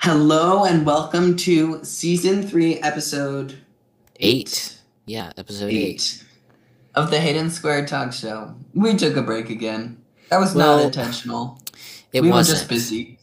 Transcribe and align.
Hello 0.00 0.64
and 0.64 0.86
welcome 0.86 1.36
to 1.36 1.84
season 1.84 2.42
three, 2.42 2.78
episode 2.78 3.58
Eight. 4.18 4.78
Yeah, 5.06 5.32
episode 5.36 5.66
eight. 5.70 5.76
eight 5.76 6.24
of 6.94 7.10
the 7.10 7.20
Hayden 7.20 7.50
Square 7.50 7.86
Talk 7.86 8.12
Show. 8.12 8.54
We 8.74 8.96
took 8.96 9.16
a 9.16 9.22
break 9.22 9.50
again. 9.50 9.98
That 10.30 10.38
was 10.40 10.54
Well, 10.54 10.78
not 10.78 10.86
intentional. 10.86 11.60
It 12.12 12.22
we 12.22 12.30
wasn't. 12.30 12.56
were 12.56 12.58
just 12.60 12.68
busy. 12.68 13.18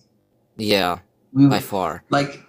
Yeah, 0.58 1.00
We 1.34 1.48
by 1.48 1.60
far. 1.60 2.04
like 2.10 2.42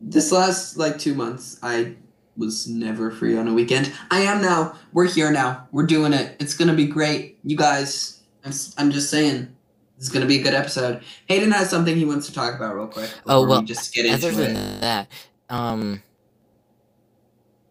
this 0.00 0.30
last 0.32 0.76
like 0.76 0.98
two 0.98 1.14
months. 1.14 1.58
I 1.62 1.94
was 2.36 2.68
never 2.68 3.10
free 3.10 3.36
on 3.36 3.48
a 3.48 3.54
weekend. 3.54 3.92
I 4.10 4.20
am 4.20 4.40
now. 4.42 4.74
We're 4.92 5.06
here 5.08 5.30
now. 5.32 5.66
We're 5.72 5.86
doing 5.86 6.12
it. 6.12 6.36
It's 6.40 6.54
gonna 6.54 6.74
be 6.74 6.86
great, 6.86 7.38
you 7.44 7.56
guys. 7.56 8.20
I'm, 8.44 8.52
I'm 8.76 8.90
just 8.92 9.10
saying. 9.10 9.54
This 9.98 10.06
is 10.06 10.12
gonna 10.12 10.26
be 10.26 10.38
a 10.38 10.42
good 10.42 10.54
episode. 10.54 11.02
Hayden 11.26 11.50
has 11.50 11.68
something 11.68 11.94
he 11.96 12.04
wants 12.04 12.26
to 12.28 12.32
talk 12.32 12.54
about 12.54 12.74
real 12.76 12.86
quick. 12.86 13.10
Oh, 13.26 13.44
well, 13.46 13.60
we 13.60 13.66
just 13.66 13.92
get 13.92 14.06
into 14.06 14.28
Other 14.28 14.30
than 14.36 14.56
it. 14.56 14.80
that, 14.80 15.08
um, 15.50 16.02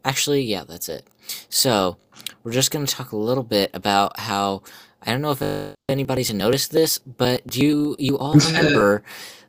actually, 0.04 0.41
yeah, 0.44 0.63
that's 0.66 0.90
it. 0.90 1.08
So 1.49 1.98
we're 2.44 2.52
just 2.52 2.71
gonna 2.71 2.85
talk 2.88 3.12
a 3.13 3.18
little 3.18 3.44
bit 3.44 3.70
about 3.73 4.20
how 4.20 4.62
I 5.02 5.12
don't 5.12 5.21
know 5.21 5.32
if 5.40 5.76
anybody's 5.88 6.34
noticed 6.34 6.71
this, 6.71 6.98
but 6.99 7.48
do 7.48 7.62
you 7.62 7.95
you 7.98 8.18
all 8.18 8.34
remember 8.48 9.04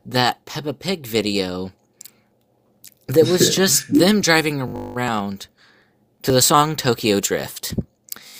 that 0.06 0.44
Peppa 0.44 0.72
Pig 0.72 1.06
video 1.06 1.72
that 3.08 3.26
was 3.26 3.54
just 3.56 3.92
them 3.92 4.20
driving 4.20 4.60
around 4.60 5.48
to 6.22 6.30
the 6.30 6.42
song 6.42 6.76
Tokyo 6.76 7.18
Drift? 7.20 7.74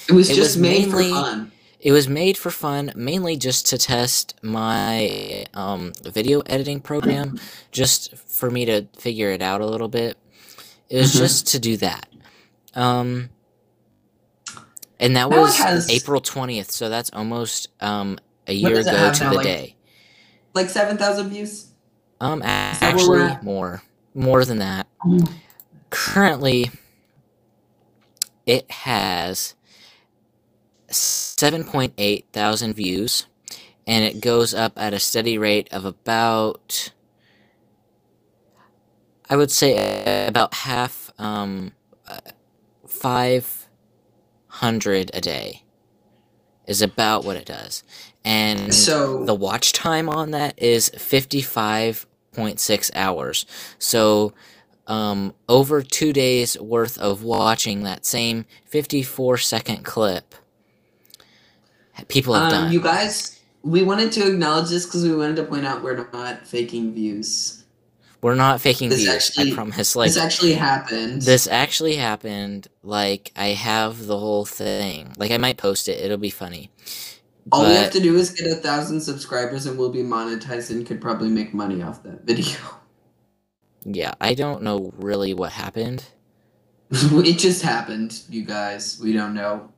It 0.09 0.12
was 0.12 0.30
It 0.30 0.34
just 0.37 0.51
was 0.55 0.59
made 0.59 0.88
mainly- 0.88 1.09
for 1.10 1.15
fun. 1.23 1.52
It 1.80 1.92
was 1.92 2.09
made 2.09 2.37
for 2.37 2.50
fun, 2.50 2.92
mainly 2.96 3.37
just 3.37 3.66
to 3.66 3.78
test 3.78 4.34
my 4.42 5.45
um, 5.55 5.92
video 6.04 6.41
editing 6.41 6.80
program, 6.80 7.38
just 7.70 8.16
for 8.16 8.51
me 8.51 8.64
to 8.64 8.87
figure 8.98 9.30
it 9.30 9.41
out 9.42 9.60
a 9.60 9.66
little 9.66 9.88
bit. 9.88 10.16
It 10.88 10.98
was 10.98 11.12
Mhm. 11.14 11.18
just 11.18 11.46
to 11.49 11.59
do 11.60 11.76
that. 11.76 12.06
Um, 12.74 13.30
and 14.99 15.15
that 15.16 15.29
Now 15.30 15.40
was 15.43 15.56
has- 15.59 15.88
April 15.88 16.21
20th, 16.21 16.71
so 16.73 16.88
that's 16.88 17.10
almost 17.12 17.68
um, 17.80 18.18
a 18.49 18.52
year 18.52 18.80
ago 18.80 19.12
to 19.12 19.24
now, 19.24 19.30
the 19.30 19.37
like- 19.37 19.45
day. 19.45 19.76
Like 20.54 20.71
seven 20.71 20.96
thousand 20.96 21.29
views. 21.30 21.66
Um, 22.21 22.43
a- 22.43 22.45
that 22.80 22.96
where 22.96 23.21
actually, 23.23 23.45
more. 23.45 23.82
More 24.15 24.45
than 24.45 24.59
that. 24.59 24.88
Currently, 25.90 26.71
it 28.46 28.68
has 28.73 29.54
7.8 31.38 32.24
thousand 32.32 32.74
views, 32.74 33.26
and 33.86 34.04
it 34.04 34.20
goes 34.20 34.54
up 34.54 34.72
at 34.76 34.94
a 34.94 34.98
steady 35.00 35.36
rate 35.38 35.68
of 35.72 35.84
about, 35.84 36.92
I 39.30 39.36
would 39.36 39.52
say, 39.52 40.28
about 40.28 40.54
half, 40.54 41.12
um, 41.18 41.72
uh, 42.09 42.20
500 42.86 43.80
a 45.14 45.20
day 45.20 45.62
is 46.66 46.82
about 46.82 47.24
what 47.24 47.36
it 47.36 47.46
does. 47.46 47.82
And 48.24 48.74
So 48.74 49.24
the 49.24 49.34
watch 49.34 49.72
time 49.72 50.09
on 50.09 50.30
that 50.32 50.54
is 50.59 50.90
55.6 50.90 52.90
hours. 52.94 53.46
So, 53.78 54.32
um, 54.88 55.34
over 55.48 55.82
two 55.82 56.12
days 56.12 56.59
worth 56.60 56.98
of 56.98 57.22
watching 57.24 57.82
that 57.84 58.04
same 58.06 58.44
54 58.66 59.38
second 59.38 59.84
clip, 59.84 60.34
people 62.07 62.35
have 62.35 62.45
um, 62.45 62.51
done. 62.51 62.73
you 62.73 62.80
guys, 62.80 63.41
we 63.63 63.82
wanted 63.82 64.12
to 64.12 64.28
acknowledge 64.28 64.71
this 64.71 64.87
because 64.87 65.03
we 65.03 65.15
wanted 65.15 65.37
to 65.37 65.44
point 65.44 65.66
out 65.66 65.82
we're 65.82 66.06
not 66.12 66.47
faking 66.47 66.94
views. 66.94 67.65
We're 68.21 68.34
not 68.34 68.60
faking 68.60 68.88
This 68.88 69.00
views, 69.00 69.15
actually- 69.15 69.53
I 69.53 69.55
promise. 69.55 69.94
Like, 69.94 70.09
this 70.09 70.16
actually 70.16 70.55
happened. 70.55 71.22
this 71.22 71.47
actually 71.47 71.97
happened. 71.97 72.66
Like, 72.82 73.32
I 73.37 73.49
have 73.49 74.06
the 74.06 74.19
whole 74.19 74.44
thing. 74.44 75.12
Like, 75.16 75.31
I 75.31 75.37
might 75.39 75.56
post 75.56 75.89
it, 75.89 76.00
it'll 76.00 76.17
be 76.17 76.31
funny. 76.31 76.71
All 77.50 77.67
we 77.67 77.75
have 77.75 77.93
to 77.93 78.01
do 78.01 78.15
is 78.17 78.31
get 78.31 78.51
a 78.51 78.56
thousand 78.56 79.01
subscribers 79.01 79.67
and 79.67 79.78
we'll 79.78 79.91
be 79.91 80.03
monetized 80.03 80.71
and 80.71 80.87
could 80.87 81.01
probably 81.01 81.31
make 81.31 81.55
money 81.55 81.83
off 81.83 82.03
that 82.03 82.25
video. 82.25 82.59
Yeah, 83.84 84.12
I 84.21 84.34
don't 84.34 84.62
know 84.62 84.93
really 84.99 85.33
what 85.33 85.53
happened. 85.53 86.05
it 86.91 87.39
just 87.39 87.62
happened, 87.62 88.21
you 88.28 88.45
guys. 88.45 89.01
We 89.03 89.12
don't 89.12 89.33
know. 89.34 89.72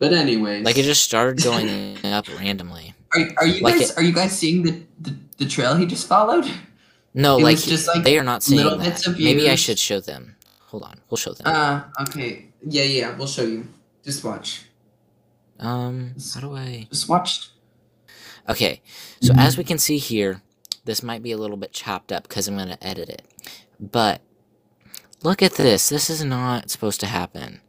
But 0.00 0.12
anyways, 0.12 0.64
Like, 0.64 0.76
it 0.78 0.82
just 0.82 1.04
started 1.04 1.40
going 1.44 1.96
up 2.04 2.26
randomly. 2.40 2.94
are, 3.14 3.20
are 3.36 3.46
you 3.46 3.60
like 3.62 3.74
guys 3.78 3.90
it- 3.90 3.96
are 3.98 4.02
you 4.02 4.12
guys 4.12 4.36
seeing 4.36 4.62
the, 4.62 4.82
the 5.00 5.14
the 5.36 5.46
trail 5.46 5.76
he 5.76 5.86
just 5.86 6.08
followed? 6.08 6.50
No, 7.14 7.38
It 7.38 7.42
like, 7.42 7.58
just, 7.58 7.86
like, 7.88 8.02
they 8.04 8.18
are 8.18 8.24
not 8.24 8.42
seeing 8.42 8.62
little 8.62 8.78
that. 8.78 8.84
bits 8.84 9.06
of 9.06 9.18
Maybe 9.18 9.48
I 9.50 9.54
should 9.56 9.78
show 9.78 10.00
them. 10.00 10.36
Hold 10.68 10.82
on, 10.84 11.00
we'll 11.10 11.16
show 11.18 11.32
them. 11.32 11.46
Uh, 11.46 11.82
okay. 12.02 12.48
Yeah, 12.66 12.84
yeah, 12.84 13.16
we'll 13.16 13.26
show 13.26 13.42
you. 13.42 13.66
Just 14.04 14.22
watch. 14.24 14.62
um, 15.58 16.14
how 16.34 16.40
do 16.40 16.54
I? 16.56 16.86
Just 16.90 17.08
watch. 17.08 17.48
Okay, 18.48 18.80
so 19.20 19.32
as 19.36 19.56
we 19.58 19.64
can 19.64 19.78
see 19.78 19.98
here, 19.98 20.40
this 20.84 21.02
might 21.02 21.22
be 21.22 21.32
a 21.32 21.36
little 21.36 21.56
bit 21.58 21.72
chopped 21.72 22.10
up 22.12 22.24
because 22.28 22.48
I'm 22.48 22.56
going 22.56 22.68
to 22.68 22.82
edit 22.86 23.08
it. 23.10 23.22
But 23.78 24.22
look 25.22 25.42
at 25.42 25.54
this. 25.54 25.88
This 25.88 26.08
is 26.10 26.24
not 26.24 26.70
supposed 26.70 27.00
to 27.00 27.06
happen. 27.06 27.60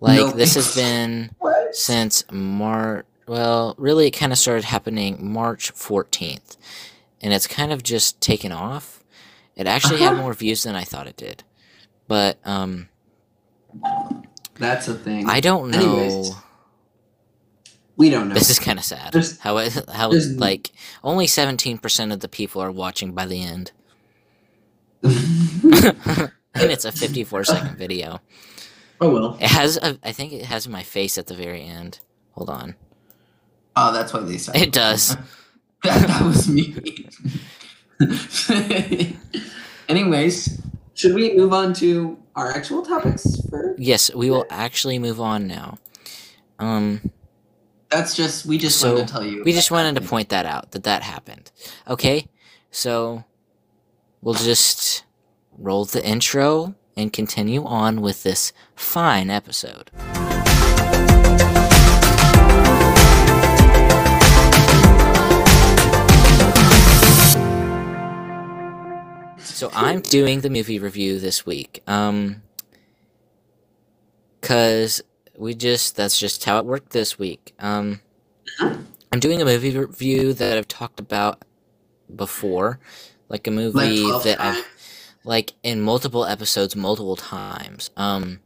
Like, 0.00 0.34
this 0.34 0.54
has 0.54 0.74
been 0.74 1.30
since 1.72 2.24
March. 2.32 3.06
Well, 3.26 3.74
really, 3.78 4.06
it 4.08 4.12
kind 4.12 4.32
of 4.32 4.38
started 4.38 4.64
happening 4.64 5.32
March 5.32 5.72
14th. 5.74 6.56
And 7.20 7.32
it's 7.32 7.46
kind 7.46 7.70
of 7.72 7.82
just 7.82 8.20
taken 8.20 8.50
off. 8.50 9.04
It 9.56 9.66
actually 9.66 10.00
had 10.00 10.14
Uh-huh. 10.14 10.22
more 10.22 10.34
views 10.34 10.62
than 10.62 10.74
I 10.74 10.84
thought 10.84 11.06
it 11.06 11.16
did. 11.16 11.44
But, 12.08 12.38
um, 12.44 12.88
That's 14.54 14.88
a 14.88 14.94
thing. 14.94 15.28
I 15.28 15.40
don't 15.40 15.70
know. 15.70 15.78
Anyways, 15.98 16.32
we 17.96 18.08
don't 18.10 18.28
know. 18.28 18.34
This 18.34 18.48
is 18.50 18.58
kind 18.58 18.78
of 18.78 18.84
sad. 18.84 19.12
There's- 19.12 19.38
how 19.38 19.58
it, 19.58 19.78
how 19.92 20.10
like 20.36 20.70
only 21.04 21.26
seventeen 21.26 21.76
percent 21.78 22.10
of 22.12 22.20
the 22.20 22.28
people 22.28 22.62
are 22.62 22.70
watching 22.72 23.12
by 23.12 23.26
the 23.26 23.42
end, 23.44 23.72
and 25.02 26.30
it's 26.54 26.84
a 26.86 26.92
fifty-four 26.92 27.44
second 27.44 27.76
video. 27.76 28.20
Oh 29.00 29.10
well. 29.10 29.36
It 29.40 29.48
has, 29.48 29.76
a, 29.78 29.98
I 30.02 30.12
think 30.12 30.32
it 30.32 30.44
has 30.46 30.68
my 30.68 30.82
face 30.82 31.16
at 31.18 31.26
the 31.26 31.34
very 31.34 31.62
end. 31.62 32.00
Hold 32.32 32.50
on, 32.50 32.74
Oh, 33.76 33.92
that's 33.92 34.12
why 34.12 34.20
they 34.20 34.38
said 34.38 34.56
it 34.56 34.72
does. 34.72 35.16
that, 35.84 36.06
that 36.08 36.22
was 36.22 36.48
me. 36.48 36.74
Anyways, 39.88 40.60
should 40.94 41.14
we 41.14 41.34
move 41.36 41.52
on 41.52 41.72
to 41.74 42.18
our 42.36 42.50
actual 42.50 42.82
topics 42.82 43.40
for 43.48 43.74
Yes, 43.78 44.12
we 44.14 44.30
will 44.30 44.46
actually 44.50 44.98
move 44.98 45.20
on 45.20 45.46
now. 45.46 45.78
Um, 46.58 47.10
That's 47.90 48.14
just 48.14 48.46
we 48.46 48.58
just 48.58 48.78
So, 48.78 48.92
wanted 48.94 49.06
to 49.08 49.12
tell 49.12 49.24
you. 49.24 49.42
we 49.44 49.52
just 49.52 49.70
wanted 49.70 49.94
to 49.96 50.06
point 50.06 50.28
that 50.28 50.46
out 50.46 50.70
that 50.72 50.84
that 50.84 51.02
happened. 51.02 51.50
Okay, 51.88 52.28
so 52.70 53.24
we'll 54.22 54.34
just 54.34 55.04
roll 55.58 55.84
the 55.84 56.04
intro 56.06 56.74
and 56.96 57.12
continue 57.12 57.64
on 57.64 58.00
with 58.00 58.22
this 58.22 58.52
fine 58.74 59.30
episode. 59.30 59.90
So 69.38 69.70
I'm 69.74 70.00
doing 70.00 70.40
the 70.40 70.48
movie 70.48 70.78
review 70.78 71.18
this 71.18 71.44
week. 71.44 71.82
Um 71.86 72.42
cuz 74.40 75.02
we 75.36 75.54
just 75.54 75.96
that's 75.96 76.18
just 76.18 76.44
how 76.44 76.58
it 76.58 76.64
worked 76.64 76.90
this 76.90 77.18
week. 77.18 77.52
Um 77.58 78.00
I'm 79.12 79.20
doing 79.20 79.42
a 79.42 79.44
movie 79.44 79.76
review 79.76 80.32
that 80.34 80.56
I've 80.56 80.68
talked 80.68 80.98
about 80.98 81.42
before, 82.14 82.78
like 83.28 83.46
a 83.46 83.50
movie 83.50 84.02
12 84.02 84.24
that 84.24 84.40
I've. 84.40 84.64
Like 85.24 85.52
in 85.62 85.80
multiple 85.80 86.24
episodes 86.24 86.74
multiple 86.76 87.16
times. 87.16 87.90
Um 87.96 88.40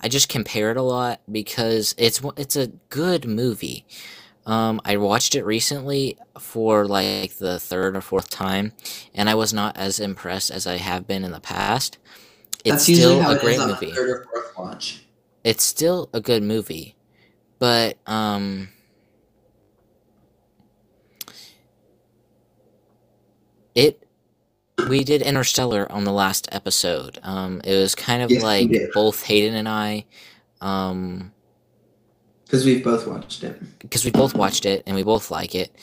I 0.00 0.08
just 0.08 0.28
compare 0.28 0.70
it 0.70 0.76
a 0.76 0.82
lot 0.82 1.20
because 1.30 1.94
it's 1.98 2.20
it's 2.36 2.56
a 2.56 2.68
good 2.88 3.26
movie. 3.26 3.86
Um 4.46 4.80
I 4.84 4.96
watched 4.96 5.34
it 5.34 5.44
recently 5.44 6.16
for 6.38 6.86
like 6.86 7.34
the 7.34 7.58
third 7.58 7.96
or 7.96 8.00
fourth 8.00 8.30
time 8.30 8.72
and 9.14 9.28
I 9.28 9.34
was 9.34 9.52
not 9.52 9.76
as 9.76 10.00
impressed 10.00 10.50
as 10.50 10.66
I 10.66 10.76
have 10.76 11.06
been 11.06 11.24
in 11.24 11.32
the 11.32 11.40
past. 11.40 11.98
It's 12.64 12.86
That's 12.86 12.98
still 12.98 13.28
a 13.28 13.38
great 13.38 13.58
movie. 13.60 13.92
third 13.92 14.10
or 14.10 14.24
fourth 14.30 14.58
watch. 14.58 15.04
It's 15.44 15.62
still 15.62 16.08
a 16.12 16.20
good 16.20 16.42
movie. 16.42 16.96
But 17.58 17.98
um 18.06 18.68
it 23.74 24.07
we 24.88 25.04
did 25.04 25.22
Interstellar 25.22 25.90
on 25.90 26.04
the 26.04 26.12
last 26.12 26.48
episode. 26.52 27.18
Um, 27.22 27.60
it 27.64 27.76
was 27.76 27.94
kind 27.94 28.22
of 28.22 28.30
Yes, 28.30 28.42
like 28.42 28.70
both 28.94 29.22
Hayden 29.24 29.54
and 29.54 29.68
I, 29.68 30.04
um, 30.60 31.32
Because 32.44 32.64
we've 32.64 32.84
both 32.84 33.06
watched 33.06 33.42
it. 33.44 33.60
because 33.80 34.04
we 34.04 34.10
both 34.10 34.34
watched 34.34 34.64
it 34.66 34.82
and 34.86 34.94
we 34.96 35.02
both 35.02 35.30
like 35.30 35.54
it. 35.54 35.74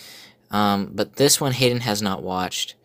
Um, 0.52 0.92
but 0.94 1.16
this 1.18 1.42
one 1.42 1.52
Hayden 1.52 1.82
has 1.82 2.02
not 2.02 2.24
watched. 2.24 2.76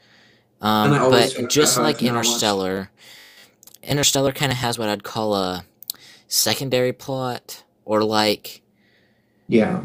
Um, 0.61 0.87
And 0.93 0.95
I 0.97 0.99
always 0.99 1.35
but 1.35 1.49
just 1.49 1.79
like 1.79 2.03
Interstellar, 2.03 2.91
Interstellar 3.83 4.33
kind 4.33 4.53
of 4.53 4.59
has 4.59 4.79
what 4.79 4.89
I'd 4.89 5.05
call 5.05 5.35
a 5.35 5.65
secondary 6.29 6.93
plot, 6.93 7.63
or 7.85 8.03
like 8.05 8.63
Yeah. 9.49 9.85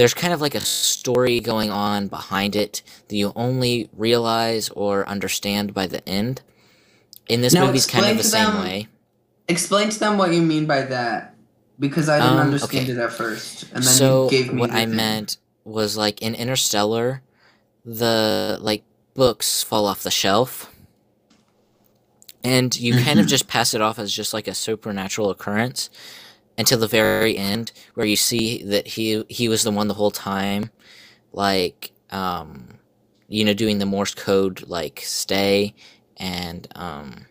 There's 0.00 0.14
kind 0.14 0.32
of 0.32 0.40
like 0.40 0.54
a 0.54 0.60
story 0.62 1.40
going 1.40 1.68
on 1.70 2.08
behind 2.08 2.56
it 2.56 2.80
that 3.08 3.14
you 3.14 3.34
only 3.36 3.90
realize 3.94 4.70
or 4.70 5.06
understand 5.06 5.74
by 5.74 5.86
the 5.86 6.00
end. 6.08 6.40
In 7.28 7.42
this 7.42 7.52
Now 7.52 7.66
movie's 7.66 7.84
kind 7.86 8.06
of 8.06 8.16
the 8.16 8.22
to 8.22 8.28
same 8.30 8.54
way. 8.60 8.88
Explain 9.46 9.90
to 9.90 9.98
them 10.00 10.16
what 10.16 10.32
you 10.32 10.40
mean 10.40 10.64
by 10.64 10.80
that, 10.84 11.34
because 11.78 12.08
I 12.08 12.18
didn't 12.18 12.32
Um, 12.32 12.38
understand 12.46 12.84
okay. 12.88 12.92
it 12.92 12.96
at 12.98 13.12
first, 13.12 13.64
and 13.74 13.84
then 13.84 13.92
so 13.92 14.24
you 14.24 14.30
gave 14.30 14.54
me 14.54 14.60
what 14.62 14.70
I 14.70 14.86
thing. 14.86 14.96
meant 14.96 15.36
was 15.66 15.98
like 15.98 16.22
in 16.22 16.34
Interstellar, 16.34 17.20
the 17.84 18.56
like 18.62 18.82
books 19.12 19.62
fall 19.62 19.84
off 19.84 20.02
the 20.02 20.10
shelf, 20.10 20.70
and 22.42 22.74
you 22.74 22.94
kind 23.04 23.20
of 23.20 23.26
Mhm. 23.26 23.28
just 23.28 23.48
pass 23.48 23.74
it 23.74 23.82
off 23.82 23.98
as 23.98 24.10
just 24.14 24.32
like 24.32 24.48
a 24.48 24.54
supernatural 24.54 25.28
occurrence 25.28 25.90
until 26.60 26.78
the 26.78 26.86
very 26.86 27.36
end, 27.36 27.72
where 27.94 28.06
you 28.06 28.16
see 28.16 28.62
that 28.64 28.86
he 28.86 29.24
he 29.28 29.48
was 29.48 29.62
the 29.64 29.70
one 29.70 29.88
the 29.88 29.94
whole 29.94 30.10
time, 30.10 30.70
like 31.32 31.90
um, 32.10 32.78
you 33.28 33.44
know, 33.44 33.54
doing 33.54 33.78
the 33.78 33.86
Morse 33.86 34.14
code 34.14 34.68
like 34.68 35.00
stay 35.02 35.74
and 36.18 36.68
um, 36.74 37.26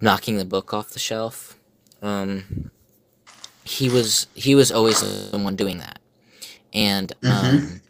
knocking 0.00 0.36
the 0.36 0.44
book 0.44 0.74
off 0.74 0.90
the 0.90 0.98
shelf. 0.98 1.58
Um, 2.02 2.70
he 3.64 3.88
was 3.88 4.26
he 4.34 4.54
was 4.54 4.72
always 4.72 5.30
the 5.30 5.38
one 5.38 5.54
doing 5.54 5.78
that, 5.78 6.00
and 6.74 7.12
um, 7.22 7.80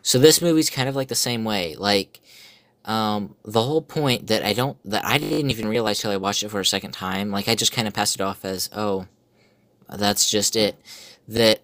so 0.00 0.18
this 0.18 0.40
movie's 0.40 0.70
kind 0.70 0.88
of 0.88 0.96
like 0.96 1.08
the 1.08 1.14
same 1.14 1.44
way. 1.44 1.76
Like 1.76 2.20
um, 2.84 3.36
the 3.44 3.62
whole 3.62 3.82
point 3.82 4.26
that 4.26 4.44
I 4.44 4.52
don't 4.52 4.76
that 4.90 5.04
I 5.04 5.18
didn't 5.18 5.50
even 5.50 5.68
realize 5.68 6.00
till 6.00 6.10
I 6.10 6.16
watched 6.16 6.42
it 6.42 6.50
for 6.50 6.60
a 6.60 6.64
second 6.64 6.92
time. 6.92 7.30
Like 7.30 7.48
I 7.48 7.54
just 7.54 7.72
kind 7.72 7.86
of 7.86 7.94
passed 7.94 8.16
it 8.16 8.20
off 8.20 8.44
as 8.44 8.68
oh, 8.74 9.06
that's 9.88 10.30
just 10.30 10.56
it. 10.56 10.76
That 11.28 11.60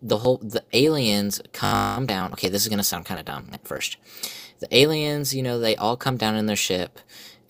the 0.00 0.18
whole 0.18 0.38
the 0.38 0.64
aliens 0.72 1.40
come 1.52 2.06
down. 2.06 2.32
Okay, 2.32 2.48
this 2.48 2.62
is 2.62 2.68
gonna 2.68 2.84
sound 2.84 3.04
kind 3.04 3.20
of 3.20 3.26
dumb 3.26 3.48
at 3.52 3.66
first. 3.66 3.96
The 4.60 4.74
aliens, 4.74 5.34
you 5.34 5.42
know, 5.42 5.58
they 5.58 5.76
all 5.76 5.96
come 5.96 6.16
down 6.16 6.36
in 6.36 6.46
their 6.46 6.56
ship, 6.56 6.98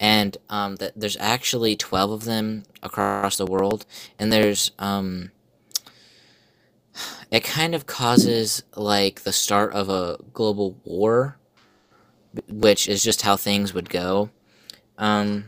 and 0.00 0.36
um, 0.48 0.76
that 0.76 0.92
there's 0.96 1.16
actually 1.18 1.76
twelve 1.76 2.10
of 2.10 2.24
them 2.24 2.64
across 2.82 3.36
the 3.36 3.46
world, 3.46 3.86
and 4.18 4.32
there's 4.32 4.72
um, 4.78 5.30
it 7.30 7.44
kind 7.44 7.74
of 7.74 7.86
causes 7.86 8.62
like 8.76 9.22
the 9.22 9.32
start 9.32 9.72
of 9.72 9.88
a 9.88 10.18
global 10.32 10.78
war, 10.84 11.38
which 12.48 12.88
is 12.88 13.02
just 13.02 13.22
how 13.22 13.36
things 13.36 13.74
would 13.74 13.90
go. 13.90 14.30
Um, 14.98 15.46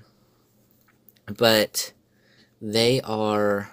but 1.26 1.92
they 2.60 3.00
are 3.02 3.70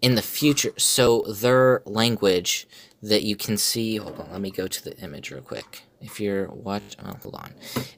in 0.00 0.14
the 0.14 0.22
future, 0.22 0.72
so 0.76 1.22
their 1.22 1.82
language 1.84 2.66
that 3.02 3.22
you 3.22 3.36
can 3.36 3.56
see. 3.56 3.96
Hold 3.96 4.20
on, 4.20 4.32
let 4.32 4.40
me 4.40 4.50
go 4.50 4.66
to 4.66 4.84
the 4.84 4.96
image 4.98 5.30
real 5.30 5.40
quick. 5.40 5.82
If 6.00 6.20
you're 6.20 6.48
watch, 6.48 6.96
oh, 7.04 7.16
hold 7.22 7.34
on. 7.34 7.52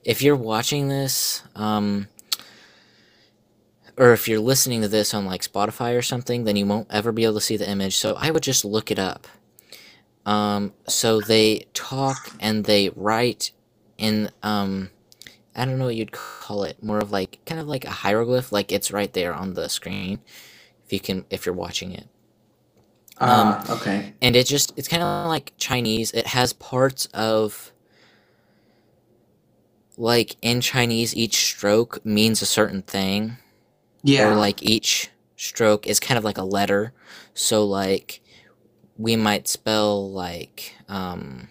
If 0.05 0.23
you're 0.23 0.37
watching 0.37 0.89
this, 0.89 1.43
um, 1.55 2.09
or 3.97 4.13
if 4.13 4.29
you're 4.29 4.41
listening 4.41 4.81
to 4.83 4.89
this 4.89 5.13
on 5.13 5.27
like 5.27 5.43
Spotify 5.43 5.99
or 5.99 6.03
something, 6.03 6.45
then 6.45 6.57
you 6.57 6.67
won't 6.67 6.87
ever 6.91 7.11
be 7.11 7.25
able 7.25 7.35
to 7.35 7.41
see 7.41 7.57
the 7.57 7.69
image. 7.69 7.97
So 7.97 8.15
I 8.15 8.31
would 8.31 8.43
just 8.43 8.65
look 8.65 8.91
it 8.91 8.99
up. 8.99 9.27
Um, 10.29 10.75
so 10.89 11.21
they 11.21 11.67
talk 11.75 12.19
and 12.41 12.65
they 12.65 12.91
write 12.97 13.53
in 13.99 14.31
um, 14.43 14.91
I 15.57 15.65
don't 15.65 15.79
know 15.79 15.87
what 15.87 15.97
you'd 15.97 16.13
call 16.13 16.65
it, 16.65 16.83
more 16.83 16.99
of 16.99 17.11
like 17.13 17.41
kind 17.47 17.61
of 17.61 17.69
like 17.69 17.85
a 17.87 17.91
hieroglyph, 17.91 18.53
like 18.53 18.73
it's 18.73 18.93
right 18.93 19.13
there 19.13 19.35
on 19.35 19.55
the 19.55 19.69
screen. 19.69 20.21
If 20.87 20.93
you 20.93 21.01
can, 21.01 21.25
if 21.31 21.47
you're 21.47 21.55
watching 21.55 21.93
it 21.93 22.07
Ah, 23.21 23.65
okay. 23.77 24.15
and 24.23 24.37
it 24.37 24.47
just 24.47 24.73
it's 24.77 24.87
kind 24.87 25.03
of 25.03 25.27
like 25.27 25.53
chinese 25.59 26.13
it 26.13 26.29
has 26.29 26.53
parts 26.53 27.07
of 27.15 27.73
like 29.97 30.37
in 30.43 30.61
chinese 30.61 31.17
each 31.17 31.35
stroke 31.37 32.05
means 32.05 32.43
a 32.43 32.47
certain 32.47 32.83
thing 32.83 33.37
Yeah. 34.05 34.29
or 34.31 34.37
like 34.37 34.63
each 34.63 35.11
stroke 35.37 35.87
is 35.87 35.99
kind 36.01 36.17
of 36.19 36.25
like 36.25 36.39
a 36.39 36.45
letter 36.45 36.93
so 37.35 37.65
like 37.65 38.21
we 38.99 39.15
might 39.15 39.47
spell 39.49 40.11
like 40.11 40.75
um 40.89 41.49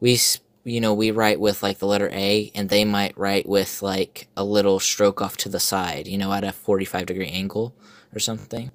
we 0.00 0.18
you 0.64 0.80
know 0.80 0.92
we 0.92 1.12
write 1.12 1.38
with 1.40 1.62
like 1.62 1.78
the 1.78 1.86
letter 1.86 2.10
a 2.12 2.50
and 2.54 2.68
they 2.68 2.84
might 2.84 3.16
write 3.16 3.48
with 3.48 3.80
like 3.80 4.26
a 4.36 4.44
little 4.44 4.80
stroke 4.80 5.22
off 5.22 5.36
to 5.36 5.48
the 5.48 5.60
side 5.60 6.06
you 6.08 6.18
know 6.18 6.32
at 6.32 6.44
a 6.44 6.52
45 6.52 7.06
degree 7.06 7.28
angle 7.30 7.74
or 8.14 8.18
something. 8.18 8.70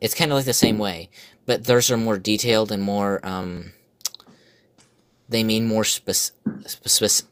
It's 0.00 0.14
kind 0.14 0.30
of 0.32 0.36
like 0.36 0.44
the 0.44 0.52
same 0.52 0.78
way 0.78 1.08
but 1.46 1.64
theirs 1.64 1.90
are 1.90 1.96
more 1.96 2.18
detailed 2.18 2.70
and 2.70 2.82
more 2.82 3.24
um 3.26 3.72
they 5.28 5.42
mean 5.42 5.66
more 5.66 5.84
spec- 5.84 6.34
spec- 6.66 7.28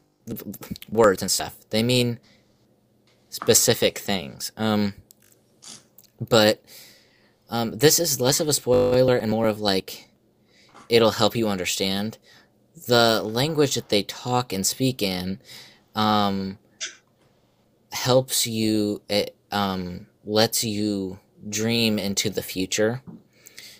words 0.89 1.21
and 1.21 1.29
stuff. 1.29 1.55
They 1.69 1.83
mean 1.83 2.19
specific 3.29 3.99
things. 3.99 4.51
Um 4.57 4.93
but 6.29 6.63
um 7.49 7.71
this 7.77 7.99
is 7.99 8.21
less 8.21 8.39
of 8.39 8.47
a 8.47 8.53
spoiler 8.53 9.17
and 9.17 9.31
more 9.31 9.47
of 9.47 9.59
like 9.59 10.09
it'll 10.89 11.11
help 11.11 11.35
you 11.35 11.47
understand. 11.47 12.17
The 12.87 13.21
language 13.23 13.75
that 13.75 13.89
they 13.89 14.03
talk 14.03 14.53
and 14.53 14.65
speak 14.65 15.01
in 15.01 15.39
um 15.95 16.57
helps 17.91 18.45
you 18.47 19.01
it 19.09 19.35
um 19.51 20.07
lets 20.25 20.63
you 20.63 21.19
dream 21.49 21.97
into 21.97 22.29
the 22.29 22.41
future. 22.41 23.01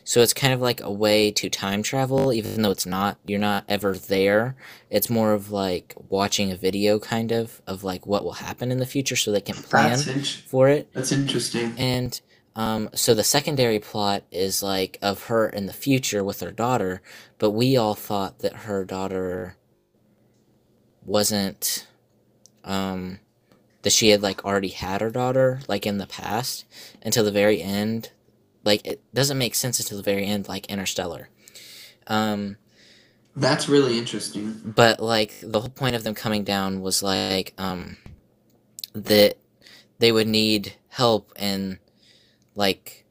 So 0.04 0.22
it's 0.22 0.34
kind 0.34 0.54
of 0.54 0.60
like 0.60 0.82
a 0.82 0.92
way 0.92 1.30
to 1.34 1.50
time 1.52 1.84
travel 1.84 2.34
even 2.34 2.64
though 2.64 2.72
it's 2.72 2.88
not 2.88 3.20
you're 3.28 3.40
not 3.40 3.66
ever 3.68 3.94
there. 3.94 4.56
It's 4.90 5.10
more 5.10 5.34
of 5.34 5.52
like 5.52 5.94
watching 6.10 6.52
a 6.52 6.56
video 6.56 6.98
kind 6.98 7.32
of 7.32 7.62
of 7.68 7.84
like 7.84 8.08
what 8.08 8.24
will 8.24 8.34
happen 8.34 8.72
in 8.72 8.80
the 8.80 8.88
future 8.88 9.16
so 9.16 9.32
they 9.32 9.42
can 9.42 9.56
plan 9.56 10.00
for 10.48 10.68
it. 10.68 10.92
that's 10.94 11.12
interesting. 11.12 11.76
and 11.78 12.20
um, 12.60 12.90
so 12.94 13.14
the 13.14 13.24
secondary 13.24 13.80
plot 13.80 14.24
is 14.34 14.62
like 14.62 14.98
of 15.02 15.28
her 15.28 15.48
in 15.48 15.66
the 15.66 15.72
future 15.72 16.26
with 16.26 16.42
her 16.42 16.52
daughter, 16.52 17.02
but 17.38 17.52
we 17.52 17.78
all 17.78 17.96
thought 17.96 18.40
that 18.40 18.54
her 18.68 18.84
daughter 18.84 19.56
wasn't 21.06 21.88
um, 22.66 23.20
that 23.84 23.94
she 23.94 24.10
had 24.10 24.22
like 24.22 24.44
already 24.44 24.68
had 24.68 25.00
her 25.00 25.10
daughter 25.10 25.62
like 25.70 25.86
in 25.86 26.00
the 26.00 26.06
past 26.06 26.66
until 27.02 27.24
the 27.24 27.32
very 27.32 27.62
end. 27.62 28.12
Like 28.66 28.86
it 28.86 29.02
doesn't 29.14 29.38
make 29.38 29.56
sense 29.56 29.80
until 29.80 29.96
the 29.96 30.04
very 30.04 30.26
end, 30.26 30.50
like 30.50 30.66
Interstellar. 30.66 31.30
Um, 32.08 32.58
That's 33.38 33.70
really 33.70 33.98
interesting. 33.98 34.62
but 34.66 35.00
like 35.00 35.34
the 35.42 35.62
whole 35.62 35.70
point 35.70 35.96
of 35.96 36.04
them 36.04 36.14
coming 36.14 36.44
down 36.44 36.82
was 36.82 37.02
like 37.02 37.54
um 37.58 37.96
that 38.92 39.38
they 40.00 40.12
would 40.12 40.28
need 40.28 40.74
help 40.90 41.32
in 41.40 41.80
like 42.60 43.06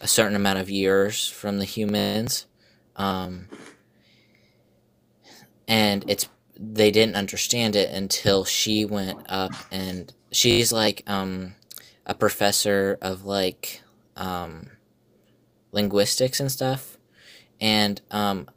a 0.00 0.08
certain 0.08 0.36
amount 0.36 0.58
of 0.58 0.70
years 0.70 1.28
from 1.28 1.58
the 1.58 1.64
humans 1.64 2.46
um 2.96 3.46
and 5.68 6.04
it's 6.08 6.28
they 6.58 6.90
didn't 6.90 7.16
understand 7.16 7.74
it 7.74 7.90
until 7.90 8.44
she 8.44 8.84
went 8.84 9.18
up 9.28 9.52
and 9.70 10.12
she's 10.30 10.72
like 10.72 11.02
um 11.06 11.54
a 12.06 12.14
professor 12.14 12.98
of 13.00 13.24
like 13.24 13.82
um 14.16 14.70
linguistics 15.72 16.40
and 16.40 16.50
stuff. 16.50 16.98
And 17.60 18.00
um 18.10 18.48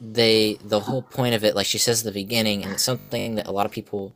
they 0.00 0.58
the 0.64 0.80
whole 0.80 1.02
point 1.02 1.34
of 1.34 1.44
it 1.44 1.54
like 1.54 1.66
she 1.66 1.78
says 1.78 2.00
at 2.00 2.04
the 2.12 2.20
beginning 2.20 2.64
and 2.64 2.72
it's 2.72 2.84
something 2.84 3.36
that 3.36 3.46
a 3.46 3.52
lot 3.52 3.66
of 3.66 3.70
people 3.70 4.12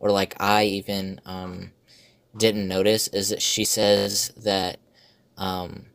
or 0.00 0.10
like 0.10 0.34
i 0.40 0.64
even 0.64 1.20
um 1.26 1.70
didn't 2.36 2.68
notice 2.68 3.08
is 3.08 3.30
that 3.30 3.42
she 3.42 3.64
says 3.64 4.32
that 4.36 4.78
um 5.36 5.86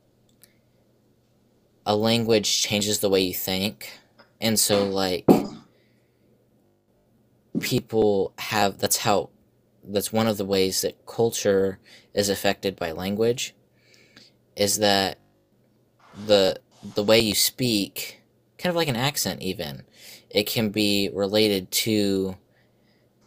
a 1.85 1.95
language 1.95 2.61
changes 2.61 2.99
the 2.99 3.09
way 3.09 3.21
you 3.21 3.33
think. 3.33 3.99
And 4.39 4.59
so 4.59 4.87
like 4.87 5.25
people 7.59 8.33
have 8.37 8.77
that's 8.77 8.97
how 8.97 9.29
that's 9.83 10.13
one 10.13 10.27
of 10.27 10.37
the 10.37 10.45
ways 10.45 10.81
that 10.81 11.05
culture 11.05 11.79
is 12.13 12.29
affected 12.29 12.75
by 12.75 12.91
language 12.91 13.55
is 14.55 14.77
that 14.77 15.17
the 16.25 16.59
the 16.95 17.03
way 17.03 17.19
you 17.19 17.33
speak 17.35 18.21
kind 18.57 18.69
of 18.69 18.75
like 18.75 18.87
an 18.87 18.95
accent 18.95 19.41
even 19.41 19.83
it 20.29 20.45
can 20.45 20.69
be 20.69 21.09
related 21.13 21.69
to 21.71 22.35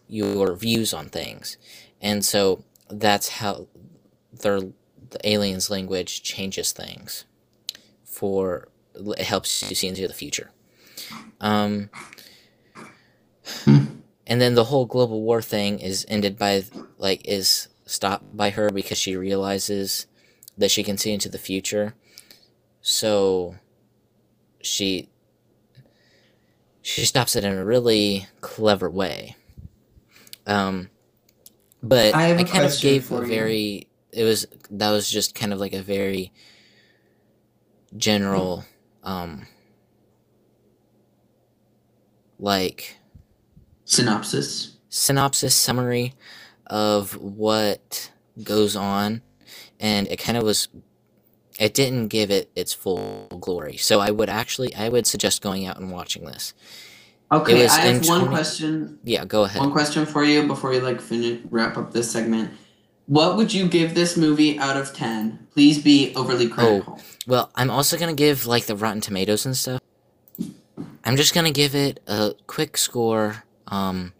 your 0.09 0.55
views 0.55 0.95
on 0.95 1.09
things. 1.09 1.57
And 2.01 2.25
so 2.25 2.63
that's 3.01 3.29
how 3.29 3.67
their 4.33 4.61
the 4.61 5.21
aliens 5.25 5.71
language 5.71 6.23
changes 6.23 6.73
things 6.73 7.25
for 8.05 8.69
it 8.95 9.21
helps 9.21 9.69
you 9.69 9.75
see 9.75 9.89
into 9.89 10.07
the 10.09 10.15
future 10.15 10.51
Um, 11.41 11.91
Hmm. 13.65 13.85
and 14.27 14.41
then 14.41 14.55
the 14.55 14.65
whole 14.65 14.87
global 14.87 15.21
war 15.23 15.43
thing 15.43 15.79
is 15.79 16.07
ended 16.09 16.39
by 16.39 16.65
like 16.99 17.27
is 17.29 17.69
stopped 17.85 18.35
by 18.37 18.51
her 18.51 18.71
because 18.71 18.97
she 18.99 19.17
realizes 19.17 20.07
that 20.57 20.71
she 20.71 20.83
can 20.83 20.97
see 20.97 21.13
into 21.13 21.29
the 21.29 21.39
future. 21.39 21.95
So 22.81 23.57
she 24.63 25.09
she 26.81 27.05
stops 27.05 27.37
it 27.37 27.45
in 27.45 27.53
a 27.53 27.65
really 27.65 28.27
clever 28.41 28.89
way. 28.89 29.37
Um, 30.47 30.89
but 31.89 32.15
I 32.15 32.29
a 32.29 32.45
kind 32.45 32.65
of 32.65 32.79
gave 32.81 33.11
a 33.13 33.17
you. 33.17 33.27
very 33.27 33.89
it 34.13 34.25
was 34.25 34.47
that 34.71 34.91
was 34.91 35.11
just 35.11 35.35
kind 35.35 35.53
of 35.53 35.61
like 35.61 35.73
a 35.73 35.83
very 35.83 36.33
general 37.97 38.65
um 39.03 39.47
like 42.39 42.97
Synopsis. 43.85 44.77
synopsis 44.89 45.55
summary 45.55 46.15
of 46.67 47.17
what 47.17 48.11
goes 48.43 48.75
on 48.75 49.23
and 49.79 50.09
it 50.09 50.19
kind 50.19 50.39
of 50.39 50.43
was 50.45 50.69
it 51.61 51.75
didn't 51.75 52.09
give 52.09 52.31
it 52.31 52.51
its 52.57 52.73
full 52.73 53.29
glory 53.41 53.77
so 53.77 54.01
i 54.01 54.11
would 54.11 54.29
actually 54.29 54.75
i 54.75 54.89
would 54.89 55.07
suggest 55.07 55.43
going 55.43 55.67
out 55.67 55.79
and 55.79 55.91
watching 55.93 56.25
this 56.25 56.55
Okay, 57.35 57.67
I 57.67 57.81
have 57.81 58.07
one 58.07 58.21
20 58.21 58.35
question. 58.35 58.99
yeah 59.05 59.25
go 59.25 59.45
ahead 59.45 59.61
One 59.61 59.73
question 59.73 60.07
for 60.07 60.23
you 60.25 60.47
before 60.47 60.71
we 60.71 60.81
like 60.81 61.01
finish 61.01 61.41
wrap 61.51 61.77
up 61.77 61.93
this 61.93 62.11
segment. 62.11 62.51
What 63.07 63.37
would 63.37 63.53
you 63.53 63.69
give 63.69 63.95
this 63.95 64.17
movie 64.17 64.59
out 64.59 64.77
of 64.77 64.95
ten? 64.95 65.47
Please 65.53 65.83
be 65.83 66.15
overly 66.17 66.49
critical. 66.49 66.95
Oh, 66.99 67.03
well 67.27 67.51
i'm 67.55 67.71
also 67.71 67.97
gonna 67.97 68.15
give 68.15 68.47
like 68.47 68.67
the 68.67 68.77
rotten 68.77 69.01
tomatoes 69.01 69.47
and 69.47 69.57
stuff 69.57 69.81
i'm 71.05 71.17
just 71.17 71.35
gonna 71.35 71.51
give 71.51 71.75
it 71.75 72.01
a 72.07 72.35
quick 72.47 72.77
score 72.77 73.45
um 73.69 74.13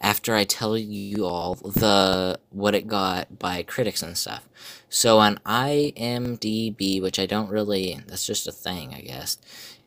after 0.00 0.34
i 0.34 0.44
tell 0.44 0.76
you 0.78 1.26
all 1.26 1.54
the 1.56 2.38
what 2.50 2.74
it 2.74 2.86
got 2.88 3.38
by 3.38 3.62
critics 3.62 4.02
and 4.02 4.16
stuff 4.16 4.48
so 4.88 5.18
on 5.18 5.36
imdb 5.46 7.00
which 7.02 7.18
i 7.18 7.26
don't 7.26 7.50
really 7.50 8.00
that's 8.06 8.26
just 8.26 8.48
a 8.48 8.52
thing 8.52 8.94
i 8.94 9.00
guess 9.00 9.36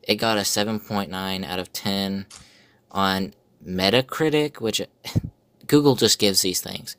it 0.04 0.16
got 0.16 0.38
a 0.38 0.42
7.9 0.42 1.46
out 1.46 1.60
of 1.60 1.74
10 1.74 2.26
on 2.94 3.34
metacritic 3.66 4.60
which 4.62 4.82
google 5.68 5.96
just 5.96 6.20
gives 6.20 6.42
these 6.42 6.62
things 6.62 6.96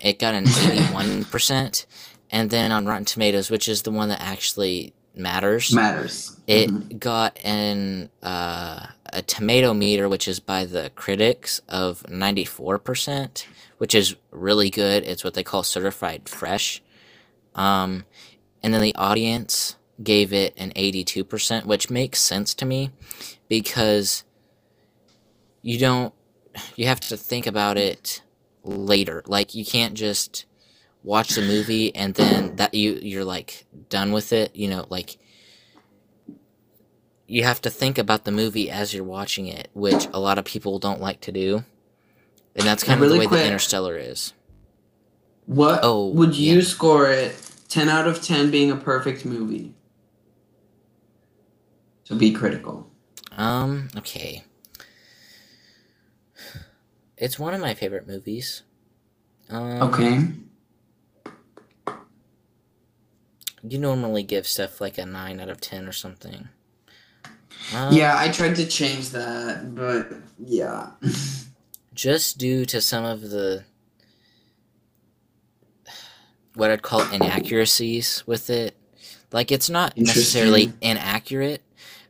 it 0.00 0.18
got 0.18 0.34
an 0.34 0.44
81% 0.44 1.86
and 2.30 2.50
then 2.50 2.72
on 2.72 2.86
rotten 2.86 3.04
tomatoes 3.04 3.50
which 3.50 3.68
is 3.68 3.82
the 3.82 3.90
one 3.90 4.08
that 4.08 4.20
actually 4.20 4.92
matters 5.14 5.72
Matters. 5.72 6.36
it 6.46 6.70
Mhm. 6.70 6.98
got 6.98 7.38
an 7.44 8.10
uh, 8.22 8.86
a 9.12 9.22
tomato 9.22 9.74
meter, 9.74 10.08
which 10.08 10.28
is 10.28 10.38
by 10.38 10.64
the 10.64 10.90
critics 10.94 11.60
of 11.68 12.08
ninety 12.08 12.44
four 12.44 12.78
percent, 12.78 13.44
which 13.78 13.92
is 13.92 14.14
really 14.30 14.70
good. 14.70 15.02
It's 15.02 15.24
what 15.24 15.34
they 15.34 15.42
call 15.42 15.64
certified 15.64 16.28
fresh. 16.28 16.80
Um, 17.56 18.04
and 18.62 18.72
then 18.72 18.80
the 18.82 18.94
audience 18.94 19.74
gave 20.00 20.32
it 20.32 20.54
an 20.56 20.72
eighty 20.76 21.02
two 21.02 21.24
percent, 21.24 21.66
which 21.66 21.90
makes 21.90 22.20
sense 22.20 22.54
to 22.54 22.64
me 22.64 22.92
because 23.48 24.22
you 25.62 25.78
don't 25.78 26.14
you 26.76 26.86
have 26.86 27.00
to 27.00 27.16
think 27.16 27.46
about 27.46 27.76
it 27.78 28.22
later. 28.64 29.22
Like 29.26 29.54
you 29.54 29.64
can't 29.64 29.94
just 29.94 30.46
watch 31.02 31.30
the 31.30 31.42
movie 31.42 31.94
and 31.94 32.14
then 32.14 32.56
that 32.56 32.74
you 32.74 32.98
you're 33.02 33.24
like 33.24 33.66
done 33.88 34.12
with 34.12 34.32
it. 34.32 34.54
You 34.54 34.68
know, 34.68 34.86
like 34.90 35.18
you 37.26 37.44
have 37.44 37.60
to 37.62 37.70
think 37.70 37.98
about 37.98 38.24
the 38.24 38.32
movie 38.32 38.70
as 38.70 38.92
you're 38.92 39.04
watching 39.04 39.46
it, 39.46 39.68
which 39.72 40.08
a 40.12 40.18
lot 40.18 40.38
of 40.38 40.44
people 40.44 40.78
don't 40.78 41.00
like 41.00 41.20
to 41.22 41.32
do. 41.32 41.64
And 42.56 42.66
that's 42.66 42.82
kind 42.82 42.98
of 42.98 43.02
really 43.02 43.14
the 43.14 43.20
way 43.20 43.26
quick- 43.28 43.40
that 43.40 43.46
Interstellar 43.46 43.96
is. 43.96 44.32
What 45.46 45.80
Oh, 45.82 46.08
would 46.10 46.34
you 46.36 46.56
yeah. 46.56 46.62
score 46.64 47.10
it? 47.10 47.36
Ten 47.68 47.88
out 47.88 48.06
of 48.08 48.20
ten 48.22 48.50
being 48.50 48.70
a 48.72 48.76
perfect 48.76 49.24
movie. 49.24 49.74
So 52.04 52.16
be 52.16 52.32
critical. 52.32 52.90
Um, 53.36 53.88
okay. 53.96 54.42
It's 57.20 57.38
one 57.38 57.52
of 57.52 57.60
my 57.60 57.74
favorite 57.74 58.08
movies. 58.08 58.62
Um, 59.50 59.82
Okay. 59.82 60.20
You 63.62 63.78
normally 63.78 64.22
give 64.22 64.46
stuff 64.46 64.80
like 64.80 64.96
a 64.96 65.04
9 65.04 65.38
out 65.38 65.50
of 65.50 65.60
10 65.60 65.86
or 65.86 65.92
something. 65.92 66.48
Um, 67.74 67.92
Yeah, 67.92 68.16
I 68.18 68.30
tried 68.30 68.56
to 68.56 68.66
change 68.66 69.10
that, 69.10 69.74
but 69.74 70.10
yeah. 70.38 70.92
Just 71.92 72.38
due 72.38 72.64
to 72.64 72.80
some 72.80 73.04
of 73.04 73.28
the. 73.28 73.64
What 76.54 76.70
I'd 76.70 76.80
call 76.82 77.02
inaccuracies 77.12 78.24
with 78.26 78.48
it. 78.48 78.76
Like, 79.30 79.52
it's 79.52 79.68
not 79.68 79.96
necessarily 79.96 80.72
inaccurate, 80.80 81.62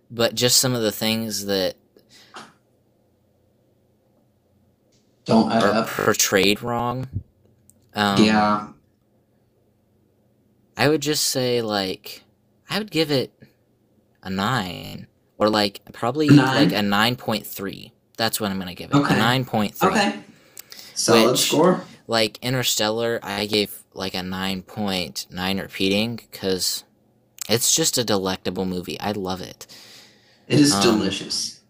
but 0.08 0.34
just 0.36 0.58
some 0.58 0.74
of 0.74 0.82
the 0.82 0.92
things 0.92 1.46
that 1.46 1.74
Don't 5.30 5.50
add 5.52 5.62
are 5.62 5.72
up. 5.72 5.88
portrayed 5.88 6.62
wrong. 6.62 7.08
Um, 7.94 8.22
yeah. 8.24 8.68
I 10.76 10.88
would 10.88 11.02
just 11.02 11.24
say 11.26 11.62
like 11.62 12.22
I 12.68 12.78
would 12.78 12.90
give 12.90 13.10
it 13.10 13.32
a 14.22 14.30
nine 14.30 15.06
or 15.38 15.48
like 15.50 15.80
probably 15.92 16.28
Nine? 16.28 16.68
like 16.70 16.72
a 16.78 16.82
nine 16.82 17.16
point 17.16 17.46
three. 17.46 17.92
That's 18.16 18.40
what 18.40 18.50
I'm 18.50 18.58
gonna 18.58 18.74
give 18.74 18.90
it. 18.90 18.96
Okay. 18.96 19.14
A 19.14 19.18
nine 19.18 19.44
point 19.44 19.74
three. 19.74 19.90
Okay. 19.90 20.20
Solid 20.94 21.32
Which- 21.32 21.40
score. 21.48 21.82
Like 22.06 22.38
Interstellar, 22.42 23.20
I 23.22 23.46
gave 23.46 23.84
like 23.94 24.14
a 24.14 24.22
nine 24.22 24.62
point 24.62 25.26
nine 25.30 25.60
repeating 25.60 26.16
because 26.16 26.82
it's 27.48 27.74
just 27.74 27.98
a 27.98 28.04
delectable 28.04 28.64
movie. 28.64 28.98
I 28.98 29.12
love 29.12 29.40
it. 29.40 29.66
It 30.48 30.58
is 30.58 30.74
um, 30.74 30.82
delicious. 30.82 31.60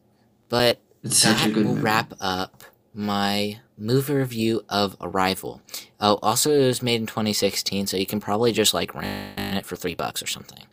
But 0.49 0.81
It's 1.05 1.19
such 1.19 1.43
a 1.45 1.49
that 1.49 1.55
good 1.55 1.67
will 1.67 1.73
movie. 1.75 1.83
wrap 1.83 2.15
up 2.21 2.60
my 2.93 3.61
movie 3.79 4.15
review 4.15 4.65
of 4.69 4.97
Arrival. 5.01 5.63
Oh, 6.01 6.19
also 6.23 6.51
it 6.53 6.67
was 6.67 6.83
made 6.83 7.01
in 7.01 7.07
2016, 7.07 7.87
so 7.87 7.97
you 7.97 8.07
can 8.07 8.21
probably 8.21 8.53
just 8.53 8.75
like 8.75 8.95
rent 8.95 9.57
it 9.57 9.67
for 9.67 9.77
three 9.77 9.95
bucks 9.95 10.23
or 10.23 10.27
something. 10.27 10.67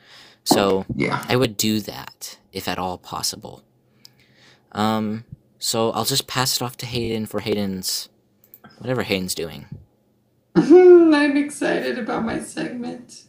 So 0.44 0.86
Yeah. 0.96 1.24
I 1.28 1.36
would 1.36 1.58
do 1.58 1.80
that 1.82 2.38
if 2.52 2.68
at 2.68 2.80
all 2.80 2.98
possible. 2.98 3.64
Um, 4.72 5.26
so 5.60 5.92
I'll 5.92 6.06
just 6.06 6.28
pass 6.28 6.56
it 6.58 6.62
off 6.64 6.78
to 6.78 6.86
Hayden 6.86 7.26
for 7.26 7.40
Hayden's 7.40 8.10
whatever 8.80 9.04
Hayden's 9.04 9.36
doing. 9.36 9.66
I'm 10.56 11.38
excited 11.38 11.98
about 12.00 12.24
my 12.24 12.40
segment. 12.40 13.24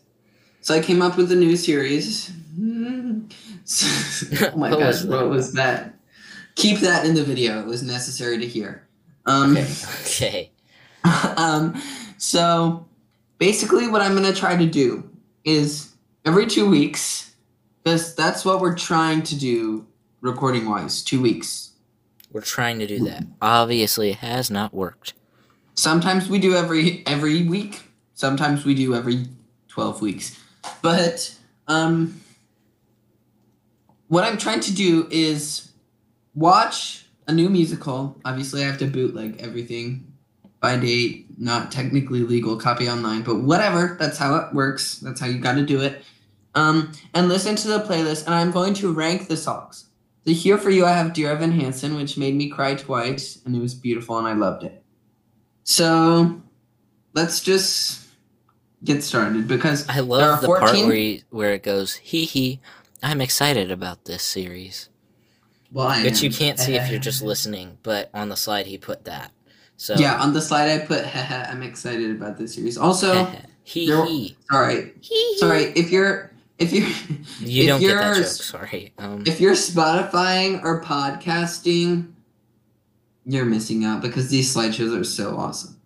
So 0.61 0.75
I 0.75 0.80
came 0.80 1.02
up 1.02 1.16
with 1.16 1.30
a 1.33 1.37
new 1.37 1.57
series. 1.57 2.30
oh 2.61 4.57
my 4.57 4.71
What 4.71 4.78
gosh, 4.78 4.87
was 4.87 5.07
what 5.07 5.28
was 5.30 5.52
that? 5.54 5.95
Keep 6.58 6.80
that 6.80 7.06
in 7.06 7.14
the 7.14 7.22
video. 7.22 7.60
It 7.60 7.66
was 7.66 7.84
necessary 7.84 8.36
to 8.38 8.46
hear. 8.46 8.82
Um, 9.26 9.56
Okay. 9.56 9.74
okay. 10.02 10.50
um, 11.36 11.80
so 12.16 12.84
basically, 13.38 13.86
what 13.86 14.02
I'm 14.02 14.12
gonna 14.14 14.34
try 14.34 14.56
to 14.56 14.66
do 14.66 15.08
is 15.44 15.94
every 16.24 16.46
two 16.48 16.68
weeks, 16.68 17.32
because 17.84 18.12
that's 18.16 18.44
what 18.44 18.60
we're 18.60 18.74
trying 18.74 19.22
to 19.22 19.36
do, 19.38 19.86
recording 20.20 20.68
wise. 20.68 21.00
Two 21.00 21.22
weeks. 21.22 21.70
We're 22.32 22.40
trying 22.40 22.80
to 22.80 22.88
do 22.88 23.04
that. 23.04 23.22
Obviously, 23.40 24.10
it 24.10 24.16
has 24.16 24.50
not 24.50 24.74
worked. 24.74 25.14
Sometimes 25.76 26.28
we 26.28 26.40
do 26.40 26.56
every 26.56 27.04
every 27.06 27.44
week. 27.44 27.82
Sometimes 28.14 28.64
we 28.64 28.74
do 28.74 28.96
every 28.96 29.26
twelve 29.68 30.02
weeks. 30.02 30.36
But 30.82 31.32
um, 31.68 32.20
what 34.08 34.24
I'm 34.24 34.36
trying 34.38 34.60
to 34.60 34.74
do 34.74 35.06
is 35.12 35.67
watch 36.35 37.06
a 37.26 37.32
new 37.32 37.49
musical. 37.49 38.20
Obviously, 38.25 38.62
I 38.62 38.66
have 38.66 38.78
to 38.78 38.87
bootleg 38.87 39.37
everything 39.40 40.12
by 40.61 40.76
date. 40.76 41.26
Not 41.38 41.70
technically 41.70 42.23
legal, 42.23 42.56
copy 42.56 42.88
online, 42.88 43.23
but 43.23 43.37
whatever. 43.37 43.97
That's 43.99 44.18
how 44.18 44.35
it 44.37 44.54
works. 44.54 44.99
That's 44.99 45.20
how 45.20 45.26
you 45.26 45.38
got 45.38 45.54
to 45.54 45.64
do 45.64 45.80
it. 45.80 46.02
Um, 46.54 46.92
and 47.14 47.28
listen 47.28 47.54
to 47.56 47.68
the 47.68 47.80
playlist, 47.80 48.26
and 48.26 48.35
I'm 48.35 48.50
going 48.50 48.75
to 48.75 48.92
rank 48.92 49.28
the 49.28 49.37
songs. 49.37 49.87
So 50.26 50.32
here 50.32 50.58
for 50.58 50.70
you, 50.70 50.85
I 50.85 50.92
have 50.92 51.12
Dear 51.12 51.30
Evan 51.30 51.52
Hansen, 51.52 51.94
which 51.94 52.18
made 52.18 52.35
me 52.35 52.50
cry 52.50 52.75
twice, 52.75 53.40
and 53.44 53.54
it 53.54 53.61
was 53.61 53.75
beautiful, 53.75 54.18
and 54.18 54.26
I 54.26 54.32
loved 54.32 54.64
it. 54.64 54.82
So 55.62 56.42
let's 57.14 57.40
just 57.40 58.08
get 58.85 59.04
started 59.04 59.47
because 59.47 59.88
I 59.88 60.00
love 60.00 60.40
the 60.40 60.49
part 60.49 60.73
where 60.73 60.92
he, 60.92 61.23
where 61.30 61.52
it 61.52 61.62
goes 61.62 61.97
hee 61.97 62.25
hee. 62.25 62.61
I'm 63.02 63.20
excited 63.20 63.70
about 63.70 64.04
this 64.06 64.23
series, 64.23 64.88
well, 65.72 65.88
I 65.88 66.02
which 66.02 66.22
you 66.22 66.30
can't 66.30 66.58
see 66.58 66.75
if 66.75 66.90
you're 66.90 67.00
just 67.10 67.22
listening. 67.22 67.78
But 67.82 68.10
on 68.14 68.28
the 68.28 68.37
slide, 68.37 68.66
he 68.66 68.78
put 68.78 69.04
that. 69.04 69.32
So 69.76 69.94
Yeah, 69.94 70.16
on 70.20 70.32
the 70.32 70.40
slide 70.40 70.68
I 70.70 70.84
put, 70.84 71.04
haha, 71.06 71.44
I'm 71.50 71.62
excited 71.62 72.10
about 72.10 72.37
this 72.38 72.54
series. 72.54 72.76
Also, 72.78 73.12
there- 73.14 73.42
hee 73.64 74.37
sorry, 74.50 74.92
hee. 75.00 75.37
sorry 75.38 75.64
if 75.76 75.90
you're 75.90 76.32
if 76.58 76.72
you're 76.72 76.88
You 77.38 77.62
If 77.64 77.68
don't 77.68 77.80
get 77.80 77.94
that 77.94 78.06
you're 78.16 78.25
joke. 78.25 78.32
Sorry. 78.32 78.92
Um, 78.98 79.22
if 79.26 79.40
you're 79.40 79.54
Spotifying 79.54 80.64
or 80.64 80.82
podcasting, 80.82 82.12
you're 83.25 83.44
missing 83.44 83.84
out 83.84 84.00
because 84.02 84.30
these 84.30 84.52
slideshows 84.54 84.98
are 84.98 85.04
so 85.04 85.37
awesome. 85.37 85.78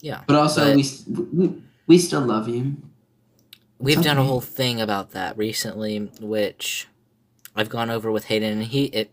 yeah. 0.00 0.22
But 0.26 0.36
also, 0.36 0.64
But- 0.74 0.76
we, 0.76 1.24
we 1.46 1.62
we 1.86 1.98
still 1.98 2.22
love 2.22 2.48
you. 2.48 2.76
We've 3.78 4.02
done 4.02 4.18
a 4.18 4.24
whole 4.24 4.40
thing 4.40 4.80
about 4.80 5.12
that 5.12 5.38
recently, 5.38 5.98
which 6.20 6.88
I've 7.54 7.68
gone 7.68 7.90
over 7.90 8.10
with 8.10 8.24
Hayden, 8.24 8.52
and 8.54 8.64
he 8.64 8.86
it. 8.86 9.12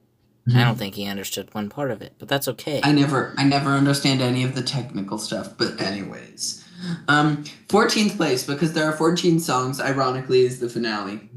I 0.54 0.64
don't 0.64 0.78
think 0.78 0.94
he 0.94 1.08
understood 1.08 1.52
one 1.56 1.70
part 1.70 1.90
of 1.90 2.02
it, 2.04 2.14
but 2.20 2.28
that's 2.28 2.48
okay. 2.50 2.80
I 2.84 2.92
never 2.92 3.34
I 3.38 3.44
never 3.46 3.72
understand 3.72 4.22
any 4.22 4.44
of 4.44 4.54
the 4.54 4.62
technical 4.62 5.18
stuff, 5.18 5.58
but 5.58 5.82
anyways. 5.82 6.64
Um 7.08 7.44
14th 7.68 8.16
place 8.16 8.46
because 8.46 8.74
there 8.74 8.86
are 8.86 8.92
14 8.96 9.40
songs 9.40 9.82
ironically 9.82 10.42
is 10.42 10.60
the 10.60 10.70
finale. 10.70 11.30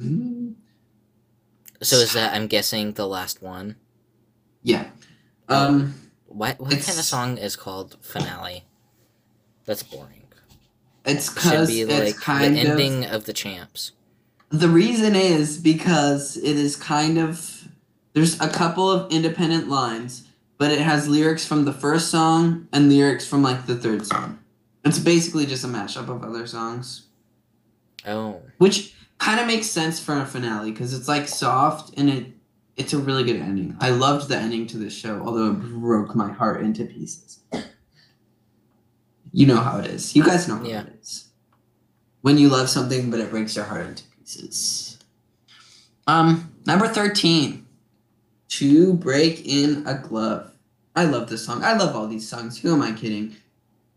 so 1.81 1.97
is 1.97 2.13
that 2.13 2.35
I'm 2.35 2.49
guessing 2.49 2.93
the 2.93 3.07
last 3.07 3.41
one? 3.41 3.77
Yeah. 4.63 4.89
Um 5.49 5.95
What 6.27 6.61
what 6.61 6.71
kind 6.73 6.99
of 6.99 7.05
song 7.05 7.39
is 7.39 7.57
called 7.57 7.97
finale? 8.03 8.65
That's 9.65 9.83
boring. 9.83 10.25
it's 11.07 11.31
cuz 11.31 11.69
be 11.69 11.81
it's 11.81 11.93
like 11.93 12.17
kind 12.17 12.45
of 12.45 12.53
the 12.63 12.71
ending 12.71 13.07
of 13.07 13.25
the 13.25 13.33
champs. 13.33 13.93
The 14.51 14.69
reason 14.69 15.15
is 15.17 15.57
because 15.57 16.37
it 16.37 16.57
is 16.57 16.77
kind 16.77 17.19
of 17.19 17.58
there's 18.13 18.41
a 18.41 18.49
couple 18.49 18.91
of 18.91 19.11
independent 19.13 19.69
lines, 19.69 20.27
but 20.57 20.71
it 20.71 20.81
has 20.81 21.09
lyrics 21.09 21.45
from 21.47 21.65
the 21.65 21.73
first 21.73 22.11
song 22.11 22.69
and 22.73 22.89
lyrics 22.89 23.27
from 23.27 23.43
like 23.43 23.67
the 23.67 23.77
third 23.77 24.07
song. 24.07 24.39
It's 24.85 24.99
basically 24.99 25.47
just 25.47 25.65
a 25.65 25.69
mashup 25.69 26.09
of 26.09 26.23
other 26.25 26.47
songs, 26.47 27.07
Oh, 28.07 28.41
which 28.59 28.95
kind 29.19 29.41
of 29.41 29.47
makes 29.47 29.67
sense 29.67 30.01
for 30.01 30.17
a 30.19 30.25
finale 30.25 30.71
because 30.71 30.95
it's 30.95 31.09
like 31.09 31.29
soft 31.29 31.97
and 31.99 32.09
it 32.09 32.27
it's 32.77 32.93
a 32.93 32.99
really 32.99 33.25
good 33.25 33.37
ending. 33.41 33.77
I 33.81 33.91
loved 33.91 34.29
the 34.29 34.37
ending 34.37 34.67
to 34.69 34.77
this 34.79 34.95
show, 34.97 35.21
although 35.25 35.51
it 35.51 35.55
broke 35.61 36.15
my 36.15 36.31
heart 36.33 36.63
into 36.63 36.85
pieces. 36.85 37.41
You 39.33 39.47
know 39.47 39.57
how 39.61 39.81
it 39.81 39.87
is. 39.87 40.15
You 40.15 40.23
guys 40.25 40.47
know 40.49 40.57
how 40.59 40.65
Yeah. 40.65 40.83
it 40.83 40.99
is. 41.03 41.29
When 42.23 42.39
you 42.39 42.49
love 42.49 42.69
something, 42.71 43.11
but 43.11 43.19
it 43.21 43.31
breaks 43.31 43.57
your 43.57 43.65
heart 43.65 43.87
into 43.87 44.05
pieces. 44.19 44.99
Um, 46.07 46.53
number 46.67 46.87
thirteen. 46.89 47.67
To 48.49 48.95
break 48.95 49.47
in 49.47 49.87
a 49.87 49.95
glove. 49.95 50.53
I 50.97 51.05
love 51.05 51.29
this 51.29 51.45
song. 51.45 51.63
I 51.63 51.77
love 51.77 51.95
all 51.95 52.07
these 52.07 52.29
songs. 52.29 52.59
Who 52.61 52.73
am 52.73 52.83
I 52.83 52.93
kidding? 52.93 53.37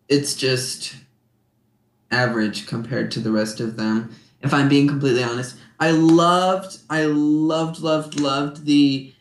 It's 0.08 0.36
just 0.36 0.96
average 2.12 2.68
compared 2.68 3.12
to 3.12 3.20
the 3.20 3.32
rest 3.32 3.60
of 3.60 3.78
them. 3.78 4.14
If 4.42 4.54
I'm 4.54 4.70
being 4.70 4.88
completely 4.88 5.24
honest, 5.24 5.56
I 5.80 5.92
loved, 5.92 6.80
I 6.90 7.06
loved, 7.06 7.80
loved, 7.80 8.20
loved 8.20 8.66
the. 8.66 9.14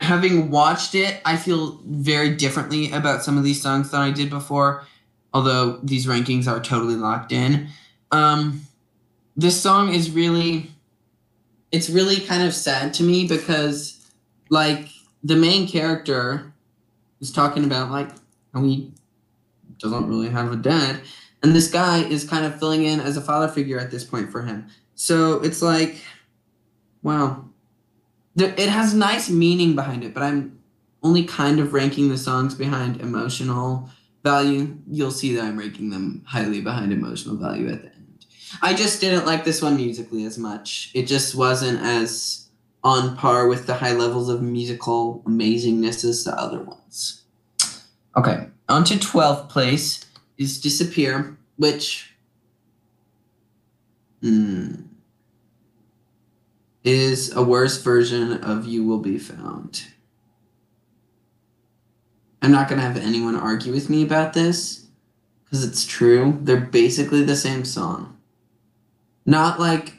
Having 0.00 0.50
watched 0.50 0.94
it, 0.94 1.20
I 1.24 1.36
feel 1.36 1.80
very 1.84 2.34
differently 2.34 2.90
about 2.90 3.22
some 3.22 3.38
of 3.38 3.44
these 3.44 3.62
songs 3.62 3.90
than 3.90 4.00
I 4.00 4.10
did 4.10 4.28
before. 4.30 4.84
Although 5.32 5.78
these 5.82 6.06
rankings 6.06 6.48
are 6.48 6.58
totally 6.60 6.96
locked 6.96 7.30
in, 7.30 7.68
um, 8.10 8.62
this 9.36 9.60
song 9.60 9.94
is 9.94 10.10
really, 10.10 10.72
it's 11.70 11.88
really 11.88 12.16
kind 12.16 12.42
of 12.42 12.52
sad 12.52 12.92
to 12.94 13.04
me 13.04 13.28
because, 13.28 13.99
like, 14.50 14.88
the 15.22 15.36
main 15.36 15.66
character 15.68 16.52
is 17.20 17.30
talking 17.30 17.64
about 17.64 17.90
like 17.90 18.08
how 18.54 18.62
he 18.62 18.90
doesn't 19.78 20.08
really 20.08 20.30
have 20.30 20.50
a 20.50 20.56
dad, 20.56 21.00
and 21.42 21.54
this 21.54 21.70
guy 21.70 22.02
is 22.04 22.24
kind 22.24 22.44
of 22.44 22.58
filling 22.58 22.84
in 22.84 23.00
as 23.00 23.16
a 23.16 23.20
father 23.20 23.48
figure 23.48 23.78
at 23.78 23.90
this 23.90 24.04
point 24.04 24.30
for 24.30 24.42
him. 24.42 24.66
So 24.94 25.42
it's 25.42 25.60
like, 25.62 26.02
wow, 27.02 27.44
it 28.36 28.68
has 28.68 28.94
nice 28.94 29.28
meaning 29.28 29.74
behind 29.74 30.04
it, 30.04 30.14
but 30.14 30.22
I'm 30.22 30.58
only 31.02 31.24
kind 31.24 31.60
of 31.60 31.72
ranking 31.72 32.08
the 32.08 32.18
songs 32.18 32.54
behind 32.54 33.00
emotional 33.00 33.90
value. 34.22 34.76
You'll 34.86 35.10
see 35.10 35.34
that 35.34 35.44
I'm 35.44 35.58
ranking 35.58 35.90
them 35.90 36.22
highly 36.26 36.60
behind 36.60 36.92
emotional 36.92 37.36
value 37.36 37.70
at 37.70 37.82
the 37.82 37.88
end. 37.88 38.26
I 38.62 38.74
just 38.74 39.00
didn't 39.00 39.26
like 39.26 39.44
this 39.44 39.62
one 39.62 39.76
musically 39.76 40.24
as 40.24 40.38
much. 40.38 40.90
It 40.94 41.06
just 41.06 41.34
wasn't 41.34 41.80
as 41.80 42.39
on 42.82 43.16
par 43.16 43.46
with 43.46 43.66
the 43.66 43.74
high 43.74 43.92
levels 43.92 44.28
of 44.28 44.42
musical 44.42 45.22
amazingness 45.26 46.04
as 46.04 46.24
the 46.24 46.32
other 46.38 46.62
ones. 46.62 47.22
Okay, 48.16 48.48
on 48.68 48.84
to 48.84 48.94
12th 48.94 49.48
place 49.48 50.04
is 50.38 50.60
Disappear, 50.60 51.36
which 51.56 52.14
hmm, 54.22 54.74
is 56.82 57.34
a 57.34 57.42
worse 57.42 57.82
version 57.82 58.42
of 58.42 58.66
You 58.66 58.84
Will 58.84 58.98
Be 58.98 59.18
Found. 59.18 59.84
I'm 62.42 62.52
not 62.52 62.68
going 62.68 62.80
to 62.80 62.86
have 62.86 62.96
anyone 62.96 63.36
argue 63.36 63.72
with 63.72 63.90
me 63.90 64.02
about 64.02 64.32
this 64.32 64.86
because 65.44 65.62
it's 65.64 65.84
true. 65.84 66.38
They're 66.42 66.60
basically 66.60 67.22
the 67.22 67.36
same 67.36 67.64
song. 67.64 68.16
Not 69.26 69.60
like 69.60 69.94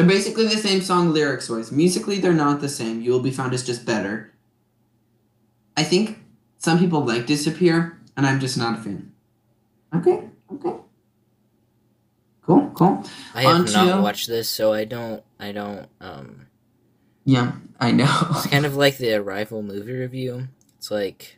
they're 0.00 0.08
basically 0.08 0.46
the 0.46 0.56
same 0.56 0.80
song 0.80 1.12
lyrics 1.12 1.50
wise. 1.50 1.70
Musically, 1.70 2.18
they're 2.18 2.32
not 2.32 2.62
the 2.62 2.68
same. 2.70 3.02
You 3.02 3.12
Will 3.12 3.20
Be 3.20 3.30
Found 3.30 3.52
is 3.52 3.62
just 3.64 3.84
better. 3.84 4.32
I 5.76 5.82
think 5.82 6.18
some 6.56 6.78
people 6.78 7.04
like 7.04 7.26
Disappear, 7.26 7.98
and 8.16 8.26
I'm 8.26 8.40
just 8.40 8.56
not 8.56 8.78
a 8.78 8.82
fan. 8.82 9.12
Okay, 9.94 10.22
okay. 10.54 10.76
Cool, 12.42 12.70
cool. 12.74 13.04
I 13.34 13.42
have 13.42 13.56
On 13.56 13.66
to- 13.66 13.72
not 13.72 14.02
watched 14.02 14.26
this, 14.28 14.48
so 14.48 14.72
I 14.72 14.84
don't. 14.84 15.22
I 15.38 15.52
don't. 15.52 15.86
Um, 16.00 16.46
Yeah, 17.26 17.52
I 17.78 17.90
know. 17.92 18.10
it's 18.30 18.46
kind 18.46 18.64
of 18.64 18.76
like 18.76 18.96
the 18.96 19.12
Arrival 19.14 19.62
movie 19.62 19.92
review. 19.92 20.48
It's 20.78 20.90
like 20.90 21.36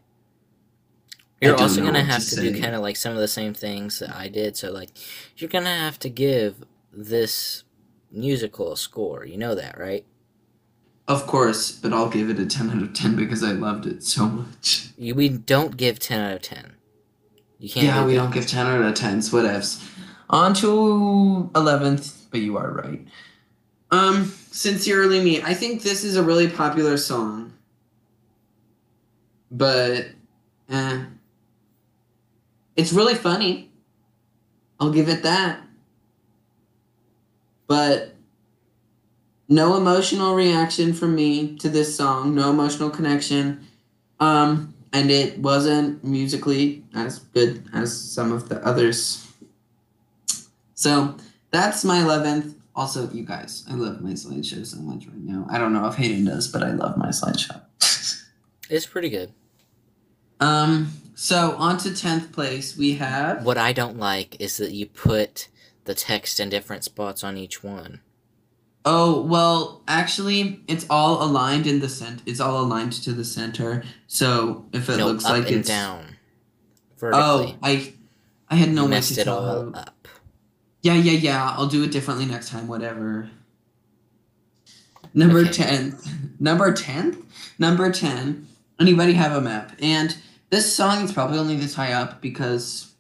you're 1.41 1.61
also 1.61 1.81
gonna 1.81 1.99
what 1.99 2.07
to 2.07 2.13
have 2.13 2.25
to, 2.29 2.37
do 2.37 2.61
kind 2.61 2.77
of 2.77 2.83
like 2.83 2.95
some 2.97 3.13
of 3.13 3.19
the 3.19 3.27
same 3.27 3.55
things 3.55 3.99
that 3.99 4.15
I 4.15 4.29
did. 4.29 4.57
So 4.57 4.71
like, 4.71 4.91
you're 5.37 5.51
gonna 5.51 5.75
have 5.77 5.99
to 6.01 6.09
give 6.09 6.63
this 6.93 7.65
musical 8.13 8.77
score. 8.77 9.25
You 9.25 9.37
know 9.39 9.55
that, 9.55 9.79
right? 9.79 10.05
of 11.09 11.27
course, 11.27 11.73
but 11.73 11.93
I'll 11.93 12.09
give 12.09 12.31
it 12.31 12.39
a 12.39 12.47
10 12.47 12.71
out 12.71 12.83
of 12.83 12.95
10 12.95 13.17
because 13.17 13.43
I 13.43 13.53
loved 13.53 13.87
it 13.87 14.03
so 14.03 14.27
much. 14.27 14.91
You, 14.97 15.15
we 15.15 15.29
don't 15.29 15.77
give 15.77 15.99
ten 15.99 16.21
out 16.21 16.37
of 16.37 16.43
ten. 16.43 16.75
You 17.59 17.69
can't. 17.69 17.87
yeah, 17.87 18.05
we 18.05 18.15
don't 18.15 18.33
give 18.33 18.47
10 18.47 18.67
out 18.67 18.81
of 18.81 18.95
10s, 18.95 19.31
whatevs. 19.31 19.89
On 20.31 20.55
to 20.55 21.51
11th, 21.55 22.25
but 22.31 22.41
you 22.41 22.57
are 22.57 22.71
right. 22.73 23.07
Um, 23.91 24.33
Sincerely 24.51 25.23
Me. 25.23 25.43
I 25.43 25.55
think 25.55 25.83
this 25.83 26.03
is 26.03 26.17
a 26.17 26.23
really 26.23 26.49
popular 26.49 26.97
song. 26.97 27.53
But, 29.51 30.07
eh. 30.71 31.05
It's 32.75 32.93
really 32.93 33.15
funny. 33.15 33.71
I'll 34.81 34.91
give 34.91 35.09
it 35.09 35.23
that. 35.23 35.61
But, 37.73 38.13
no 39.49 39.77
emotional 39.77 40.35
reaction 40.35 40.93
from 40.93 41.15
me 41.15 41.57
to 41.57 41.71
this 41.71 41.97
song. 41.97 42.35
No 42.35 42.51
emotional 42.51 42.91
connection. 42.91 43.67
Um, 44.21 44.75
and 44.93 45.11
it 45.11 45.39
wasn't 45.39 46.05
musically 46.05 46.85
as 46.95 47.21
good 47.21 47.65
as 47.73 47.99
some 47.99 48.31
of 48.31 48.51
the 48.51 48.63
others. 48.63 49.27
So 50.75 51.17
that's 51.51 51.83
my 51.83 52.01
11th. 52.01 52.53
Also, 52.77 53.09
you 53.11 53.25
guys, 53.25 53.65
I 53.71 53.73
love 53.73 54.03
my 54.03 54.11
slideshow 54.11 54.67
so 54.67 54.79
much 54.81 55.07
right 55.07 55.25
now. 55.25 55.47
I 55.49 55.57
don't 55.57 55.73
know 55.73 55.87
if 55.87 55.95
Hayden 55.95 56.27
does, 56.27 56.49
but 56.49 56.63
I 56.63 56.73
love 56.73 56.99
my 56.99 57.09
slideshow. 57.09 57.59
It's 58.69 58.85
pretty 58.85 59.09
good. 59.09 59.33
um, 60.41 60.93
so 61.15 61.57
on 61.57 61.79
to 61.79 61.89
10th 61.89 62.33
place, 62.33 62.77
we 62.77 62.97
have. 62.97 63.47
What 63.47 63.57
I 63.57 63.73
don't 63.73 63.99
like 63.99 64.39
is 64.39 64.59
that 64.59 64.73
you 64.73 64.85
put 64.85 65.49
the 65.85 65.95
text 65.95 66.39
in 66.41 66.49
different 66.49 66.85
spots 66.85 67.23
on 67.25 67.37
each 67.37 67.63
one. 67.63 68.01
Oh, 68.85 69.23
well, 69.23 69.83
actually, 69.87 70.61
it's 70.67 70.87
all 70.91 71.23
aligned 71.23 71.67
in 71.67 71.79
the 71.81 71.89
center. 71.89 72.23
It's 72.27 72.41
all 72.41 72.61
aligned 72.61 72.93
to 73.05 73.13
the 73.13 73.25
center. 73.25 73.85
So 74.09 74.67
if 74.73 74.89
it 74.89 74.97
no, 74.97 75.07
looks 75.07 75.25
like 75.25 75.51
it's. 75.51 75.69
down. 75.69 76.17
Oh, 77.03 77.57
I, 77.63 77.93
I 78.49 78.57
had 78.57 78.71
no 78.71 78.87
messed 78.89 79.19
it 79.19 79.29
all 79.29 79.73
how- 79.73 79.81
up. 79.81 80.09
Yeah, 80.83 80.95
yeah, 80.95 81.13
yeah. 81.13 81.55
I'll 81.57 81.69
do 81.69 81.85
it 81.85 81.93
differently 81.93 82.27
next 82.27 82.49
time, 82.51 82.67
whatever. 82.67 83.31
Number 85.15 85.41
Okay. 85.41 85.53
10. 85.53 86.37
Number 86.41 86.73
10? 86.73 87.23
Number 87.59 87.93
10. 87.93 88.49
Anybody 88.81 89.13
have 89.13 89.33
a 89.33 89.41
map? 89.41 89.73
And 89.81 90.17
this 90.51 90.75
song 90.75 91.05
is 91.05 91.13
probably 91.13 91.39
only 91.39 91.57
this 91.57 91.75
high 91.75 91.93
up 91.93 92.21
because 92.21 92.93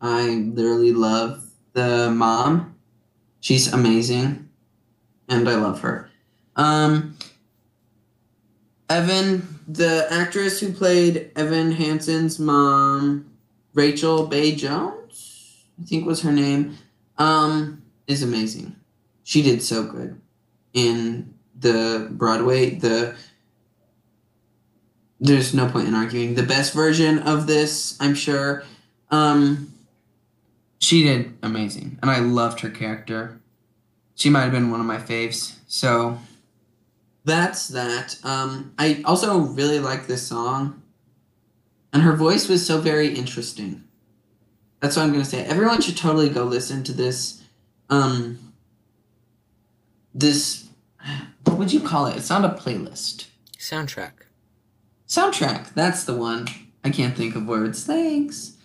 I 0.00 0.28
literally 0.28 0.92
love 0.92 1.45
the 1.76 2.10
mom. 2.10 2.74
She's 3.40 3.70
amazing. 3.72 4.48
And 5.28 5.48
I 5.48 5.56
love 5.56 5.80
her. 5.82 6.10
Um 6.56 7.16
Evan, 8.88 9.60
the 9.68 10.06
actress 10.10 10.60
who 10.60 10.72
played 10.72 11.30
Evan 11.36 11.72
Hansen's 11.72 12.38
mom, 12.38 13.26
Rachel 13.74 14.26
Bay 14.26 14.54
Jones, 14.54 15.66
I 15.80 15.84
think 15.84 16.06
was 16.06 16.22
her 16.22 16.32
name 16.32 16.78
um 17.18 17.82
is 18.06 18.22
amazing. 18.22 18.74
she 19.22 19.42
did 19.42 19.60
so 19.62 19.84
good 19.84 20.20
in 20.72 21.34
the 21.58 22.08
Broadway. 22.12 22.76
The 22.76 23.14
there's 25.20 25.52
no 25.54 25.68
point 25.68 25.88
in 25.88 25.94
arguing. 25.94 26.34
The 26.34 26.42
best 26.42 26.72
version 26.74 27.18
of 27.20 27.46
this, 27.46 27.96
I'm 28.00 28.14
sure. 28.14 28.62
Um, 29.10 29.72
she 30.78 31.02
did 31.02 31.36
amazing, 31.42 31.98
and 32.02 32.10
I 32.10 32.18
loved 32.18 32.60
her 32.60 32.70
character. 32.70 33.40
She 34.14 34.30
might 34.30 34.42
have 34.42 34.52
been 34.52 34.70
one 34.70 34.80
of 34.80 34.86
my 34.86 34.98
faves. 34.98 35.56
So 35.66 36.18
that's 37.24 37.68
that. 37.68 38.18
Um, 38.24 38.72
I 38.78 39.02
also 39.04 39.38
really 39.40 39.78
like 39.78 40.06
this 40.06 40.26
song, 40.26 40.82
and 41.92 42.02
her 42.02 42.14
voice 42.14 42.48
was 42.48 42.66
so 42.66 42.80
very 42.80 43.08
interesting. 43.08 43.84
That's 44.80 44.96
what 44.96 45.02
I'm 45.02 45.12
gonna 45.12 45.24
say. 45.24 45.44
Everyone 45.44 45.80
should 45.80 45.96
totally 45.96 46.28
go 46.28 46.44
listen 46.44 46.84
to 46.84 46.92
this. 46.92 47.42
Um, 47.90 48.52
this 50.14 50.66
what 51.44 51.58
would 51.58 51.72
you 51.72 51.80
call 51.80 52.06
it? 52.06 52.16
It's 52.16 52.30
not 52.30 52.44
a 52.44 52.48
playlist. 52.48 53.26
Soundtrack. 53.58 54.12
Soundtrack. 55.08 55.74
That's 55.74 56.04
the 56.04 56.14
one. 56.14 56.48
I 56.84 56.90
can't 56.90 57.16
think 57.16 57.34
of 57.36 57.46
words. 57.46 57.84
Thanks. 57.84 58.55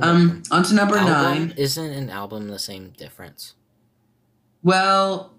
Um, 0.00 0.42
on 0.50 0.62
to 0.64 0.74
number 0.74 0.96
Album? 0.96 1.12
nine. 1.12 1.54
Isn't 1.56 1.92
an 1.92 2.10
album 2.10 2.48
the 2.48 2.58
same 2.58 2.90
difference? 2.90 3.54
Well, 4.62 5.34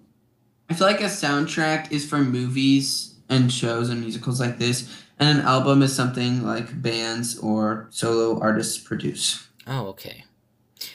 I 0.70 0.74
feel 0.74 0.88
like 0.88 1.02
a 1.02 1.06
soundtrack 1.06 1.92
is 1.92 2.08
for 2.08 2.18
movies 2.20 3.16
and 3.30 3.52
shows 3.52 3.90
and 3.90 4.02
musicals 4.02 4.40
like 4.40 4.58
this, 4.58 5.04
and 5.20 5.40
an 5.40 5.46
album 5.46 5.82
is 5.82 5.96
something 5.96 6.44
like 6.46 6.82
bands 6.82 7.38
or 7.40 7.88
solo 7.92 8.40
artists 8.40 8.78
produce. 8.78 9.48
Oh, 9.68 9.88
okay. 9.88 10.26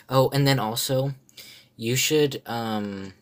Oh, 0.08 0.30
and 0.30 0.46
then 0.46 0.58
also, 0.58 1.14
you 1.76 1.96
should 1.96 2.42
um 2.46 3.14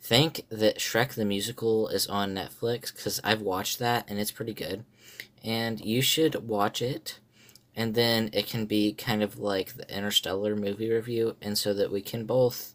think 0.00 0.42
that 0.50 0.78
Shrek 0.78 1.14
the 1.14 1.24
Musical 1.24 1.88
is 1.88 2.06
on 2.06 2.34
Netflix 2.34 2.94
because 2.94 3.20
I've 3.24 3.40
watched 3.40 3.78
that 3.78 4.04
and 4.08 4.20
it's 4.20 4.30
pretty 4.30 4.52
good. 4.52 4.84
And 5.42 5.80
you 5.80 6.02
should 6.02 6.46
watch 6.46 6.80
it, 6.82 7.20
and 7.76 7.94
then 7.94 8.30
it 8.32 8.46
can 8.46 8.66
be 8.66 8.92
kind 8.92 9.22
of 9.22 9.38
like 9.38 9.74
the 9.74 9.88
Interstellar 9.94 10.54
movie 10.56 10.90
review, 10.90 11.36
and 11.42 11.56
so 11.58 11.74
that 11.74 11.90
we 11.92 12.00
can 12.00 12.24
both 12.26 12.74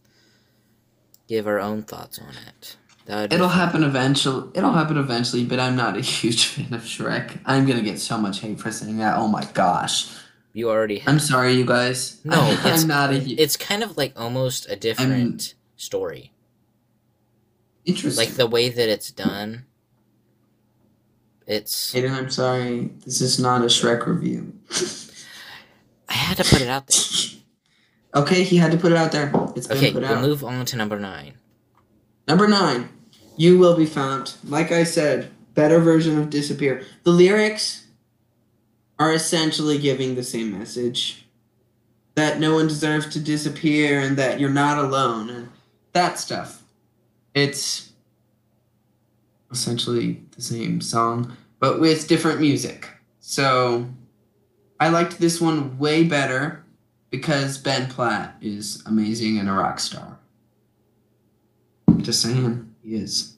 give 1.27 1.47
our 1.47 1.59
own 1.59 1.83
thoughts 1.83 2.19
on 2.19 2.33
it. 2.47 2.75
It'll 3.07 3.49
fun. 3.49 3.57
happen 3.57 3.83
eventually. 3.83 4.51
It'll 4.53 4.71
happen 4.73 4.97
eventually, 4.97 5.43
but 5.43 5.59
I'm 5.59 5.75
not 5.75 5.97
a 5.97 6.01
huge 6.15 6.45
fan 6.47 6.73
of 6.73 6.81
Shrek. 6.81 7.39
I'm 7.45 7.65
gonna 7.65 7.81
get 7.81 7.99
so 7.99 8.17
much 8.17 8.39
hate 8.41 8.59
for 8.59 8.71
saying 8.71 8.97
that. 8.97 9.17
Oh 9.17 9.27
my 9.27 9.45
gosh. 9.53 10.11
You 10.53 10.69
already 10.69 10.99
have. 10.99 11.07
I'm 11.13 11.19
sorry, 11.19 11.53
you 11.53 11.65
guys. 11.65 12.19
No, 12.23 12.37
it's, 12.65 12.81
I'm 12.83 12.87
not 12.87 13.11
a 13.11 13.19
hu- 13.19 13.35
It's 13.37 13.55
kind 13.57 13.81
of 13.83 13.97
like 13.97 14.13
almost 14.19 14.69
a 14.69 14.75
different 14.75 15.53
story. 15.75 16.33
interesting. 17.85 18.25
Like 18.27 18.35
the 18.35 18.47
way 18.47 18.69
that 18.69 18.89
it's 18.89 19.11
done. 19.11 19.65
It's. 21.47 21.93
Aiden, 21.93 22.11
I'm 22.11 22.29
sorry. 22.29 22.91
This 23.05 23.21
is 23.21 23.39
not 23.39 23.61
a 23.61 23.65
Shrek 23.65 24.05
review. 24.05 24.53
I 26.09 26.13
had 26.13 26.37
to 26.37 26.43
put 26.43 26.61
it 26.61 26.67
out 26.67 26.87
there. 26.87 28.21
okay, 28.23 28.43
he 28.43 28.57
had 28.57 28.71
to 28.71 28.77
put 28.77 28.91
it 28.91 28.97
out 28.97 29.11
there. 29.11 29.31
It's 29.55 29.69
Okay, 29.69 29.91
put 29.91 30.01
we'll 30.01 30.11
out. 30.13 30.21
move 30.21 30.43
on 30.43 30.65
to 30.65 30.75
number 30.77 30.99
nine. 30.99 31.33
Number 32.27 32.47
nine, 32.47 32.89
you 33.37 33.57
will 33.57 33.75
be 33.75 33.85
found. 33.85 34.33
Like 34.43 34.71
I 34.71 34.83
said, 34.83 35.31
better 35.53 35.79
version 35.79 36.17
of 36.17 36.29
disappear. 36.29 36.83
The 37.03 37.11
lyrics 37.11 37.87
are 38.97 39.13
essentially 39.13 39.77
giving 39.77 40.15
the 40.15 40.23
same 40.23 40.57
message 40.57 41.25
that 42.15 42.39
no 42.39 42.53
one 42.55 42.67
deserves 42.67 43.07
to 43.07 43.19
disappear 43.19 43.99
and 44.01 44.17
that 44.17 44.39
you're 44.39 44.49
not 44.49 44.77
alone 44.77 45.29
and 45.29 45.49
that 45.93 46.19
stuff. 46.19 46.63
It's 47.33 47.91
essentially 49.51 50.21
the 50.35 50.41
same 50.41 50.81
song, 50.81 51.35
but 51.59 51.79
with 51.79 52.07
different 52.07 52.39
music. 52.41 52.89
So 53.19 53.87
I 54.79 54.89
liked 54.89 55.19
this 55.19 55.41
one 55.41 55.77
way 55.77 56.03
better 56.03 56.63
because 57.09 57.57
Ben 57.57 57.89
Platt 57.89 58.35
is 58.41 58.83
amazing 58.85 59.37
and 59.37 59.49
a 59.49 59.53
rock 59.53 59.79
star. 59.79 60.19
Just 61.97 62.21
saying, 62.21 62.73
he 62.83 62.95
is. 62.95 63.35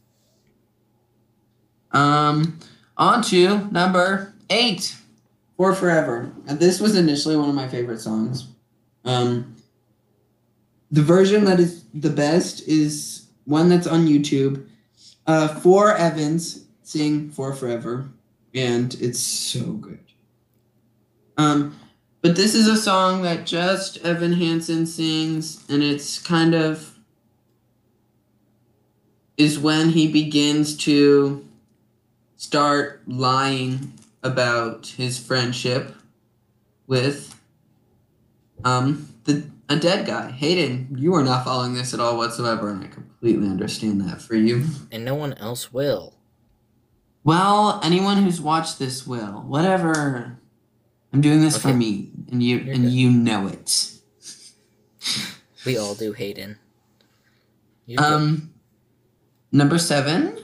Um, 1.92 2.60
on 2.98 3.22
to 3.24 3.68
number 3.72 4.34
eight, 4.50 4.96
For 5.58 5.74
Forever. 5.74 6.32
And 6.48 6.60
this 6.60 6.80
was 6.80 6.96
initially 6.96 7.36
one 7.36 7.50
of 7.50 7.56
my 7.56 7.68
favorite 7.68 8.00
songs. 8.00 8.48
Um, 9.04 9.56
the 10.92 11.02
version 11.02 11.46
that 11.46 11.60
is 11.60 11.86
the 11.94 12.10
best 12.10 12.68
is 12.68 13.28
one 13.46 13.70
that's 13.70 13.88
on 13.88 14.08
YouTube. 14.08 14.68
Uh, 15.26 15.48
Four 15.48 15.96
Evans 15.96 16.66
sing 16.84 17.30
For 17.32 17.54
Forever, 17.54 18.10
and 18.54 18.94
it's 19.00 19.20
so 19.20 19.64
good. 19.74 20.11
Um, 21.42 21.80
but 22.22 22.36
this 22.36 22.54
is 22.54 22.68
a 22.68 22.78
song 22.78 23.24
that 23.24 23.48
just 23.48 23.98
Evan 24.06 24.34
Hansen 24.34 24.86
sings, 24.86 25.66
and 25.70 25.82
it's 25.82 26.20
kind 26.20 26.54
of 26.54 27.00
is 29.38 29.58
when 29.58 29.90
he 29.90 30.08
begins 30.08 30.78
to 30.78 31.48
start 32.36 33.02
lying 33.08 33.94
about 34.22 34.86
his 34.86 35.18
friendship 35.18 35.96
with 36.86 37.40
um 38.64 39.08
the 39.24 39.44
a 39.68 39.78
dead 39.78 40.06
guy. 40.06 40.30
Hayden, 40.30 40.96
you 40.96 41.16
are 41.16 41.24
not 41.24 41.44
following 41.44 41.74
this 41.74 41.94
at 41.94 42.00
all 42.00 42.18
whatsoever, 42.18 42.70
and 42.70 42.84
I 42.84 42.88
completely 42.88 43.48
understand 43.48 44.02
that 44.02 44.22
for 44.22 44.36
you. 44.36 44.66
And 44.92 45.04
no 45.04 45.16
one 45.16 45.34
else 45.36 45.74
will. 45.74 46.14
Well, 47.24 47.80
anyone 47.82 48.18
who's 48.18 48.42
watched 48.42 48.78
this 48.78 49.08
will. 49.08 49.44
Whatever. 49.48 50.41
I'm 51.14 51.22
doing 51.22 51.42
this 51.42 51.58
for 51.58 51.74
me, 51.74 52.10
and 52.32 52.42
you 52.42 52.58
You're 52.58 52.74
and 52.74 52.84
good. 52.84 52.94
you 52.94 53.12
know 53.12 53.48
it. 53.48 53.92
We 55.66 55.78
all 55.78 55.94
do, 55.94 56.14
Hayden. 56.14 56.58
You're 57.86 57.98
good. 57.98 58.14
Um, 58.14 58.54
number 59.52 59.78
seven. 59.78 60.38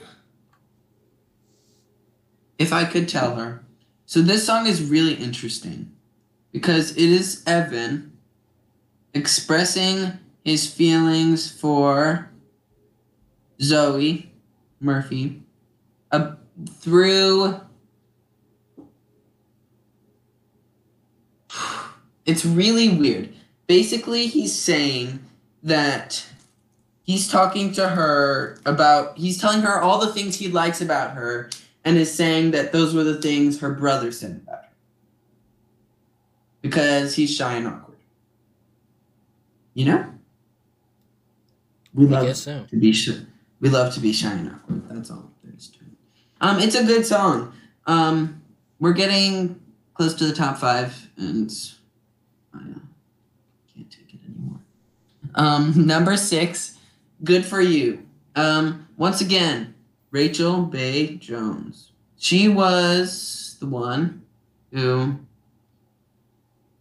If 2.58 2.72
I 2.72 2.84
could 2.84 3.08
tell 3.08 3.36
her. 3.36 3.64
So 4.04 4.20
this 4.20 4.44
song 4.44 4.66
is 4.66 4.82
really 4.82 5.14
interesting 5.14 5.92
because 6.52 6.90
it 6.92 6.98
is 6.98 7.42
Evan 7.46 8.18
expressing 9.14 10.18
his 10.44 10.72
feelings 10.72 11.50
for 11.50 12.30
Zoe 13.60 14.32
Murphy 14.80 15.42
uh, 16.10 16.34
through. 16.80 17.60
It's 22.28 22.44
really 22.44 22.90
weird. 22.90 23.30
Basically, 23.66 24.26
he's 24.26 24.54
saying 24.54 25.20
that 25.62 26.26
he's 27.02 27.26
talking 27.26 27.72
to 27.72 27.88
her 27.88 28.60
about 28.66 29.16
he's 29.16 29.40
telling 29.40 29.62
her 29.62 29.80
all 29.80 29.98
the 29.98 30.12
things 30.12 30.36
he 30.36 30.48
likes 30.48 30.82
about 30.82 31.12
her 31.12 31.48
and 31.86 31.96
is 31.96 32.12
saying 32.12 32.50
that 32.50 32.70
those 32.70 32.94
were 32.94 33.02
the 33.02 33.20
things 33.20 33.60
her 33.60 33.72
brother 33.72 34.12
said 34.12 34.42
about 34.42 34.64
her. 34.64 34.70
Because 36.60 37.14
he's 37.14 37.34
shy 37.34 37.54
and 37.54 37.66
awkward. 37.66 37.96
You 39.72 39.86
know? 39.86 40.14
We 41.94 42.04
love 42.04 42.36
so. 42.36 42.66
to 42.68 42.76
be 42.76 42.92
shy 42.92 43.20
we 43.60 43.70
love 43.70 43.94
to 43.94 44.00
be 44.00 44.12
shy 44.12 44.32
and 44.32 44.50
awkward. 44.50 44.86
That's 44.90 45.10
all 45.10 45.30
there 45.42 45.54
is 45.56 45.68
to 45.70 45.78
it. 45.78 45.96
Um 46.42 46.60
it's 46.60 46.74
a 46.74 46.84
good 46.84 47.06
song. 47.06 47.54
Um 47.86 48.42
we're 48.78 48.92
getting 48.92 49.58
close 49.94 50.12
to 50.16 50.26
the 50.26 50.34
top 50.34 50.58
five 50.58 51.08
and 51.16 51.50
i 52.58 52.70
uh, 52.70 52.80
can't 53.74 53.90
take 53.90 54.14
it 54.14 54.20
anymore 54.28 54.60
um 55.34 55.72
number 55.86 56.16
six 56.16 56.78
good 57.22 57.44
for 57.44 57.60
you. 57.60 58.06
Um, 58.36 58.88
once 58.96 59.20
again, 59.20 59.74
Rachel 60.10 60.62
Bay 60.62 61.16
Jones. 61.16 61.92
She 62.16 62.48
was 62.48 63.56
the 63.60 63.66
one 63.66 64.22
who 64.72 65.16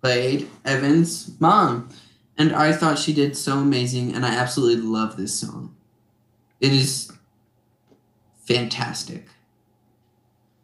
played 0.01 0.47
Evan's 0.65 1.39
mom, 1.39 1.89
and 2.37 2.55
I 2.55 2.73
thought 2.73 2.99
she 2.99 3.13
did 3.13 3.35
so 3.35 3.57
amazing, 3.57 4.13
and 4.15 4.25
I 4.25 4.35
absolutely 4.35 4.83
love 4.83 5.17
this 5.17 5.33
song. 5.33 5.75
It 6.59 6.73
is 6.73 7.11
fantastic. 8.45 9.25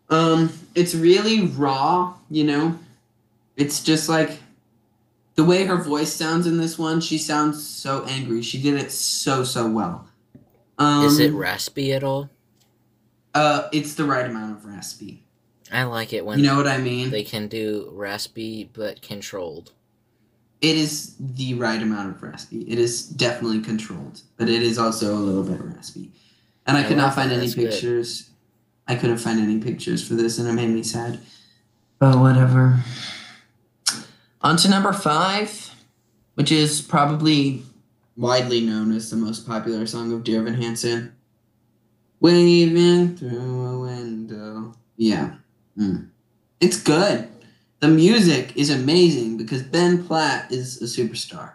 Um, 0.10 0.54
it's 0.76 0.95
really 0.95 1.47
raw, 1.47 2.15
you 2.30 2.43
know. 2.43 2.80
It's 3.56 3.84
just 3.84 4.10
like 4.10 4.39
the 5.36 5.43
way 5.43 5.65
her 5.65 5.78
voice 5.78 6.13
sounds 6.13 6.46
in 6.48 6.58
this 6.58 6.78
one, 6.78 7.02
she 7.02 7.17
sounds 7.17 7.65
so 7.67 8.06
angry. 8.06 8.41
She 8.41 8.62
did 8.62 8.76
it 8.76 8.91
so 8.91 9.43
so 9.43 9.67
well. 9.69 10.08
Um, 10.78 11.06
Is 11.06 11.19
it 11.19 11.32
raspy 11.34 11.93
at 11.93 12.04
all? 12.04 12.30
Uh, 13.34 13.67
it's 13.72 13.96
the 13.96 14.04
right 14.06 14.26
amount 14.26 14.52
of 14.58 14.65
raspy. 14.65 15.24
I 15.72 15.84
like 15.84 16.13
it 16.13 16.26
when 16.26 16.38
You 16.39 16.46
know 16.46 16.56
what 16.58 16.67
I 16.67 16.78
mean? 16.78 17.10
they 17.10 17.24
can 17.24 17.48
do 17.48 17.89
raspy 17.93 18.69
but 18.74 19.02
controlled. 19.02 19.72
it 20.62 20.76
is 20.78 21.15
the 21.19 21.54
right 21.56 21.82
amount 21.82 22.10
of 22.10 22.22
raspy. 22.24 22.62
It 22.62 22.78
is 22.80 23.06
definitely 23.08 23.62
controlled, 23.62 24.22
but 24.38 24.50
it 24.50 24.62
is 24.62 24.78
also 24.78 25.13
a 25.15 25.17
little 25.17 25.43
bit 25.43 25.60
raspy. 25.62 26.12
And 26.67 26.78
I, 26.78 26.82
I 26.82 26.84
could 26.88 26.98
not 26.98 27.15
find 27.15 27.32
any 27.32 27.41
That's 27.41 27.56
good. 27.56 27.72
pictures. 27.72 28.30
I 28.88 28.96
couldn't 28.96 29.17
find 29.17 29.39
any 29.39 29.60
pictures 29.60 30.06
for 30.08 30.13
this, 30.13 30.38
and 30.39 30.48
it 30.48 30.54
made 30.54 30.69
me 30.69 30.84
sad. 30.84 31.19
But 32.00 32.17
whatever. 32.19 32.80
On 34.43 34.58
to 34.58 34.69
number 34.69 34.91
five, 34.91 35.73
which 36.34 36.51
is 36.51 36.82
probably 36.82 37.63
widely 38.17 38.60
known 38.60 38.93
as 38.93 39.10
the 39.10 39.15
most 39.15 39.47
popular 39.47 39.88
song 39.88 40.12
of 40.12 40.25
Dear 40.25 40.41
Evan 40.41 40.56
Hansen. 40.56 41.15
Waving 42.19 43.15
through 43.15 43.65
a 43.65 43.79
window. 43.79 44.75
Yeah. 44.97 45.36
Mm. 45.77 46.10
It's 46.60 46.82
good. 46.82 47.29
The 47.79 47.88
music 47.88 48.56
is 48.58 48.69
amazing 48.69 49.38
because 49.38 49.63
Ben 49.63 50.06
Platt 50.06 50.51
is 50.51 50.82
a 50.82 50.86
superstar. 50.86 51.53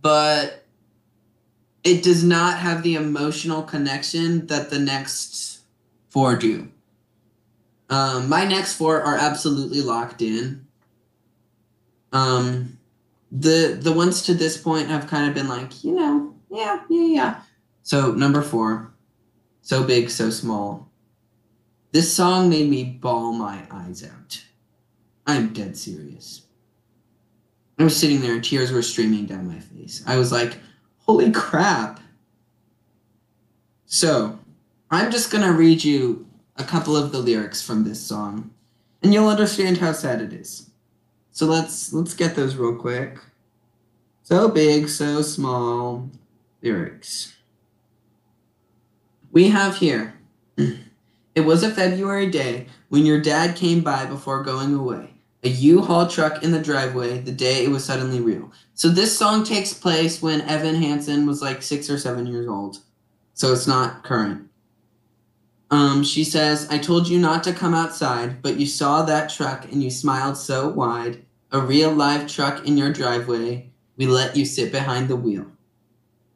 But 0.00 0.64
it 1.84 2.02
does 2.02 2.24
not 2.24 2.58
have 2.58 2.82
the 2.82 2.94
emotional 2.94 3.62
connection 3.62 4.46
that 4.46 4.70
the 4.70 4.78
next 4.78 5.60
four 6.08 6.36
do. 6.36 6.68
Um, 7.90 8.28
my 8.28 8.44
next 8.44 8.76
four 8.76 9.02
are 9.02 9.16
absolutely 9.16 9.82
locked 9.82 10.22
in. 10.22 10.67
Um, 12.12 12.78
the 13.30 13.78
the 13.80 13.92
ones 13.92 14.22
to 14.22 14.34
this 14.34 14.56
point 14.56 14.88
have 14.88 15.06
kind 15.06 15.28
of 15.28 15.34
been 15.34 15.48
like, 15.48 15.84
you 15.84 15.92
know, 15.92 16.34
yeah, 16.50 16.80
yeah, 16.88 17.06
yeah. 17.06 17.40
So 17.82 18.12
number 18.12 18.42
four, 18.42 18.92
so 19.62 19.84
big, 19.84 20.10
so 20.10 20.30
small. 20.30 20.88
This 21.92 22.12
song 22.12 22.50
made 22.50 22.68
me 22.68 22.84
bawl 22.84 23.32
my 23.32 23.62
eyes 23.70 24.04
out. 24.04 24.44
I'm 25.26 25.52
dead 25.52 25.76
serious. 25.76 26.42
I 27.78 27.84
was 27.84 27.96
sitting 27.96 28.20
there 28.20 28.34
and 28.34 28.44
tears 28.44 28.72
were 28.72 28.82
streaming 28.82 29.26
down 29.26 29.46
my 29.46 29.60
face. 29.60 30.02
I 30.06 30.16
was 30.16 30.32
like, 30.32 30.58
holy 30.98 31.30
crap. 31.30 32.00
So, 33.86 34.38
I'm 34.90 35.10
just 35.10 35.30
to 35.30 35.52
read 35.52 35.84
you 35.84 36.26
a 36.56 36.64
couple 36.64 36.96
of 36.96 37.12
the 37.12 37.18
lyrics 37.18 37.62
from 37.62 37.84
this 37.84 38.00
song 38.00 38.50
and 39.02 39.14
you'll 39.14 39.28
understand 39.28 39.78
how 39.78 39.92
sad 39.92 40.20
it 40.20 40.32
is. 40.32 40.67
So 41.38 41.46
let's 41.46 41.92
let's 41.92 42.14
get 42.14 42.34
those 42.34 42.56
real 42.56 42.74
quick. 42.74 43.16
So 44.24 44.48
big, 44.48 44.88
so 44.88 45.22
small 45.22 46.10
lyrics. 46.62 47.36
We 49.30 49.50
have 49.50 49.76
here. 49.76 50.18
It 51.36 51.42
was 51.42 51.62
a 51.62 51.70
February 51.70 52.28
day 52.28 52.66
when 52.88 53.06
your 53.06 53.20
dad 53.20 53.54
came 53.54 53.82
by 53.82 54.06
before 54.06 54.42
going 54.42 54.74
away. 54.74 55.10
A 55.44 55.48
U-Haul 55.48 56.08
truck 56.08 56.42
in 56.42 56.50
the 56.50 56.60
driveway 56.60 57.20
the 57.20 57.30
day 57.30 57.64
it 57.64 57.70
was 57.70 57.84
suddenly 57.84 58.20
real. 58.20 58.50
So 58.74 58.88
this 58.88 59.16
song 59.16 59.44
takes 59.44 59.72
place 59.72 60.20
when 60.20 60.40
Evan 60.40 60.74
Hansen 60.74 61.24
was 61.24 61.40
like 61.40 61.62
six 61.62 61.88
or 61.88 61.96
seven 61.96 62.26
years 62.26 62.48
old. 62.48 62.78
So 63.34 63.52
it's 63.52 63.68
not 63.68 64.02
current. 64.02 64.48
Um, 65.70 66.02
she 66.02 66.24
says, 66.24 66.66
I 66.70 66.78
told 66.78 67.06
you 67.06 67.20
not 67.20 67.44
to 67.44 67.52
come 67.52 67.74
outside, 67.74 68.42
but 68.42 68.58
you 68.58 68.66
saw 68.66 69.02
that 69.02 69.30
truck 69.30 69.70
and 69.70 69.80
you 69.80 69.90
smiled 69.92 70.36
so 70.36 70.70
wide. 70.70 71.24
A 71.50 71.60
real 71.60 71.90
live 71.92 72.26
truck 72.26 72.66
in 72.66 72.76
your 72.76 72.92
driveway. 72.92 73.70
We 73.96 74.06
let 74.06 74.36
you 74.36 74.44
sit 74.44 74.70
behind 74.70 75.08
the 75.08 75.16
wheel. 75.16 75.46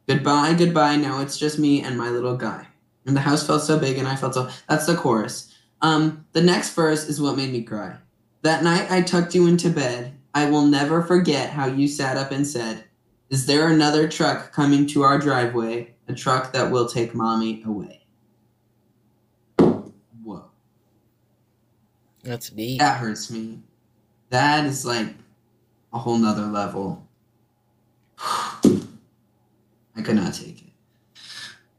Goodbye, 0.09 0.55
goodbye. 0.55 0.97
Now 0.97 1.21
it's 1.21 1.39
just 1.39 1.59
me 1.59 1.83
and 1.83 1.97
my 1.97 2.09
little 2.09 2.37
guy. 2.37 2.67
And 3.07 3.17
the 3.17 3.21
house 3.21 3.47
felt 3.47 3.63
so 3.63 3.79
big 3.79 3.99
and 3.99 4.09
I 4.09 4.17
felt 4.17 4.35
so. 4.35 4.49
That's 4.69 4.87
the 4.87 4.97
chorus. 4.97 5.55
Um, 5.81 6.25
the 6.33 6.41
next 6.41 6.75
verse 6.75 7.09
is 7.09 7.21
what 7.21 7.37
made 7.37 7.53
me 7.53 7.63
cry. 7.63 7.97
That 8.43 8.65
night 8.65 8.91
I 8.91 9.03
tucked 9.03 9.35
you 9.35 9.47
into 9.47 9.71
bed. 9.71 10.15
I 10.35 10.49
will 10.49 10.67
never 10.67 11.03
forget 11.03 11.51
how 11.51 11.67
you 11.67 11.87
sat 11.89 12.17
up 12.17 12.31
and 12.31 12.47
said, 12.47 12.85
Is 13.29 13.47
there 13.47 13.69
another 13.69 14.09
truck 14.09 14.53
coming 14.53 14.87
to 14.89 15.03
our 15.03 15.19
driveway? 15.19 15.95
A 16.09 16.15
truck 16.15 16.53
that 16.53 16.71
will 16.71 16.89
take 16.89 17.15
mommy 17.15 17.63
away. 17.65 18.05
Whoa. 19.59 20.45
That's 22.23 22.51
deep. 22.51 22.81
That 22.81 22.99
hurts 22.99 23.31
me. 23.31 23.61
That 24.33 24.65
is 24.65 24.87
like 24.87 25.09
a 25.93 25.99
whole 25.99 26.17
nother 26.17 26.47
level. 26.47 27.07
I 28.19 30.01
could 30.03 30.17
not 30.17 30.33
take 30.33 30.63
it. 30.63 30.73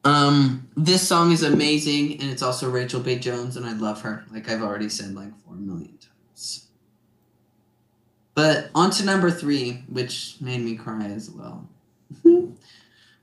Um, 0.03 0.69
this 0.77 1.07
song 1.07 1.31
is 1.31 1.41
amazing, 1.41 2.21
and 2.21 2.29
it's 2.29 2.43
also 2.43 2.69
Rachel 2.69 2.99
Bay 2.99 3.17
Jones, 3.17 3.57
and 3.57 3.65
I 3.65 3.73
love 3.73 4.01
her. 4.03 4.23
Like 4.31 4.51
I've 4.51 4.61
already 4.61 4.87
said 4.87 5.15
like 5.15 5.35
four 5.43 5.55
million 5.55 5.97
times. 5.97 6.67
But 8.35 8.69
on 8.75 8.91
to 8.91 9.03
number 9.03 9.31
three, 9.31 9.83
which 9.89 10.35
made 10.39 10.61
me 10.61 10.75
cry 10.75 11.05
as 11.05 11.31
well. 11.31 11.67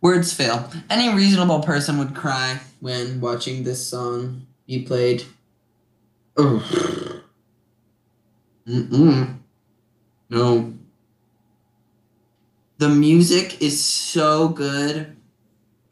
Words 0.01 0.33
fail. 0.33 0.69
Any 0.91 1.15
reasonable 1.15 1.61
person 1.61 1.99
would 1.99 2.17
cry 2.17 2.59
when 2.81 3.21
watching 3.21 3.63
this 3.63 3.87
song 3.87 4.49
be 4.67 4.83
played. 4.83 5.23
Ugh. 6.37 7.21
Mm-mm. 8.71 9.39
No. 10.29 10.75
The 12.79 12.89
music 12.89 13.61
is 13.61 13.85
so 13.85 14.49
good 14.49 15.17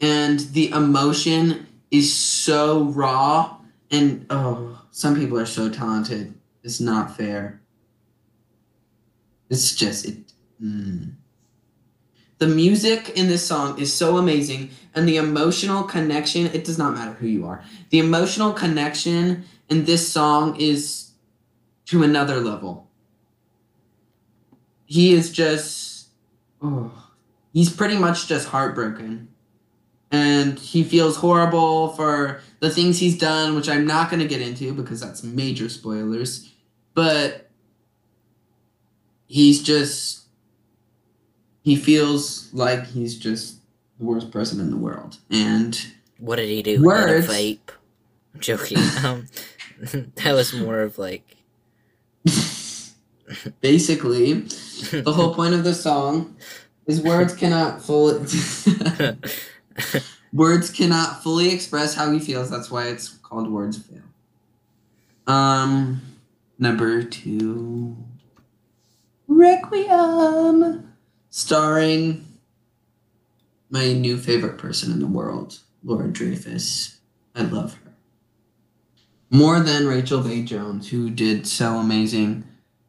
and 0.01 0.41
the 0.41 0.71
emotion 0.71 1.67
is 1.91 2.15
so 2.15 2.85
raw 2.85 3.57
and 3.91 4.27
oh, 4.31 4.81
some 4.91 5.17
people 5.17 5.39
are 5.39 5.47
so 5.47 5.69
talented. 5.69 6.35
It's 6.63 6.81
not 6.81 7.17
fair. 7.17 7.61
It's 9.51 9.75
just 9.75 10.05
it. 10.07 10.33
Mm. 10.63 11.15
The 12.39 12.47
music 12.47 13.11
in 13.17 13.27
this 13.27 13.45
song 13.45 13.79
is 13.81 13.93
so 13.93 14.17
amazing, 14.17 14.71
and 14.95 15.09
the 15.09 15.17
emotional 15.17 15.83
connection, 15.83 16.47
it 16.47 16.65
does 16.65 16.79
not 16.79 16.95
matter 16.95 17.13
who 17.15 17.27
you 17.27 17.47
are. 17.47 17.65
The 17.91 17.99
emotional 17.99 18.53
connection 18.53 19.45
in 19.69 19.87
this 19.87 20.09
song 20.09 20.55
is 20.61 21.08
to 21.89 22.03
another 22.03 22.41
level. 22.41 22.89
He 24.87 25.13
is 25.13 25.31
just, 25.33 26.09
oh, 26.63 26.93
he's 27.53 27.71
pretty 27.71 27.97
much 27.97 28.27
just 28.27 28.49
heartbroken. 28.49 29.29
And 30.11 30.59
he 30.59 30.85
feels 30.85 31.17
horrible 31.17 31.91
for 31.91 32.41
the 32.61 32.71
things 32.71 32.99
he's 32.99 33.19
done, 33.19 33.55
which 33.55 33.69
I'm 33.69 33.87
not 33.87 34.11
going 34.11 34.21
to 34.21 34.29
get 34.29 34.41
into 34.41 34.73
because 34.73 35.01
that's 35.01 35.23
major 35.23 35.69
spoilers. 35.69 36.51
But 36.95 37.51
he's 39.27 39.63
just, 39.63 40.27
he 41.63 41.77
feels 41.77 42.53
like 42.55 42.87
he's 42.87 43.19
just 43.19 43.59
the 43.99 44.07
worst 44.07 44.31
person 44.31 44.61
in 44.61 44.71
the 44.71 44.77
world. 44.79 45.19
And 45.31 45.79
What 46.19 46.37
did 46.37 46.49
he 46.49 46.63
do? 46.63 46.83
Words. 46.83 47.29
Let 47.29 47.39
him 47.39 47.57
vape. 47.57 47.71
I'm 48.35 48.41
joking. 48.41 48.79
um, 49.05 49.27
that 50.17 50.33
was 50.33 50.55
more 50.55 50.81
of 50.81 50.99
like. 50.99 51.35
basically, 53.61 54.33
the 54.91 55.13
whole 55.13 55.35
point 55.35 55.55
of 55.55 55.65
the 55.65 55.75
song 55.75 56.37
is 56.87 57.01
words 57.01 57.35
cannot 57.35 57.83
fully 57.83 58.25
words 60.33 60.71
cannot 60.71 61.23
fully 61.23 61.53
express 61.53 61.95
how 61.95 62.11
he 62.11 62.19
feels. 62.19 62.51
That's 62.51 62.71
why 62.71 62.89
it's 62.89 63.09
called 63.09 63.51
words 63.51 63.79
fail. 63.79 64.03
Um, 65.27 66.01
number 66.59 67.03
two, 67.03 67.97
Requiem, 69.27 70.95
starring 71.31 72.25
my 73.71 73.93
new 73.93 74.17
favorite 74.17 74.57
person 74.57 74.91
in 74.91 75.01
the 75.01 75.07
world, 75.07 75.59
Laura 75.85 76.09
Dreyfuss. 76.09 76.97
I 77.35 77.43
love 77.43 77.75
her 77.75 77.88
more 79.31 79.61
than 79.61 79.87
Rachel 79.87 80.21
Bay 80.21 80.43
Jones, 80.43 80.91
who 80.91 81.11
did 81.11 81.47
so 81.47 81.77
amazing. 81.77 82.45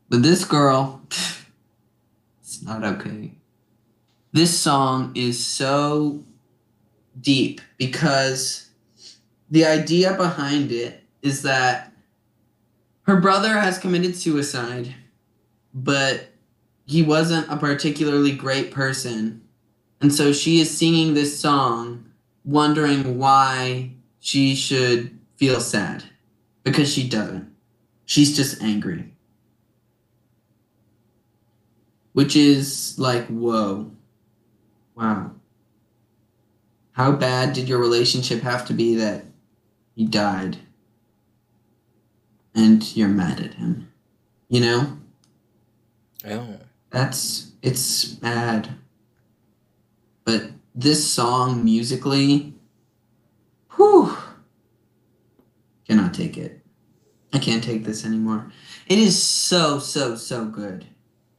But 0.09 0.23
this 0.23 0.45
girl, 0.45 1.01
it's 2.41 2.61
not 2.63 2.83
okay. 2.83 3.33
This 4.31 4.57
song 4.57 5.11
is 5.15 5.43
so 5.43 6.23
deep 7.19 7.61
because 7.77 8.69
the 9.49 9.65
idea 9.65 10.13
behind 10.13 10.71
it 10.71 11.03
is 11.21 11.41
that 11.41 11.91
her 13.03 13.19
brother 13.19 13.59
has 13.59 13.79
committed 13.79 14.15
suicide, 14.15 14.93
but 15.73 16.27
he 16.85 17.01
wasn't 17.01 17.51
a 17.51 17.57
particularly 17.57 18.31
great 18.31 18.71
person. 18.71 19.41
And 19.99 20.13
so 20.13 20.31
she 20.31 20.61
is 20.61 20.75
singing 20.75 21.13
this 21.13 21.39
song, 21.39 22.05
wondering 22.45 23.17
why 23.17 23.91
she 24.19 24.55
should 24.55 25.17
feel 25.35 25.59
sad. 25.59 26.03
Because 26.63 26.91
she 26.91 27.07
doesn't. 27.07 27.53
She's 28.05 28.35
just 28.35 28.61
angry. 28.61 29.13
Which 32.13 32.35
is 32.35 32.97
like, 32.97 33.27
whoa. 33.27 33.91
Wow. 34.95 35.31
How 36.93 37.11
bad 37.13 37.53
did 37.53 37.69
your 37.69 37.79
relationship 37.79 38.41
have 38.41 38.65
to 38.67 38.73
be 38.73 38.95
that 38.95 39.25
he 39.95 40.05
died? 40.05 40.57
And 42.53 42.83
you're 42.95 43.07
mad 43.07 43.39
at 43.39 43.53
him. 43.53 43.91
You 44.49 44.61
know? 44.61 44.97
Oh. 46.27 46.57
That's 46.89 47.51
It's 47.61 48.05
bad. 48.05 48.75
But 50.23 50.51
this 50.73 51.09
song 51.09 51.63
musically, 51.63 52.53
whew, 53.75 54.17
cannot 55.89 56.13
take 56.13 56.37
it. 56.37 56.61
I 57.33 57.39
can't 57.39 57.63
take 57.63 57.83
this 57.83 58.05
anymore. 58.05 58.51
It 58.87 58.99
is 58.99 59.21
so, 59.21 59.79
so, 59.79 60.15
so 60.15 60.45
good. 60.45 60.85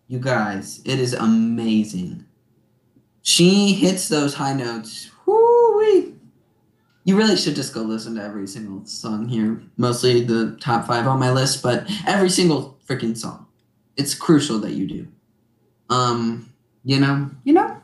You 0.08 0.18
guys, 0.18 0.80
it 0.84 0.98
is 0.98 1.14
amazing. 1.14 2.24
She 3.22 3.74
hits 3.74 4.08
those 4.08 4.34
high 4.34 4.54
notes. 4.54 5.08
Whoo-wee. 5.24 6.14
You 7.04 7.16
really 7.16 7.36
should 7.36 7.54
just 7.54 7.72
go 7.72 7.82
listen 7.82 8.16
to 8.16 8.22
every 8.22 8.48
single 8.48 8.84
song 8.86 9.28
here. 9.28 9.62
Mostly 9.76 10.24
the 10.24 10.58
top 10.60 10.86
five 10.86 11.06
on 11.06 11.20
my 11.20 11.30
list, 11.30 11.62
but 11.62 11.88
every 12.06 12.30
single 12.30 12.76
freaking 12.88 13.16
song. 13.16 13.46
It's 13.96 14.14
crucial 14.14 14.58
that 14.60 14.72
you 14.72 14.86
do. 14.88 15.08
Um, 15.90 16.52
you 16.84 16.98
know, 16.98 17.30
you 17.44 17.52
know. 17.52 17.80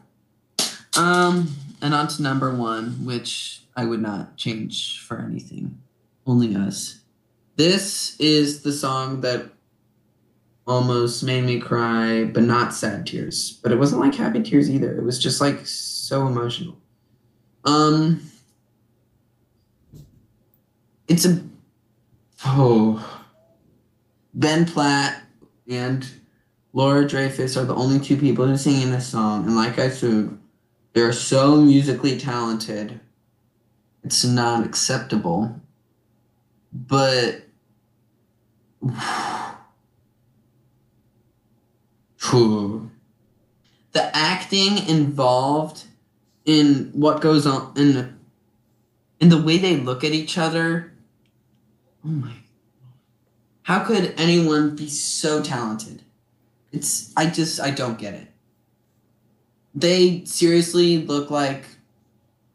Um, 0.96 1.54
and 1.80 1.94
on 1.94 2.08
to 2.08 2.22
number 2.22 2.52
one, 2.52 3.04
which 3.04 3.62
I 3.76 3.84
would 3.84 4.00
not 4.00 4.36
change 4.36 5.00
for 5.00 5.18
anything. 5.18 5.80
Only 6.26 6.56
us. 6.56 7.00
This 7.56 8.18
is 8.18 8.62
the 8.62 8.72
song 8.72 9.20
that 9.22 9.46
almost 10.66 11.22
made 11.22 11.44
me 11.44 11.60
cry, 11.60 12.24
but 12.24 12.42
not 12.42 12.74
sad 12.74 13.06
tears. 13.06 13.60
But 13.62 13.72
it 13.72 13.78
wasn't 13.78 14.00
like 14.00 14.14
happy 14.14 14.42
tears 14.42 14.68
either. 14.68 14.96
It 14.96 15.04
was 15.04 15.18
just 15.18 15.40
like 15.40 15.64
so 15.64 16.26
emotional. 16.26 16.76
Um, 17.64 18.30
it's 21.08 21.24
a 21.24 21.42
oh 22.44 23.24
Ben 24.34 24.66
Platt 24.66 25.22
and 25.68 26.08
Laura 26.72 27.04
Dreyfuss 27.04 27.56
are 27.56 27.64
the 27.64 27.74
only 27.74 27.98
two 27.98 28.16
people 28.16 28.46
who 28.46 28.56
sing 28.56 28.82
in 28.82 28.90
this 28.90 29.06
song, 29.06 29.46
and 29.46 29.56
like 29.56 29.78
I 29.78 29.88
said, 29.88 30.36
they're 30.92 31.12
so 31.12 31.56
musically 31.56 32.18
talented. 32.18 33.00
It's 34.04 34.24
not 34.24 34.64
acceptable, 34.64 35.60
but. 36.72 37.42
The 43.92 44.10
acting 44.14 44.86
involved 44.88 45.84
in 46.44 46.90
what 46.92 47.20
goes 47.20 47.46
on 47.46 47.72
in 47.76 48.18
in 49.20 49.28
the 49.28 49.40
way 49.40 49.58
they 49.58 49.76
look 49.76 50.04
at 50.04 50.12
each 50.12 50.38
other. 50.38 50.92
Oh 52.04 52.08
my. 52.08 52.32
How 53.62 53.84
could 53.84 54.14
anyone 54.16 54.76
be 54.76 54.88
so 54.88 55.42
talented? 55.42 56.02
It's 56.72 57.12
I 57.16 57.26
just 57.26 57.60
I 57.60 57.70
don't 57.70 57.98
get 57.98 58.14
it. 58.14 58.28
They 59.74 60.24
seriously 60.24 60.98
look 60.98 61.30
like 61.30 61.64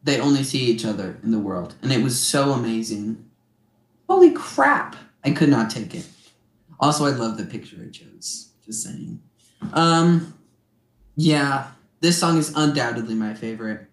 they 0.02 0.18
only 0.20 0.42
see 0.42 0.60
each 0.60 0.84
other 0.84 1.18
in 1.22 1.30
the 1.30 1.38
world 1.38 1.74
and 1.82 1.92
it 1.92 2.02
was 2.02 2.18
so 2.18 2.52
amazing. 2.52 3.28
Holy 4.12 4.30
crap. 4.30 4.94
I 5.24 5.30
could 5.30 5.48
not 5.48 5.70
take 5.70 5.94
it. 5.94 6.06
Also, 6.78 7.06
I 7.06 7.12
love 7.12 7.38
the 7.38 7.46
picture 7.46 7.78
I 7.82 7.88
chose. 7.88 8.50
Just 8.62 8.82
saying. 8.82 9.22
Um, 9.72 10.34
yeah, 11.16 11.68
this 12.00 12.18
song 12.20 12.36
is 12.36 12.52
undoubtedly 12.54 13.14
my 13.14 13.32
favorite. 13.32 13.88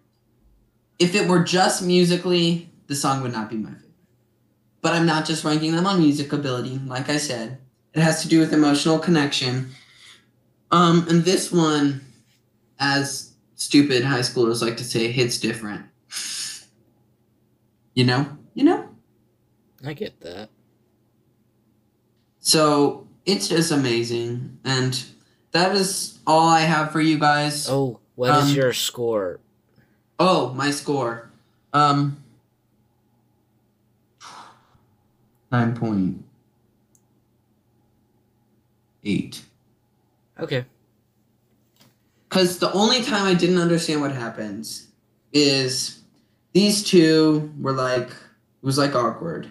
If 0.98 1.14
it 1.14 1.26
were 1.26 1.42
just 1.42 1.82
musically, 1.82 2.68
the 2.86 2.94
song 2.94 3.22
would 3.22 3.32
not 3.32 3.48
be 3.48 3.56
my 3.56 3.70
favorite. 3.70 3.94
But 4.82 4.92
I'm 4.92 5.06
not 5.06 5.24
just 5.24 5.42
ranking 5.42 5.74
them 5.74 5.86
on 5.86 5.98
music 6.00 6.34
ability, 6.34 6.78
like 6.84 7.08
I 7.08 7.16
said. 7.16 7.56
It 7.94 8.02
has 8.02 8.20
to 8.20 8.28
do 8.28 8.40
with 8.40 8.52
emotional 8.52 8.98
connection. 8.98 9.70
Um, 10.70 11.06
and 11.08 11.24
this 11.24 11.50
one, 11.50 12.02
as 12.78 13.32
stupid 13.54 14.04
high 14.04 14.20
schoolers 14.20 14.60
like 14.60 14.76
to 14.76 14.84
say, 14.84 15.10
hits 15.10 15.38
different. 15.38 15.86
You 17.94 18.04
know? 18.04 18.36
You 18.52 18.64
know? 18.64 18.89
I 19.84 19.92
get 19.94 20.20
that. 20.20 20.50
So 22.40 23.06
it's 23.26 23.48
just 23.48 23.70
amazing. 23.70 24.58
And 24.64 25.02
that 25.52 25.74
is 25.74 26.18
all 26.26 26.48
I 26.48 26.60
have 26.60 26.92
for 26.92 27.00
you 27.00 27.18
guys. 27.18 27.68
Oh, 27.68 28.00
what 28.14 28.30
is 28.36 28.50
Um, 28.50 28.56
your 28.56 28.72
score? 28.72 29.40
Oh, 30.18 30.52
my 30.54 30.70
score. 30.70 31.30
Um 31.72 32.22
nine 35.52 35.76
point 35.76 36.24
eight. 39.04 39.42
Okay. 40.38 40.64
Because 42.28 42.58
the 42.58 42.72
only 42.72 43.02
time 43.02 43.24
I 43.24 43.34
didn't 43.34 43.58
understand 43.58 44.00
what 44.00 44.12
happens 44.12 44.88
is 45.32 46.00
these 46.52 46.82
two 46.84 47.52
were 47.60 47.72
like 47.72 48.08
it 48.08 48.66
was 48.66 48.78
like 48.78 48.94
awkward. 48.94 49.48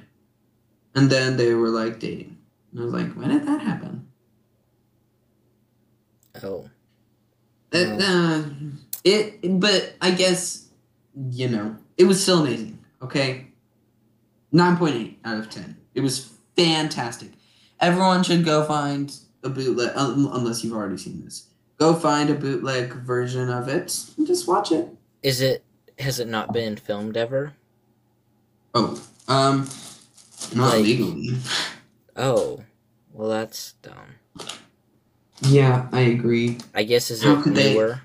And 0.99 1.09
then 1.09 1.37
they 1.37 1.53
were 1.53 1.69
like 1.69 1.99
dating. 1.99 2.37
And 2.71 2.81
I 2.81 2.83
was 2.83 2.93
like, 2.93 3.13
when 3.13 3.29
did 3.29 3.47
that 3.47 3.61
happen? 3.61 4.09
Oh. 6.43 6.69
Uh, 7.73 7.77
uh, 7.77 8.43
it, 9.05 9.39
but 9.61 9.93
I 10.01 10.11
guess 10.11 10.67
you 11.31 11.47
know 11.47 11.77
it 11.97 12.03
was 12.03 12.21
still 12.21 12.41
amazing. 12.41 12.79
Okay, 13.01 13.47
nine 14.51 14.75
point 14.75 14.95
eight 14.95 15.19
out 15.23 15.37
of 15.37 15.49
ten. 15.49 15.77
It 15.93 16.01
was 16.01 16.31
fantastic. 16.57 17.29
Everyone 17.79 18.23
should 18.23 18.43
go 18.43 18.65
find 18.65 19.15
a 19.43 19.49
bootleg, 19.49 19.91
un- 19.95 20.29
unless 20.33 20.63
you've 20.63 20.73
already 20.73 20.97
seen 20.97 21.23
this. 21.23 21.47
Go 21.77 21.93
find 21.93 22.29
a 22.29 22.35
bootleg 22.35 22.91
version 22.93 23.49
of 23.49 23.69
it 23.69 24.05
and 24.17 24.27
just 24.27 24.47
watch 24.47 24.71
it. 24.71 24.89
Is 25.23 25.39
it 25.39 25.63
has 25.99 26.19
it 26.19 26.27
not 26.27 26.51
been 26.51 26.75
filmed 26.75 27.15
ever? 27.15 27.53
Oh, 28.73 29.01
um, 29.27 29.67
not 30.55 30.75
Like- 30.75 30.83
legally. 30.85 31.37
Oh. 32.15 32.63
Well 33.13 33.29
that's 33.29 33.73
dumb. 33.81 34.15
Yeah, 35.41 35.87
I 35.91 36.01
agree. 36.01 36.57
I 36.75 36.83
guess 36.83 37.09
is 37.11 37.23
How 37.23 37.39
it 37.39 37.43
could 37.43 37.55
they- 37.55 37.73
newer? 37.73 38.01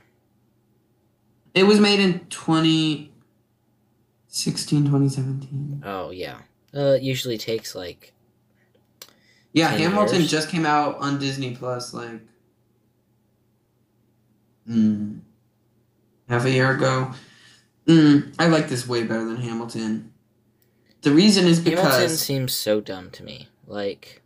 It 1.54 1.64
was 1.64 1.78
made 1.80 2.00
in 2.00 2.20
2016, 2.30 4.84
2017. 4.86 5.82
Oh 5.84 6.10
yeah. 6.10 6.38
Uh 6.74 6.94
it 6.96 7.02
usually 7.02 7.38
takes 7.38 7.74
like 7.74 8.12
Yeah, 9.52 9.70
10 9.70 9.78
Hamilton 9.80 10.18
years? 10.20 10.30
just 10.30 10.48
came 10.48 10.64
out 10.66 10.98
on 10.98 11.18
Disney 11.20 11.54
Plus 11.54 11.92
like 11.94 12.20
mm, 14.68 15.20
half 16.28 16.44
a 16.44 16.50
year 16.50 16.72
ago. 16.72 17.12
Mm, 17.86 18.34
I 18.38 18.46
like 18.48 18.68
this 18.68 18.88
way 18.88 19.04
better 19.04 19.24
than 19.26 19.36
Hamilton. 19.36 20.12
The 21.04 21.12
reason 21.12 21.46
is 21.46 21.58
Hamilton 21.58 21.84
because 21.84 22.18
seems 22.18 22.54
so 22.54 22.80
dumb 22.80 23.10
to 23.10 23.22
me. 23.22 23.48
Like 23.66 24.22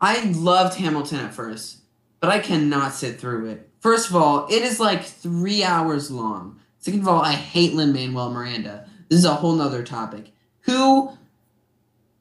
I 0.00 0.24
loved 0.24 0.76
Hamilton 0.76 1.20
at 1.20 1.32
first, 1.32 1.78
but 2.18 2.30
I 2.30 2.40
cannot 2.40 2.94
sit 2.94 3.20
through 3.20 3.48
it. 3.50 3.70
First 3.78 4.10
of 4.10 4.16
all, 4.16 4.48
it 4.48 4.62
is 4.62 4.80
like 4.80 5.04
three 5.04 5.62
hours 5.62 6.10
long. 6.10 6.58
Second 6.78 7.00
of 7.02 7.08
all, 7.08 7.22
I 7.22 7.32
hate 7.34 7.74
Lin 7.74 7.92
Manuel 7.92 8.30
Miranda. 8.32 8.88
This 9.08 9.20
is 9.20 9.24
a 9.24 9.34
whole 9.34 9.54
nother 9.54 9.84
topic. 9.84 10.32
Who 10.62 11.12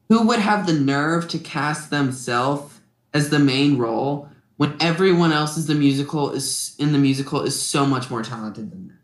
who 0.07 0.27
would 0.27 0.39
have 0.39 0.67
the 0.67 0.73
nerve 0.73 1.27
to 1.29 1.39
cast 1.39 1.89
themselves 1.89 2.81
as 3.11 3.29
the 3.29 3.39
main 3.39 3.79
role 3.79 4.29
when 4.57 4.75
everyone 4.79 5.31
else 5.31 5.57
is 5.57 5.65
the 5.65 5.73
musical 5.73 6.29
is 6.29 6.75
in 6.77 6.91
the 6.91 6.99
musical 6.99 7.41
is 7.41 7.59
so 7.59 7.87
much 7.87 8.11
more 8.11 8.21
talented 8.21 8.69
than 8.69 8.87
them? 8.89 8.99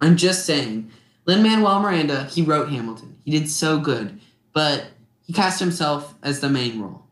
I'm 0.00 0.16
just 0.16 0.44
saying. 0.44 0.90
Lin 1.24 1.42
Manuel 1.42 1.80
Miranda, 1.80 2.24
he 2.24 2.42
wrote 2.42 2.68
Hamilton. 2.70 3.16
He 3.24 3.30
did 3.30 3.48
so 3.48 3.78
good, 3.78 4.20
but 4.52 4.86
he 5.24 5.32
cast 5.32 5.60
himself 5.60 6.14
as 6.22 6.40
the 6.40 6.48
main 6.48 6.80
role. 6.80 7.04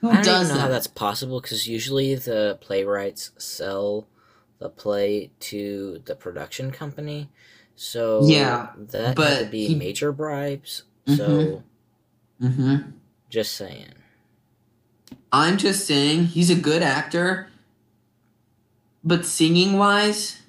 Who 0.00 0.10
I 0.10 0.14
don't 0.16 0.24
does 0.24 0.48
know 0.48 0.54
how 0.56 0.66
that? 0.68 0.72
that's 0.72 0.86
possible 0.86 1.40
because 1.40 1.66
usually 1.66 2.14
the 2.14 2.58
playwrights 2.60 3.30
sell 3.38 4.06
the 4.58 4.68
play 4.68 5.30
to 5.40 6.02
the 6.04 6.14
production 6.14 6.70
company. 6.70 7.30
So 7.76 8.22
Yeah, 8.26 8.68
that 8.76 9.14
but 9.16 9.50
be 9.50 9.68
he- 9.68 9.74
major 9.74 10.12
bribes. 10.12 10.82
Mhm. 11.06 11.16
So 11.16 11.62
Mm-hmm. 12.42 12.76
just 13.30 13.54
saying. 13.54 13.94
I'm 15.32 15.56
just 15.56 15.86
saying 15.86 16.26
he's 16.26 16.50
a 16.50 16.54
good 16.54 16.82
actor, 16.82 17.48
but 19.02 19.24
singing 19.26 19.76
wise, 19.76 20.40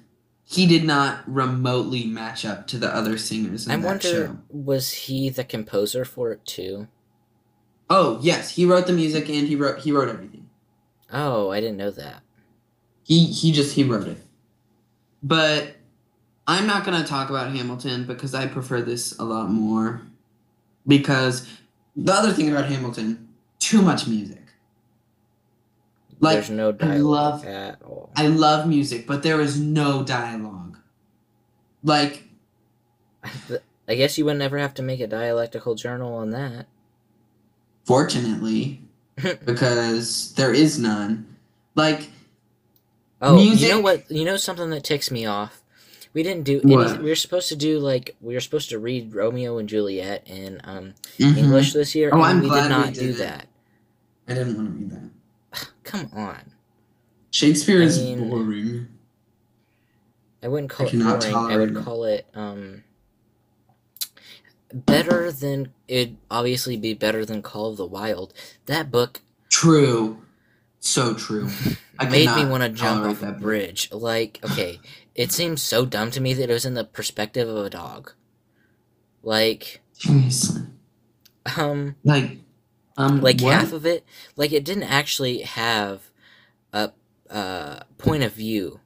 he 0.50 0.66
did 0.66 0.82
not 0.82 1.22
remotely 1.32 2.04
match 2.04 2.44
up 2.44 2.66
to 2.66 2.76
the 2.76 2.92
other 2.92 3.16
singers 3.16 3.66
in 3.66 3.72
I 3.72 3.76
that 3.76 3.86
wonder, 3.86 4.00
show. 4.26 4.38
was 4.48 4.90
he 4.92 5.30
the 5.30 5.44
composer 5.44 6.04
for 6.04 6.32
it 6.32 6.44
too? 6.44 6.88
Oh 7.88 8.18
yes, 8.20 8.50
he 8.50 8.66
wrote 8.66 8.86
the 8.88 8.92
music 8.92 9.28
and 9.28 9.46
he 9.46 9.54
wrote 9.54 9.78
he 9.80 9.92
wrote 9.92 10.08
everything. 10.08 10.48
Oh, 11.12 11.50
I 11.50 11.60
didn't 11.60 11.76
know 11.76 11.92
that. 11.92 12.22
He 13.04 13.26
he 13.26 13.52
just 13.52 13.76
he 13.76 13.84
wrote 13.84 14.08
it. 14.08 14.18
But 15.22 15.76
I'm 16.48 16.66
not 16.66 16.84
gonna 16.84 17.04
talk 17.04 17.30
about 17.30 17.52
Hamilton 17.54 18.04
because 18.04 18.34
I 18.34 18.48
prefer 18.48 18.80
this 18.82 19.16
a 19.20 19.24
lot 19.24 19.50
more. 19.50 20.02
Because 20.84 21.46
the 21.94 22.12
other 22.12 22.32
thing 22.32 22.50
about 22.50 22.66
Hamilton, 22.66 23.28
too 23.60 23.82
much 23.82 24.08
music. 24.08 24.39
Like 26.20 26.34
There's 26.36 26.50
no 26.50 26.68
I 26.68 26.72
dialogue 26.72 27.04
love 27.04 27.44
at 27.46 27.82
all. 27.82 28.10
I 28.14 28.26
love 28.26 28.68
music, 28.68 29.06
but 29.06 29.22
there 29.22 29.40
is 29.40 29.58
no 29.58 30.02
dialogue. 30.04 30.76
Like 31.82 32.24
I 33.88 33.94
guess 33.94 34.18
you 34.18 34.24
would 34.26 34.36
never 34.38 34.58
have 34.58 34.74
to 34.74 34.82
make 34.82 35.00
a 35.00 35.06
dialectical 35.06 35.74
journal 35.74 36.14
on 36.14 36.30
that. 36.30 36.66
fortunately, 37.86 38.82
because 39.44 40.32
there 40.34 40.52
is 40.52 40.78
none. 40.78 41.26
Like 41.74 42.10
Oh, 43.22 43.38
you 43.38 43.68
know 43.68 43.80
what? 43.80 44.10
You 44.10 44.24
know 44.24 44.36
something 44.38 44.70
that 44.70 44.84
ticks 44.84 45.10
me 45.10 45.26
off. 45.26 45.62
We 46.14 46.22
didn't 46.22 46.44
do 46.44 46.60
What? 46.64 46.88
any. 46.90 46.98
We 47.02 47.08
were 47.10 47.14
supposed 47.14 47.48
to 47.48 47.56
do 47.56 47.78
like 47.78 48.16
we 48.20 48.34
were 48.34 48.40
supposed 48.40 48.70
to 48.70 48.78
read 48.78 49.14
Romeo 49.14 49.58
and 49.58 49.68
Juliet 49.68 50.22
in 50.26 50.60
um, 50.64 50.94
mhm. 51.18 51.36
English 51.36 51.72
this 51.72 51.94
year, 51.94 52.10
Oh, 52.12 52.16
and 52.16 52.24
I'm 52.24 52.40
we 52.40 52.48
glad 52.48 52.68
did 52.68 52.76
we 52.76 52.82
not 52.84 52.94
do 52.94 53.10
it. 53.10 53.18
that. 53.18 53.46
I 54.28 54.34
didn't 54.34 54.56
want 54.56 54.68
to 54.68 54.74
read 54.78 54.90
that. 54.90 55.10
Come 55.84 56.10
on, 56.12 56.52
Shakespeare 57.30 57.80
I 57.82 57.84
is 57.86 57.98
mean- 57.98 58.28
boring. 58.28 58.88
I 60.42 60.48
wouldn't 60.48 60.70
call 60.70 60.86
I 60.86 60.90
it 60.90 60.98
boring. 61.02 61.34
I 61.52 61.56
would 61.56 61.84
call 61.84 62.04
it 62.04 62.26
um 62.34 62.82
better 64.72 65.32
than 65.32 65.72
it'd 65.88 66.16
obviously 66.30 66.76
be 66.76 66.94
better 66.94 67.24
than 67.24 67.42
Call 67.42 67.70
of 67.70 67.76
the 67.76 67.86
Wild. 67.86 68.32
That 68.66 68.90
book 68.90 69.20
True. 69.48 70.22
So 70.78 71.12
true. 71.14 71.50
I 71.98 72.08
made 72.08 72.34
me 72.34 72.46
want 72.46 72.62
to 72.62 72.68
jump 72.70 73.04
off 73.04 73.18
a 73.18 73.26
that 73.26 73.32
book. 73.34 73.42
bridge. 73.42 73.90
Like, 73.92 74.38
okay, 74.44 74.80
it 75.14 75.30
seems 75.32 75.60
so 75.60 75.84
dumb 75.84 76.10
to 76.12 76.20
me 76.20 76.32
that 76.34 76.48
it 76.48 76.52
was 76.52 76.64
in 76.64 76.72
the 76.74 76.84
perspective 76.84 77.46
of 77.48 77.66
a 77.66 77.68
dog. 77.68 78.12
Like, 79.22 79.80
Seriously. 79.92 80.62
um, 81.58 81.96
Like 82.04 82.38
um 82.96 83.20
like 83.20 83.40
what? 83.40 83.52
half 83.52 83.72
of 83.72 83.86
it, 83.86 84.04
like 84.36 84.52
it 84.52 84.64
didn't 84.64 84.84
actually 84.84 85.40
have 85.42 86.10
a 86.72 86.92
uh, 87.30 87.80
point 87.98 88.22
of 88.22 88.32
view 88.32 88.80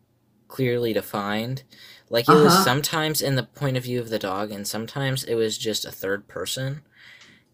clearly 0.48 0.92
defined. 0.92 1.62
Like 2.10 2.28
it 2.28 2.36
was 2.36 2.54
Uh-huh. 2.54 2.64
sometimes 2.64 3.22
in 3.22 3.36
the 3.36 3.42
point 3.44 3.76
of 3.76 3.84
view 3.84 4.00
of 4.00 4.08
the 4.10 4.18
dog, 4.18 4.50
and 4.52 4.66
sometimes 4.66 5.24
it 5.24 5.34
was 5.34 5.58
just 5.58 5.84
a 5.84 5.92
third 5.92 6.28
person. 6.28 6.82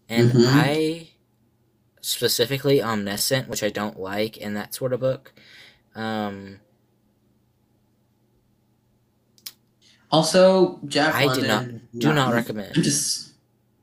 And 0.09 0.31
Mhm. 0.31 0.45
I 0.45 1.09
specifically 2.01 2.81
omniscient, 2.81 3.47
which 3.47 3.63
I 3.63 3.69
don't 3.69 3.99
like 3.99 4.37
in 4.37 4.53
that 4.55 4.73
sort 4.73 4.93
of 4.93 4.99
book. 4.99 5.33
Um, 5.95 6.59
Also, 10.11 10.79
Jack 10.87 11.15
I 11.15 11.27
do 11.27 11.41
London. 11.43 11.87
do 11.97 12.13
not 12.13 12.27
I'm 12.27 12.33
recommend. 12.33 12.75
just 12.83 13.30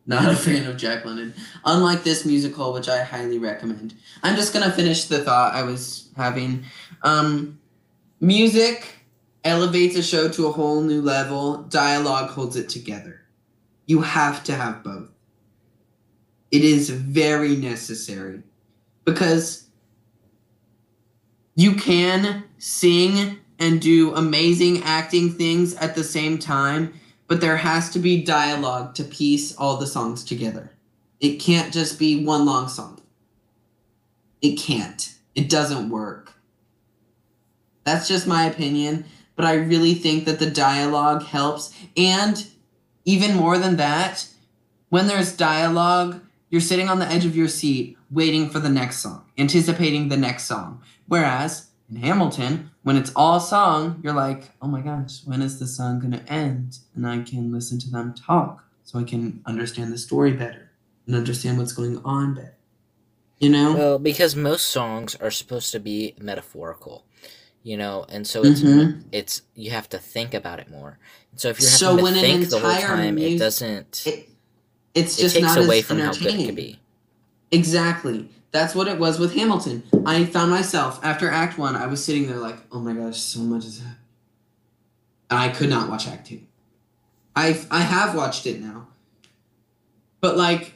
not 0.08 0.32
a 0.32 0.34
fan 0.34 0.66
of 0.66 0.76
Jack 0.76 1.04
London. 1.04 1.34
Unlike 1.64 2.02
this 2.02 2.24
musical, 2.24 2.72
which 2.72 2.88
I 2.88 3.04
highly 3.04 3.38
recommend. 3.38 3.94
I'm 4.22 4.34
just 4.34 4.52
gonna 4.52 4.72
finish 4.72 5.04
the 5.04 5.22
thought 5.22 5.54
I 5.54 5.62
was 5.62 6.08
having. 6.16 6.64
Um, 7.02 7.60
music 8.20 9.04
elevates 9.44 9.96
a 9.96 10.02
show 10.02 10.28
to 10.30 10.46
a 10.46 10.52
whole 10.52 10.80
new 10.80 11.00
level. 11.02 11.58
Dialogue 11.64 12.30
holds 12.30 12.56
it 12.56 12.68
together. 12.68 13.20
You 13.86 14.00
have 14.00 14.42
to 14.44 14.54
have 14.54 14.82
both. 14.82 15.10
It 16.50 16.64
is 16.64 16.88
very 16.88 17.54
necessary 17.56 18.42
because 19.04 19.68
you 21.54 21.74
can 21.74 22.44
sing 22.56 23.38
and 23.58 23.80
do 23.80 24.14
amazing 24.14 24.82
acting 24.84 25.32
things 25.32 25.74
at 25.74 25.94
the 25.94 26.04
same 26.04 26.38
time, 26.38 26.94
but 27.28 27.40
there 27.40 27.58
has 27.58 27.90
to 27.90 27.98
be 27.98 28.24
dialogue 28.24 28.94
to 28.96 29.04
piece 29.04 29.54
all 29.54 29.76
the 29.76 29.86
songs 29.86 30.24
together. 30.24 30.72
It 31.20 31.36
can't 31.36 31.72
just 31.72 31.98
be 31.98 32.24
one 32.24 32.44
long 32.46 32.68
song. 32.68 33.00
It 34.40 34.56
can't. 34.56 35.14
It 35.34 35.48
doesn't 35.48 35.90
work. 35.90 36.32
That's 37.84 38.08
just 38.08 38.26
my 38.26 38.44
opinion, 38.44 39.04
but 39.36 39.44
I 39.44 39.54
really 39.54 39.94
think 39.94 40.24
that 40.24 40.38
the 40.38 40.50
dialogue 40.50 41.22
helps. 41.22 41.72
And 41.96 42.46
even 43.04 43.36
more 43.36 43.58
than 43.58 43.76
that, 43.76 44.26
when 44.88 45.06
there's 45.06 45.36
dialogue, 45.36 46.20
you're 46.50 46.60
sitting 46.60 46.88
on 46.88 46.98
the 46.98 47.06
edge 47.06 47.26
of 47.26 47.36
your 47.36 47.48
seat 47.48 47.96
waiting 48.10 48.48
for 48.48 48.58
the 48.58 48.70
next 48.70 48.98
song, 48.98 49.24
anticipating 49.36 50.08
the 50.08 50.16
next 50.16 50.44
song. 50.44 50.82
Whereas 51.06 51.67
in 51.90 51.96
Hamilton, 51.96 52.70
when 52.82 52.96
it's 52.96 53.12
all 53.16 53.40
song, 53.40 54.00
you're 54.02 54.12
like, 54.12 54.50
oh 54.60 54.68
my 54.68 54.80
gosh, 54.80 55.20
when 55.24 55.40
is 55.42 55.58
the 55.58 55.66
song 55.66 56.00
gonna 56.00 56.22
end? 56.28 56.78
And 56.94 57.06
I 57.06 57.20
can 57.22 57.52
listen 57.52 57.78
to 57.80 57.90
them 57.90 58.14
talk 58.14 58.64
so 58.84 58.98
I 58.98 59.04
can 59.04 59.40
understand 59.46 59.92
the 59.92 59.98
story 59.98 60.32
better 60.32 60.70
and 61.06 61.16
understand 61.16 61.58
what's 61.58 61.72
going 61.72 61.98
on 62.04 62.34
better. 62.34 62.56
You 63.38 63.50
know? 63.50 63.74
Well, 63.76 63.98
because 63.98 64.34
most 64.36 64.66
songs 64.66 65.14
are 65.16 65.30
supposed 65.30 65.72
to 65.72 65.80
be 65.80 66.14
metaphorical, 66.20 67.04
you 67.62 67.76
know, 67.76 68.04
and 68.08 68.26
so 68.26 68.42
it's 68.44 68.60
Mhm. 68.60 69.04
it's 69.12 69.42
you 69.54 69.70
have 69.70 69.88
to 69.90 69.98
think 69.98 70.34
about 70.34 70.58
it 70.58 70.70
more. 70.70 70.98
So 71.36 71.48
if 71.48 71.60
you're 71.60 71.70
So 71.70 71.90
having 71.90 72.02
when 72.02 72.12
to 72.14 72.18
an 72.18 72.24
think 72.24 72.50
the 72.50 72.58
whole 72.58 72.76
time, 72.80 73.16
it 73.18 73.38
doesn't. 73.38 74.02
It, 74.06 74.14
It, 74.14 74.28
it's 74.94 75.16
just 75.16 75.34
takes 75.36 75.46
not 75.46 75.58
away 75.58 75.78
as 75.78 75.84
from 75.84 75.98
how 76.00 76.12
good 76.12 76.34
it 76.34 76.46
could 76.46 76.56
be. 76.56 76.80
Exactly. 77.50 78.28
That's 78.50 78.74
what 78.74 78.88
it 78.88 78.98
was 78.98 79.18
with 79.18 79.34
Hamilton. 79.34 79.82
I 80.06 80.24
found 80.24 80.50
myself 80.50 81.00
after 81.02 81.30
Act 81.30 81.58
One, 81.58 81.76
I 81.76 81.86
was 81.86 82.02
sitting 82.02 82.26
there 82.26 82.38
like, 82.38 82.56
oh 82.72 82.80
my 82.80 82.94
gosh, 82.94 83.20
so 83.20 83.40
much 83.40 83.64
is 83.64 83.78
happening. 83.78 83.96
And 85.30 85.38
I 85.38 85.48
could 85.50 85.68
not 85.68 85.90
watch 85.90 86.08
Act 86.08 86.26
Two. 86.28 86.40
I 87.36 87.60
I 87.70 87.82
have 87.82 88.14
watched 88.14 88.46
it 88.46 88.60
now, 88.60 88.88
but 90.20 90.36
like 90.36 90.72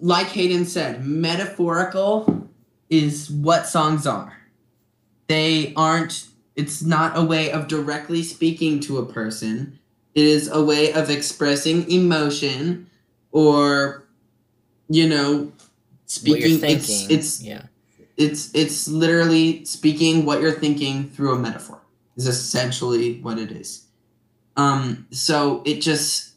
like 0.00 0.26
Hayden 0.28 0.64
said, 0.66 1.04
metaphorical 1.04 2.48
is 2.90 3.30
what 3.30 3.66
songs 3.66 4.06
are. 4.06 4.36
They 5.28 5.72
aren't. 5.74 6.26
It's 6.54 6.82
not 6.82 7.16
a 7.16 7.22
way 7.22 7.50
of 7.50 7.68
directly 7.68 8.22
speaking 8.22 8.80
to 8.80 8.98
a 8.98 9.06
person. 9.06 9.78
It 10.14 10.24
is 10.24 10.48
a 10.48 10.64
way 10.64 10.92
of 10.92 11.10
expressing 11.10 11.90
emotion, 11.90 12.90
or 13.30 14.04
you 14.88 15.08
know, 15.08 15.52
speaking. 16.06 16.58
thinking, 16.58 16.76
It's 17.10 17.10
it's 17.10 17.42
yeah. 17.42 17.62
it's 18.16 18.54
it's 18.54 18.88
literally 18.88 19.64
speaking 19.64 20.24
what 20.24 20.40
you're 20.40 20.52
thinking 20.52 21.08
through 21.10 21.34
a 21.34 21.38
metaphor 21.38 21.82
is 22.16 22.26
essentially 22.26 23.20
what 23.20 23.38
it 23.38 23.50
is. 23.52 23.86
Um 24.56 25.06
so 25.10 25.62
it 25.64 25.80
just 25.80 26.34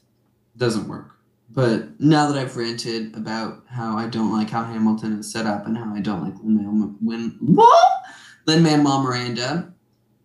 doesn't 0.58 0.88
work. 0.88 1.12
But 1.52 2.00
now 2.00 2.32
that 2.32 2.38
i've 2.38 2.56
ranted 2.58 3.16
about 3.16 3.64
how 3.68 3.98
i 3.98 4.08
don't 4.08 4.32
like 4.32 4.50
how 4.52 4.64
hamilton 4.64 5.20
is 5.20 5.32
set 5.32 5.46
up 5.48 5.66
and 5.66 5.76
how 5.78 5.94
i 5.96 6.00
don't 6.00 6.24
like 6.24 6.36
lin 6.44 6.96
when 7.02 7.38
lin 8.46 8.64
manuel 8.64 9.02
miranda. 9.02 9.74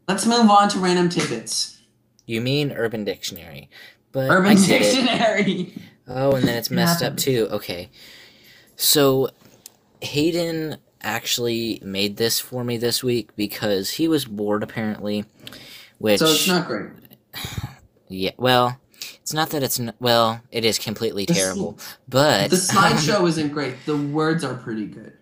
Let's 0.06 0.26
move 0.26 0.50
on 0.50 0.68
to 0.70 0.78
random 0.78 1.08
tidbits. 1.08 1.80
You 2.26 2.40
mean 2.42 2.72
Urban 2.72 3.04
Dictionary, 3.04 3.70
but 4.12 4.30
urban 4.30 4.50
I 4.58 4.60
it. 4.60 4.66
dictionary. 4.66 5.74
Oh, 6.06 6.32
and 6.32 6.46
then 6.46 6.56
it's 6.58 6.70
It 6.70 6.74
messed 6.74 7.02
up 7.02 7.16
too. 7.16 7.48
Okay, 7.50 7.88
so 8.76 9.30
Hayden 10.04 10.76
actually 11.00 11.80
made 11.82 12.16
this 12.16 12.40
for 12.40 12.64
me 12.64 12.76
this 12.76 13.02
week 13.04 13.34
because 13.36 13.90
he 13.90 14.08
was 14.08 14.24
bored 14.24 14.62
apparently. 14.62 15.24
Which 15.98 16.18
so 16.20 16.26
it's 16.26 16.48
not 16.48 16.66
great 16.66 16.90
Yeah, 18.08 18.32
well, 18.36 18.78
it's 19.22 19.32
not 19.32 19.50
that 19.50 19.62
it's 19.62 19.80
n- 19.80 19.94
well, 19.98 20.40
it 20.50 20.64
is 20.64 20.78
completely 20.78 21.26
terrible, 21.26 21.78
but 22.08 22.50
the 22.50 22.56
slideshow 22.56 23.26
isn't 23.28 23.48
great 23.52 23.74
the 23.86 23.96
words 23.96 24.44
are 24.44 24.54
pretty 24.54 24.86
good 24.86 25.14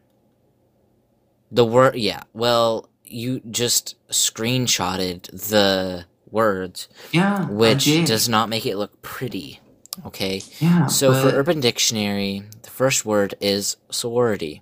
the 1.52 1.64
word, 1.66 1.96
yeah, 1.96 2.22
well, 2.32 2.88
you 3.04 3.40
just 3.50 3.94
screenshotted 4.08 5.24
the 5.50 6.06
words, 6.30 6.88
yeah 7.12 7.46
which 7.46 7.84
does 8.06 8.28
not 8.28 8.48
make 8.48 8.64
it 8.64 8.76
look 8.76 9.02
pretty. 9.02 9.60
Okay, 10.06 10.42
yeah 10.58 10.86
so 10.86 11.12
for 11.12 11.36
Urban 11.36 11.60
Dictionary, 11.60 12.42
the 12.62 12.70
first 12.70 13.04
word 13.04 13.34
is 13.40 13.76
sorority. 13.90 14.61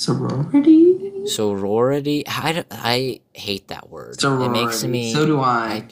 Sorority 0.00 1.26
Sorority, 1.26 2.24
I, 2.28 2.64
I 2.70 3.20
hate 3.34 3.68
that 3.68 3.90
word. 3.90 4.22
It 4.42 4.50
makes 4.50 4.78
Sorority. 4.80 4.88
me 4.88 5.12
So 5.14 5.26
do 5.26 5.40
I 5.40 5.68
I. 5.76 5.88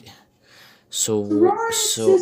so 0.89 1.23
Sorority 1.23 1.73
so 1.75 2.17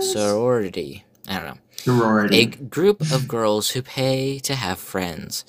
sorority. 0.00 1.04
I 1.28 1.36
don't 1.38 1.46
know. 1.46 1.58
Sorority. 1.76 2.36
A 2.40 2.46
group 2.46 3.02
of 3.12 3.28
girls 3.28 3.70
who 3.70 3.82
pay 3.82 4.38
to 4.40 4.54
have 4.56 4.78
friends. 4.80 5.44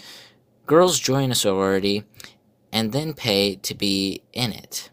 Girls 0.68 1.00
join 1.00 1.32
a 1.32 1.36
sorority 1.36 2.06
and 2.72 2.92
then 2.94 3.14
pay 3.14 3.56
to 3.58 3.76
be 3.76 4.24
in 4.34 4.54
it. 4.54 4.92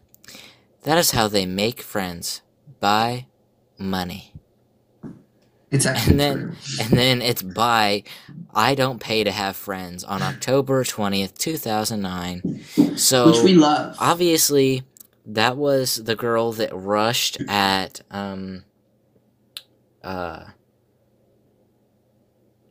That 0.83 0.97
is 0.97 1.11
how 1.11 1.27
they 1.29 1.45
make 1.45 1.81
friends 1.81 2.41
by 2.79 3.27
money. 3.79 4.33
It's 5.69 5.85
actually 5.85 6.11
And 6.11 6.19
then 6.19 6.37
true. 6.37 6.55
and 6.85 6.97
then 6.97 7.21
it's 7.21 7.41
by 7.41 8.03
I 8.53 8.73
don't 8.75 8.99
pay 8.99 9.23
to 9.23 9.31
have 9.31 9.55
friends 9.55 10.03
on 10.03 10.21
October 10.21 10.83
20th, 10.83 11.37
2009. 11.37 12.61
So 12.97 13.27
Which 13.31 13.43
we 13.43 13.53
love. 13.53 13.95
obviously 13.99 14.83
that 15.25 15.57
was 15.57 15.97
the 16.03 16.15
girl 16.15 16.53
that 16.53 16.69
rushed 16.73 17.37
at 17.49 18.01
um 18.11 18.63
uh 20.03 20.45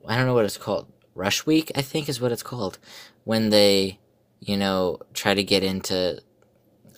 I 0.08 0.16
don't 0.16 0.26
know 0.26 0.34
what 0.34 0.44
it's 0.44 0.56
called. 0.56 0.86
Rush 1.14 1.46
Week, 1.46 1.72
I 1.74 1.82
think 1.82 2.08
is 2.08 2.20
what 2.20 2.32
it's 2.32 2.42
called. 2.42 2.78
When 3.24 3.50
they 3.50 3.98
you 4.40 4.56
know, 4.56 4.98
try 5.14 5.34
to 5.34 5.42
get 5.42 5.64
into 5.64 6.20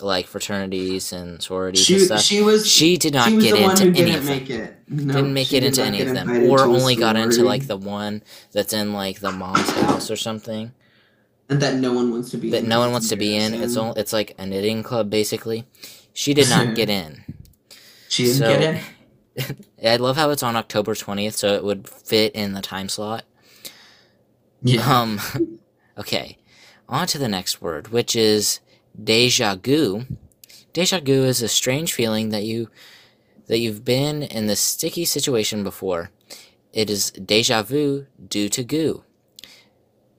like 0.01 0.26
fraternities 0.26 1.12
and 1.12 1.42
sororities 1.42 1.84
She 1.84 1.94
and 1.94 2.03
stuff. 2.05 2.20
she 2.20 2.42
was 2.42 2.66
She 2.70 2.96
did 2.96 3.14
not 3.14 3.28
she 3.30 3.38
get 3.38 3.59
into 3.59 4.01
any 4.01 4.14
of 4.14 4.24
them. 4.24 4.36
make 4.38 4.51
it. 4.51 4.74
No, 4.88 5.14
didn't 5.14 5.34
make 5.34 5.53
it 5.53 5.61
did 5.61 5.64
into 5.68 5.82
any 5.82 6.01
of 6.03 6.14
them, 6.14 6.49
or 6.51 6.61
only 6.61 6.96
got 6.96 7.16
into 7.16 7.42
like 7.44 7.66
the 7.66 7.76
one 7.76 8.22
that's 8.53 8.72
in 8.72 8.92
like 8.92 9.20
the 9.20 9.32
mom's 9.32 9.68
house 9.70 10.11
or 10.11 10.16
something 10.16 10.72
and 11.51 11.61
that 11.62 11.76
no 11.76 11.92
one 11.92 12.11
wants 12.11 12.30
to 12.30 12.36
be 12.36 12.51
that 12.51 12.62
in 12.64 12.68
no 12.68 12.78
one 12.80 12.92
wants 12.92 13.09
to 13.09 13.16
be 13.16 13.34
in. 13.36 13.55
It's 13.55 13.76
only 13.76 14.01
it's 14.01 14.12
like 14.12 14.34
a 14.38 14.46
knitting 14.46 14.82
club 14.82 15.11
basically. 15.11 15.66
She 16.12 16.34
did 16.34 16.49
not 16.51 16.74
get 16.74 16.88
in. 16.90 17.24
She 18.11 18.24
didn't 18.24 18.38
So- 18.38 18.59
get 18.59 18.82
it. 19.36 19.66
I 19.86 19.96
love 19.96 20.16
how 20.16 20.30
it's 20.30 20.42
on 20.42 20.57
October 20.57 20.94
twentieth, 20.94 21.36
so 21.36 21.55
it 21.55 21.62
would 21.62 21.86
fit 21.88 22.32
in 22.34 22.55
the 22.55 22.62
time 22.62 22.88
slot. 22.88 23.24
Yeah. 24.62 24.80
Um, 25.01 25.20
okay, 25.99 26.38
on 26.88 27.07
to 27.09 27.18
the 27.18 27.28
next 27.28 27.61
word, 27.62 27.88
which 27.88 28.16
is 28.16 28.61
deja 29.03 29.57
vu. 29.57 30.05
Deja 30.72 31.01
vu 31.01 31.24
is 31.24 31.42
a 31.42 31.49
strange 31.49 31.92
feeling 31.92 32.30
that 32.30 32.44
you 32.44 32.68
that 33.46 33.59
you've 33.59 33.84
been 33.84 34.22
in 34.22 34.46
this 34.46 34.61
sticky 34.61 35.05
situation 35.05 35.64
before. 35.64 36.11
It 36.72 36.90
is 36.90 37.11
deja 37.11 37.62
vu 37.62 38.07
due 38.28 38.49
to 38.51 38.62
goo. 38.62 39.05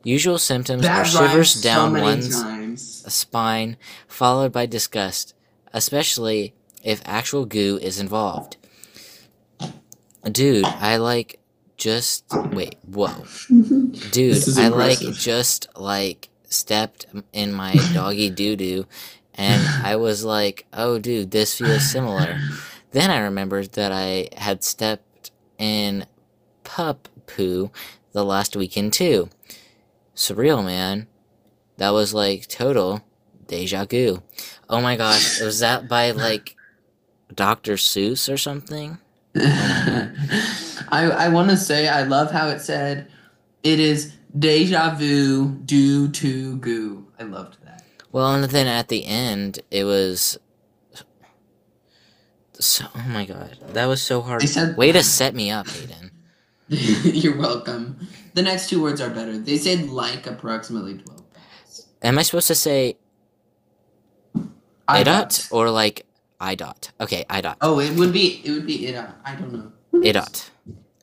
Usual 0.03 0.37
symptoms 0.37 0.85
are 0.85 1.05
shivers 1.05 1.61
down 1.61 1.93
so 1.93 2.01
one's 2.01 2.41
times. 2.41 3.13
spine, 3.13 3.77
followed 4.07 4.51
by 4.51 4.65
disgust, 4.65 5.33
especially 5.73 6.53
if 6.83 7.01
actual 7.05 7.45
goo 7.45 7.77
is 7.81 7.99
involved. 7.99 8.55
Dude, 10.23 10.65
I 10.65 10.97
like 10.97 11.39
just 11.77 12.25
wait, 12.51 12.77
whoa. 12.85 13.25
Dude, 14.11 14.57
I 14.57 14.67
like 14.69 14.99
just 14.99 15.67
like 15.75 16.29
stepped 16.49 17.05
in 17.31 17.53
my 17.53 17.75
doggy 17.93 18.29
doo 18.41 18.55
doo 18.55 18.85
and 19.39 19.65
I 19.85 19.95
was 19.95 20.25
like, 20.25 20.65
"Oh 20.73 20.99
dude, 20.99 21.31
this 21.31 21.57
feels 21.57 21.89
similar." 21.89 22.39
Then 22.91 23.09
I 23.09 23.19
remembered 23.19 23.71
that 23.73 23.91
I 23.91 24.27
had 24.35 24.63
stepped 24.63 25.31
in 25.57 26.05
pup 26.65 27.07
poo 27.25 27.71
the 28.11 28.25
last 28.25 28.57
weekend 28.57 28.91
too. 28.91 29.29
Surreal, 30.13 30.63
man. 30.63 31.07
That 31.77 31.91
was 31.91 32.13
like 32.13 32.47
total 32.47 33.01
deja 33.47 33.85
vu. 33.85 34.21
Oh 34.69 34.81
my 34.81 34.97
gosh, 34.97 35.39
was 35.39 35.59
that 35.59 35.87
by 35.87 36.11
like 36.11 36.57
Dr. 37.33 37.75
Seuss 37.75 38.31
or 38.31 38.37
something? 38.37 38.97
I 39.37 40.11
I 40.91 41.29
want 41.29 41.49
to 41.49 41.57
say 41.57 41.87
I 41.87 42.03
love 42.03 42.31
how 42.31 42.49
it 42.49 42.59
said 42.59 43.09
it 43.63 43.79
is 43.79 44.17
deja 44.37 44.95
vu 44.95 45.49
due 45.65 46.09
to 46.09 46.57
goo. 46.57 47.07
I 47.19 47.23
loved 47.23 47.57
that. 47.65 47.83
Well, 48.11 48.33
and 48.33 48.43
then 48.45 48.67
at 48.67 48.87
the 48.87 49.05
end, 49.05 49.59
it 49.71 49.83
was. 49.83 50.37
So, 52.53 52.85
oh 52.93 53.05
my 53.07 53.25
god, 53.25 53.57
that 53.73 53.85
was 53.85 54.01
so 54.01 54.21
hard. 54.21 54.41
Said 54.41 54.75
Way 54.75 54.91
to 54.91 55.01
set 55.01 55.33
me 55.33 55.49
up, 55.49 55.67
Hayden. 55.69 56.11
You're 56.67 57.37
welcome. 57.37 58.07
The 58.33 58.41
next 58.41 58.69
two 58.69 58.81
words 58.81 58.99
are 58.99 59.09
better. 59.09 59.37
They 59.37 59.57
said 59.57 59.89
like 59.89 60.27
approximately 60.27 60.97
twelve. 60.97 61.23
Am 62.01 62.19
I 62.19 62.21
supposed 62.21 62.47
to 62.47 62.55
say 62.55 62.97
I 64.87 65.03
dot 65.03 65.47
or 65.51 65.69
like 65.69 66.05
I 66.39 66.55
dot? 66.55 66.91
Okay, 66.99 67.25
I 67.29 67.41
dot. 67.41 67.57
Oh, 67.61 67.79
it 67.79 67.95
would 67.95 68.11
be 68.11 68.41
it 68.43 68.51
would 68.51 68.65
be 68.67 68.87
it. 68.87 68.93
Dot. 68.93 69.17
I 69.23 69.35
don't 69.35 69.53
know. 69.53 69.71
Idot. 69.93 70.49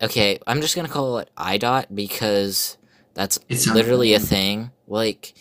Okay, 0.03 0.39
I'm 0.47 0.61
just 0.61 0.77
gonna 0.77 0.89
call 0.89 1.19
it 1.19 1.31
I 1.37 1.59
dot 1.59 1.95
because 1.95 2.77
that's 3.17 3.39
literally 3.67 4.15
a 4.15 4.21
thing. 4.21 4.71
Like 4.87 5.35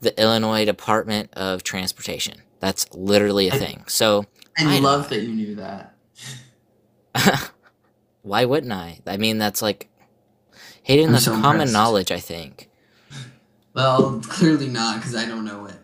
the 0.00 0.20
Illinois 0.20 0.64
Department 0.66 1.30
of 1.34 1.62
Transportation. 1.62 2.42
That's 2.60 2.92
literally 2.92 3.48
a 3.48 3.54
I- 3.54 3.58
thing. 3.58 3.84
So 3.86 4.26
I 4.58 4.62
IDOT. 4.64 4.82
love 4.82 5.08
that 5.08 5.22
you 5.22 5.32
knew 5.34 5.54
that. 5.56 5.94
why 8.22 8.44
wouldn't 8.44 8.72
I? 8.72 8.98
I 9.06 9.16
mean, 9.16 9.38
that's 9.38 9.62
like 9.62 9.88
Hayden. 10.82 11.06
I'm 11.06 11.12
That's 11.12 11.24
so 11.24 11.32
common 11.32 11.52
impressed. 11.52 11.72
knowledge, 11.72 12.10
I 12.12 12.20
think. 12.20 12.68
Well, 13.74 14.20
clearly 14.28 14.68
not 14.68 14.96
because 14.98 15.14
I 15.16 15.26
don't 15.26 15.44
know 15.44 15.66
it. 15.66 15.76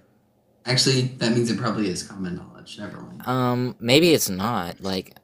Actually, 0.66 1.02
that 1.18 1.32
means 1.32 1.50
it 1.50 1.58
probably 1.58 1.88
is 1.88 2.02
common 2.02 2.36
knowledge. 2.36 2.78
Never 2.78 3.00
mind. 3.00 3.26
Um, 3.26 3.76
maybe 3.80 4.12
it's 4.12 4.28
not. 4.28 4.80
Like, 4.80 5.16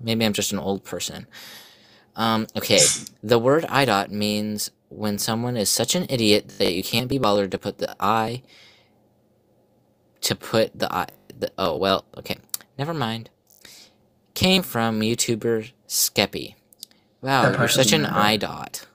maybe 0.00 0.24
I'm 0.24 0.32
just 0.32 0.52
an 0.52 0.58
old 0.58 0.84
person. 0.84 1.26
Um, 2.16 2.46
okay. 2.56 2.78
The 3.24 3.38
word 3.38 3.64
IDOT 3.64 4.10
means 4.10 4.70
when 4.94 5.18
someone 5.18 5.56
is 5.56 5.68
such 5.68 5.94
an 5.94 6.06
idiot 6.08 6.54
that 6.58 6.74
you 6.74 6.82
can't 6.82 7.08
be 7.08 7.18
bothered 7.18 7.50
to 7.50 7.58
put 7.58 7.78
the 7.78 7.94
I. 8.00 8.42
To 10.22 10.34
put 10.34 10.78
the 10.78 10.92
I. 10.92 11.06
The, 11.38 11.52
oh 11.58 11.76
well. 11.76 12.04
Okay. 12.16 12.38
Never 12.78 12.94
mind. 12.94 13.30
Came 14.34 14.62
from 14.62 15.00
YouTuber 15.00 15.72
Skeppy. 15.88 16.54
Wow, 17.20 17.42
That 17.50 17.58
you're 17.58 17.68
such 17.68 17.92
an 17.92 18.02
doesn't 18.02 18.86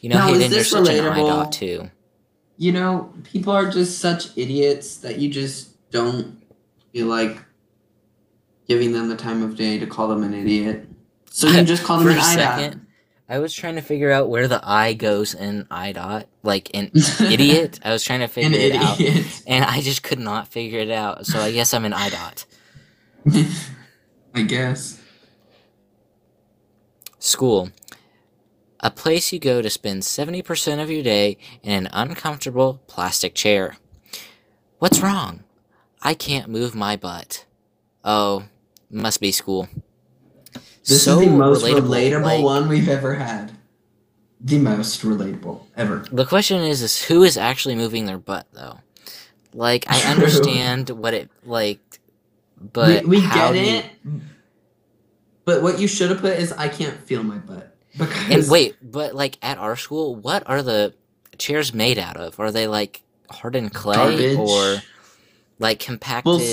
You 0.00 0.10
know, 0.10 0.16
now, 0.16 0.26
Hayden, 0.28 0.52
you're 0.52 0.64
such 0.64 0.88
an 0.88 1.04
relatable? 1.04 1.26
dot 1.28 1.52
too. 1.52 1.90
You 2.56 2.72
know, 2.72 3.12
people 3.24 3.52
are 3.52 3.70
just 3.70 3.98
such 3.98 4.36
idiots 4.36 4.98
that 4.98 5.18
you 5.18 5.30
just 5.30 5.90
don't 5.90 6.42
feel 6.92 7.06
like 7.06 7.38
giving 8.66 8.92
them 8.92 9.08
the 9.08 9.16
time 9.16 9.42
of 9.42 9.56
day 9.56 9.78
to 9.78 9.86
call 9.86 10.08
them 10.08 10.22
an 10.22 10.34
idiot. 10.34 10.86
So 11.30 11.48
you 11.48 11.62
just 11.64 11.84
call 11.84 11.98
them 11.98 12.08
an 12.08 12.18
a 12.18 12.20
IDOT. 12.20 12.80
I 13.28 13.40
was 13.40 13.52
trying 13.52 13.74
to 13.74 13.82
figure 13.82 14.10
out 14.10 14.30
where 14.30 14.48
the 14.48 14.60
I 14.62 14.94
goes 14.94 15.34
in 15.34 15.64
IDOT. 15.66 16.24
Like 16.42 16.70
an 16.72 16.90
idiot. 17.20 17.78
I 17.84 17.92
was 17.92 18.02
trying 18.02 18.20
to 18.20 18.24
an 18.24 18.30
figure 18.30 18.58
it 18.58 18.74
out. 18.74 18.98
And 19.46 19.64
I 19.64 19.82
just 19.82 20.02
could 20.02 20.18
not 20.18 20.48
figure 20.48 20.80
it 20.80 20.90
out. 20.90 21.26
So 21.26 21.38
I 21.38 21.52
guess 21.52 21.74
I'm 21.74 21.84
an 21.84 21.92
IDOT. 21.92 22.46
I 24.34 24.42
guess. 24.42 25.00
School. 27.18 27.70
A 28.80 28.90
place 28.90 29.32
you 29.32 29.38
go 29.38 29.60
to 29.60 29.68
spend 29.68 30.02
70% 30.02 30.82
of 30.82 30.90
your 30.90 31.02
day 31.02 31.36
in 31.62 31.86
an 31.86 31.88
uncomfortable 31.92 32.80
plastic 32.86 33.34
chair. 33.34 33.76
What's 34.78 35.00
wrong? 35.00 35.42
I 36.00 36.14
can't 36.14 36.48
move 36.48 36.74
my 36.74 36.96
butt. 36.96 37.44
Oh, 38.04 38.44
must 38.88 39.20
be 39.20 39.32
school. 39.32 39.68
This 40.88 41.04
So 41.04 41.20
is 41.20 41.26
the 41.28 41.32
most 41.32 41.64
relatable, 41.64 41.82
relatable, 41.88 42.22
like- 42.22 42.44
one 42.44 42.68
we've 42.68 42.88
ever 42.88 43.14
had. 43.14 43.52
The 44.40 44.58
most 44.58 45.02
relatable 45.02 45.62
ever. 45.76 46.04
The 46.12 46.24
question 46.24 46.62
is, 46.62 46.80
is 46.80 47.02
who 47.02 47.24
is 47.24 47.36
actually 47.36 47.74
moving 47.74 48.06
their 48.06 48.18
butt 48.18 48.46
though? 48.52 48.78
Like 49.52 49.84
I 49.88 50.00
understand 50.12 50.90
what 50.90 51.12
it 51.12 51.28
like, 51.44 51.80
but 52.72 53.02
we, 53.04 53.16
we 53.18 53.20
get 53.22 53.52
do 53.52 53.58
you- 53.58 53.76
it. 53.78 53.84
But 55.44 55.62
what 55.62 55.78
you 55.80 55.88
should 55.88 56.10
have 56.10 56.20
put 56.20 56.38
is 56.38 56.52
I 56.52 56.68
can't 56.68 56.96
feel 57.04 57.22
my 57.22 57.38
butt. 57.38 57.74
And 58.30 58.48
wait, 58.48 58.76
but 58.82 59.14
like 59.14 59.38
at 59.42 59.58
our 59.58 59.74
school, 59.76 60.14
what 60.14 60.42
are 60.46 60.62
the 60.62 60.94
chairs 61.38 61.74
made 61.74 61.98
out 61.98 62.16
of? 62.16 62.38
Are 62.38 62.52
they 62.52 62.66
like 62.68 63.02
hardened 63.30 63.74
clay 63.74 63.96
Garbage. 63.96 64.38
or 64.38 64.76
like 65.58 65.80
compacted? 65.80 66.26
Well, 66.32 66.48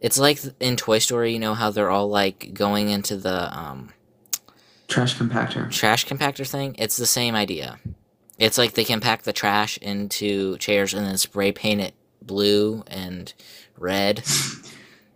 it's 0.00 0.18
like 0.18 0.40
in 0.60 0.76
Toy 0.76 0.98
Story, 0.98 1.32
you 1.32 1.38
know 1.38 1.54
how 1.54 1.70
they're 1.70 1.90
all 1.90 2.08
like 2.08 2.52
going 2.54 2.88
into 2.90 3.16
the 3.16 3.56
um, 3.56 3.90
trash 4.86 5.16
compactor. 5.16 5.70
trash 5.70 6.06
compactor 6.06 6.48
thing. 6.48 6.76
It's 6.78 6.96
the 6.96 7.06
same 7.06 7.34
idea. 7.34 7.78
It's 8.38 8.56
like 8.58 8.74
they 8.74 8.84
can 8.84 9.00
pack 9.00 9.22
the 9.22 9.32
trash 9.32 9.76
into 9.78 10.56
chairs 10.58 10.94
and 10.94 11.04
then 11.04 11.18
spray 11.18 11.50
paint 11.50 11.80
it 11.80 11.94
blue 12.22 12.84
and 12.86 13.32
red. 13.76 14.22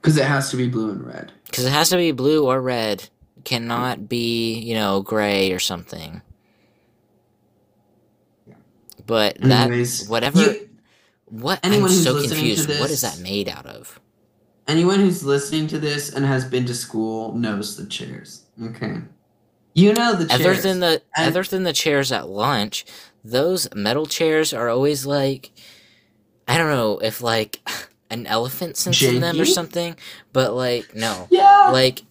Because 0.01 0.16
it 0.16 0.24
has 0.24 0.51
to 0.51 0.57
be 0.57 0.66
blue 0.66 0.91
and 0.91 1.07
red. 1.07 1.30
Because 1.45 1.64
it 1.64 1.70
has 1.70 1.91
to 1.91 1.97
be 1.97 2.11
blue 2.11 2.45
or 2.49 2.61
red. 2.61 3.09
It 3.37 3.45
cannot 3.45 4.09
be, 4.09 4.55
you 4.59 4.74
know, 4.74 5.01
gray 5.01 5.53
or 5.53 5.61
something. 5.61 6.22
Yeah. 8.49 8.55
But 9.07 9.37
that, 9.43 9.70
whatever. 10.09 10.41
you- 10.41 10.68
what? 11.26 11.61
anyone 11.62 11.85
I'm 11.85 11.91
who's 11.91 12.03
so 12.03 12.14
listening 12.14 12.30
to 12.30 12.35
confused. 12.35 12.80
What 12.80 12.91
is 12.91 13.03
that 13.03 13.20
made 13.20 13.49
out 13.49 13.66
of? 13.66 14.01
Anyone 14.69 15.01
who's 15.01 15.25
listening 15.25 15.67
to 15.69 15.79
this 15.79 16.13
and 16.13 16.25
has 16.25 16.45
been 16.45 16.65
to 16.67 16.75
school 16.75 17.33
knows 17.35 17.77
the 17.77 17.87
chairs. 17.87 18.45
Okay. 18.63 18.99
You 19.75 19.93
know 19.95 20.15
the 20.15 20.27
chairs. 20.27 20.41
Other 20.41 20.55
than 20.55 20.81
the 20.81 21.03
other 21.17 21.43
than 21.43 21.63
the 21.63 21.73
chairs 21.73 22.13
at 22.13 22.29
lunch, 22.29 22.85
those 23.25 23.73
metal 23.75 24.07
chairs 24.07 24.53
are 24.53 24.69
always 24.69 25.07
like, 25.07 25.51
I 26.47 26.59
don't 26.59 26.71
know 26.71 26.99
if 26.99 27.23
like 27.23 27.61
an 28.11 28.27
elephant 28.27 28.77
sits 28.77 29.03
in 29.03 29.21
them 29.21 29.41
or 29.41 29.47
something. 29.47 29.97
But 30.33 30.55
like 30.55 30.95
no, 30.95 31.27
yeah. 31.31 31.71
like 31.73 32.03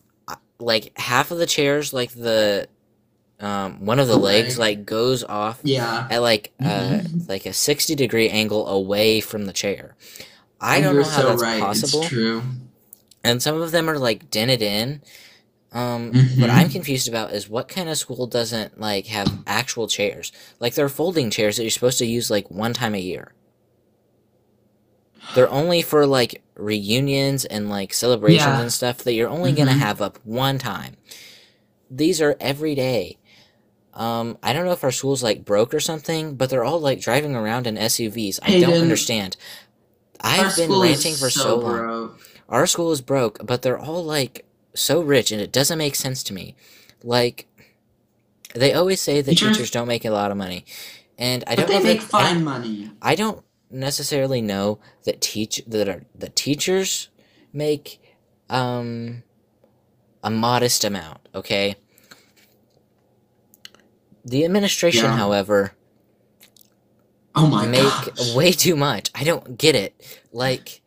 like 0.59 0.97
half 0.97 1.31
of 1.31 1.37
the 1.37 1.45
chairs, 1.45 1.93
like 1.93 2.11
the 2.11 2.67
um 3.39 3.85
one 3.85 3.99
of 3.99 4.07
the 4.07 4.17
legs 4.17 4.57
Leg. 4.57 4.77
like 4.79 4.85
goes 4.85 5.23
off 5.23 5.59
yeah. 5.63 6.07
at 6.09 6.21
like 6.21 6.51
uh 6.59 6.63
Mhm. 6.65 7.27
like 7.29 7.45
a 7.45 7.53
60 7.53 7.95
degree 7.95 8.29
angle 8.29 8.67
away 8.67 9.19
from 9.21 9.45
the 9.45 9.53
chair. 9.53 9.95
I 10.61 10.79
don't 10.79 10.93
you're 10.95 11.03
know 11.03 11.09
how 11.09 11.21
so 11.21 11.27
that's 11.29 11.41
right. 11.41 11.59
possible. 11.61 12.01
It's 12.01 12.09
true. 12.09 12.43
And 13.23 13.41
some 13.41 13.59
of 13.61 13.71
them 13.71 13.89
are 13.89 13.97
like 13.99 14.29
dented 14.29 14.61
in. 14.61 15.01
Um, 15.73 16.07
what 16.07 16.49
Mhm. 16.49 16.49
I'm 16.49 16.69
confused 16.69 17.07
about 17.07 17.31
is 17.33 17.47
what 17.49 17.67
kind 17.69 17.87
of 17.89 17.97
school 17.97 18.27
doesn't 18.27 18.79
like 18.79 19.07
have 19.07 19.39
actual 19.47 19.87
chairs? 19.87 20.31
Like 20.59 20.73
they're 20.75 20.89
folding 20.89 21.29
chairs 21.29 21.55
that 21.57 21.63
you're 21.63 21.69
supposed 21.71 21.97
to 21.99 22.05
use 22.05 22.29
like 22.29 22.51
one 22.51 22.73
time 22.73 22.93
a 22.93 22.99
year. 22.99 23.33
They're 25.35 25.49
only 25.49 25.81
for 25.81 26.05
like 26.05 26.41
reunions 26.55 27.45
and 27.45 27.69
like 27.69 27.93
celebrations 27.93 28.45
Yeah. 28.45 28.61
and 28.61 28.73
stuff 28.73 28.97
that 28.99 29.13
you're 29.13 29.29
only 29.29 29.51
gonna 29.53 29.71
Mhm. 29.71 29.79
have 29.79 30.01
up 30.01 30.19
one 30.23 30.57
time. 30.57 30.97
These 31.89 32.21
are 32.21 32.35
every 32.39 32.75
day. 32.75 33.17
Um, 33.93 34.37
I 34.41 34.53
don't 34.53 34.65
know 34.65 34.71
if 34.71 34.83
our 34.83 34.91
school's 34.91 35.23
like 35.23 35.45
broke 35.45 35.73
or 35.73 35.79
something, 35.79 36.35
but 36.35 36.49
they're 36.49 36.63
all 36.63 36.79
like 36.79 36.99
driving 37.01 37.35
around 37.35 37.67
in 37.67 37.77
SUVs. 37.77 38.39
I 38.41 38.59
don't 38.59 38.73
understand. 38.81 39.37
I've 40.23 40.55
been 40.55 40.71
ranting 40.71 41.15
for 41.15 41.29
so, 41.29 41.57
long. 41.57 41.77
broke. 41.77 42.21
Our 42.49 42.67
school 42.67 42.91
is 42.91 43.01
broke, 43.01 43.39
but 43.45 43.61
they're 43.61 43.79
all 43.79 44.03
like 44.03 44.45
so 44.73 45.01
rich, 45.01 45.31
and 45.31 45.41
it 45.41 45.51
doesn't 45.51 45.77
make 45.77 45.95
sense 45.95 46.23
to 46.23 46.33
me. 46.33 46.55
Like, 47.03 47.47
they 48.53 48.73
always 48.73 49.01
say 49.01 49.21
that 49.21 49.31
Teachers- 49.31 49.55
teachers 49.57 49.71
don't 49.71 49.87
make 49.87 50.05
a 50.05 50.11
lot 50.11 50.31
of 50.31 50.37
money, 50.37 50.65
and 51.17 51.43
I 51.47 51.55
But 51.55 51.67
don't 51.67 51.69
they 51.69 51.79
know. 51.79 51.83
make 51.93 51.99
That, 52.01 52.13
I, 52.15 52.23
fine 52.23 52.35
don't, 52.35 52.43
money. 52.43 52.91
I 53.01 53.15
don't 53.15 53.43
necessarily 53.69 54.41
know 54.41 54.79
that 55.05 55.21
teach 55.21 55.63
that 55.65 55.87
are 55.87 56.03
the 56.13 56.27
teachers 56.29 57.07
make 57.53 57.99
um 58.49 59.23
a 60.23 60.29
modest 60.29 60.83
amount. 60.83 61.19
Okay. 61.33 61.75
The 64.23 64.45
administration, 64.45 65.05
Yeah. 65.05 65.17
however, 65.17 65.73
Oh 67.35 67.47
my 67.47 67.65
make 67.65 67.83
gosh. 67.83 68.35
way 68.35 68.51
too 68.51 68.75
much. 68.75 69.09
I 69.15 69.23
don't 69.23 69.57
get 69.57 69.75
it. 69.75 70.19
Like, 70.33 70.81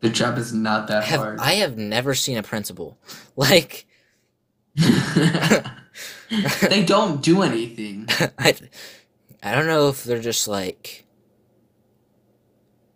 The 0.00 0.08
job 0.08 0.38
is 0.38 0.54
not 0.54 0.88
that 0.88 1.04
have 1.04 1.20
hard. 1.20 1.40
I 1.40 1.54
have 1.54 1.76
never 1.76 2.14
seen 2.14 2.38
a 2.38 2.42
principal 2.42 2.98
like. 3.36 3.86
they 4.76 5.64
don't 6.86 7.22
do 7.22 7.42
anything. 7.42 8.06
I, 8.38 8.54
I 9.42 9.54
don't 9.54 9.66
know 9.66 9.88
if 9.88 10.04
they're 10.04 10.20
just 10.20 10.46
like 10.46 11.04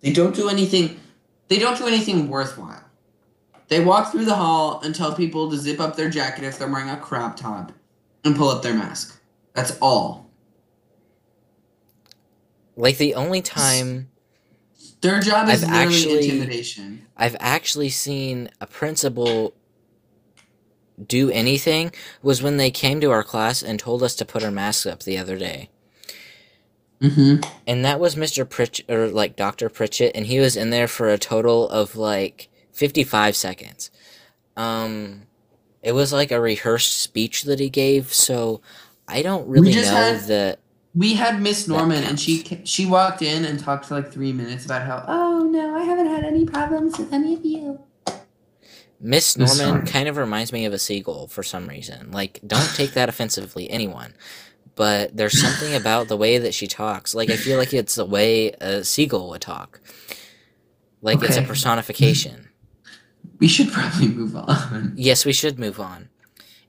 They 0.00 0.12
don't 0.12 0.34
do 0.34 0.48
anything. 0.48 1.00
They 1.48 1.58
don't 1.58 1.76
do 1.76 1.86
anything 1.86 2.28
worthwhile. 2.28 2.84
They 3.68 3.82
walk 3.82 4.12
through 4.12 4.26
the 4.26 4.34
hall 4.34 4.80
and 4.84 4.94
tell 4.94 5.14
people 5.14 5.50
to 5.50 5.56
zip 5.56 5.80
up 5.80 5.96
their 5.96 6.10
jacket 6.10 6.44
if 6.44 6.58
they're 6.58 6.70
wearing 6.70 6.90
a 6.90 6.96
crop 6.96 7.36
top 7.36 7.72
and 8.24 8.36
pull 8.36 8.50
up 8.50 8.62
their 8.62 8.74
mask. 8.74 9.18
That's 9.54 9.76
all. 9.80 10.21
Like 12.76 12.98
the 12.98 13.14
only 13.14 13.42
time 13.42 14.08
Their 15.00 15.20
job 15.20 15.48
is 15.48 15.62
I've 15.64 15.90
literally 15.90 16.18
actually- 16.18 16.28
intimidation. 16.30 17.06
I've 17.16 17.36
actually 17.40 17.88
seen 17.90 18.50
a 18.60 18.66
principal 18.66 19.54
do 21.06 21.30
anything 21.30 21.92
was 22.22 22.42
when 22.42 22.56
they 22.58 22.70
came 22.70 23.00
to 23.00 23.10
our 23.10 23.22
class 23.24 23.62
and 23.62 23.78
told 23.78 24.02
us 24.02 24.14
to 24.16 24.24
put 24.24 24.42
our 24.44 24.50
masks 24.50 24.86
up 24.86 25.02
the 25.02 25.18
other 25.18 25.36
day. 25.38 25.70
Mm-hmm. 27.00 27.42
And 27.66 27.84
that 27.84 27.98
was 27.98 28.14
Mr. 28.14 28.48
Pritchett 28.48 28.88
or 28.90 29.08
like 29.08 29.34
Dr. 29.34 29.68
Pritchett 29.68 30.12
and 30.14 30.26
he 30.26 30.38
was 30.38 30.56
in 30.56 30.70
there 30.70 30.86
for 30.86 31.08
a 31.08 31.18
total 31.18 31.68
of 31.68 31.96
like 31.96 32.48
55 32.72 33.34
seconds. 33.36 33.90
Um 34.56 35.22
it 35.82 35.92
was 35.92 36.12
like 36.12 36.30
a 36.30 36.40
rehearsed 36.40 37.00
speech 37.00 37.42
that 37.42 37.58
he 37.58 37.68
gave, 37.68 38.12
so 38.14 38.60
I 39.08 39.20
don't 39.22 39.48
really 39.48 39.74
know 39.74 39.82
had- 39.82 40.20
that 40.28 40.60
We 40.95 41.14
had 41.14 41.40
Miss 41.40 41.66
Norman, 41.68 42.05
and 42.05 42.20
she 42.20 42.61
she 42.64 42.84
walked 42.84 43.22
in 43.22 43.45
and 43.45 43.59
talked 43.59 43.86
for 43.86 43.95
like 43.95 44.12
three 44.12 44.32
minutes 44.32 44.64
about 44.66 44.82
how 44.82 45.05
oh 45.09 45.49
no, 45.51 45.74
I 45.74 45.84
haven't 45.84 46.07
had 46.09 46.24
any 46.24 46.45
problems 46.45 46.99
with 46.99 47.12
any 47.12 47.34
of 47.34 47.45
you. 47.45 47.80
Miss 49.01 49.36
Miss 49.36 49.59
Norman 49.59 49.74
Norman. 49.74 49.86
kind 49.93 50.09
of 50.09 50.16
reminds 50.16 50.53
me 50.53 50.64
of 50.64 50.72
a 50.72 50.78
seagull 50.78 51.26
for 51.26 51.43
some 51.43 51.66
reason. 51.66 52.12
Like, 52.12 52.40
don't 52.47 52.70
take 52.76 52.93
that 52.93 53.09
offensively, 53.09 53.68
anyone. 53.68 54.14
But 54.74 55.16
there's 55.16 55.38
something 55.38 55.74
about 55.74 56.09
the 56.09 56.16
way 56.16 56.38
that 56.38 56.55
she 56.55 56.66
talks. 56.66 57.14
Like, 57.14 57.28
I 57.28 57.36
feel 57.36 57.59
like 57.59 57.74
it's 57.74 57.97
the 57.97 58.07
way 58.07 58.53
a 58.61 58.84
seagull 58.84 59.28
would 59.30 59.43
talk. 59.43 59.80
Like, 61.03 61.22
it's 61.22 61.36
a 61.36 61.43
personification. 61.43 62.49
We 63.38 63.49
should 63.49 63.72
probably 63.72 64.09
move 64.09 64.36
on. 64.36 64.93
Yes, 64.97 65.24
we 65.24 65.32
should 65.32 65.59
move 65.59 65.80
on. 65.80 66.09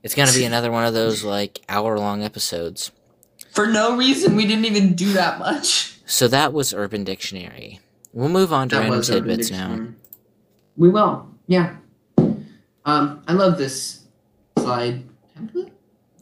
It's 0.02 0.14
gonna 0.14 0.32
be 0.32 0.44
another 0.44 0.72
one 0.72 0.84
of 0.84 0.92
those, 0.92 1.22
like, 1.22 1.60
hour 1.68 1.98
long 1.98 2.22
episodes. 2.24 2.90
For 3.54 3.66
no 3.66 3.96
reason, 3.96 4.34
we 4.36 4.46
didn't 4.46 4.64
even 4.64 4.94
do 4.94 5.12
that 5.12 5.38
much. 5.38 5.96
So 6.06 6.26
that 6.28 6.52
was 6.52 6.74
Urban 6.74 7.04
Dictionary. 7.04 7.80
We'll 8.12 8.28
move 8.28 8.52
on 8.52 8.68
to 8.68 8.74
That 8.74 8.80
random 8.82 8.98
was 8.98 9.10
Urban 9.10 9.28
tidbits 9.28 9.50
now. 9.50 9.68
Dictionary. 9.68 9.94
We 10.76 10.88
will, 10.90 11.28
yeah. 11.46 11.76
Um, 12.84 13.22
I 13.26 13.32
love 13.32 13.56
this 13.58 14.00
slide 14.58 15.04
template. 15.38 15.70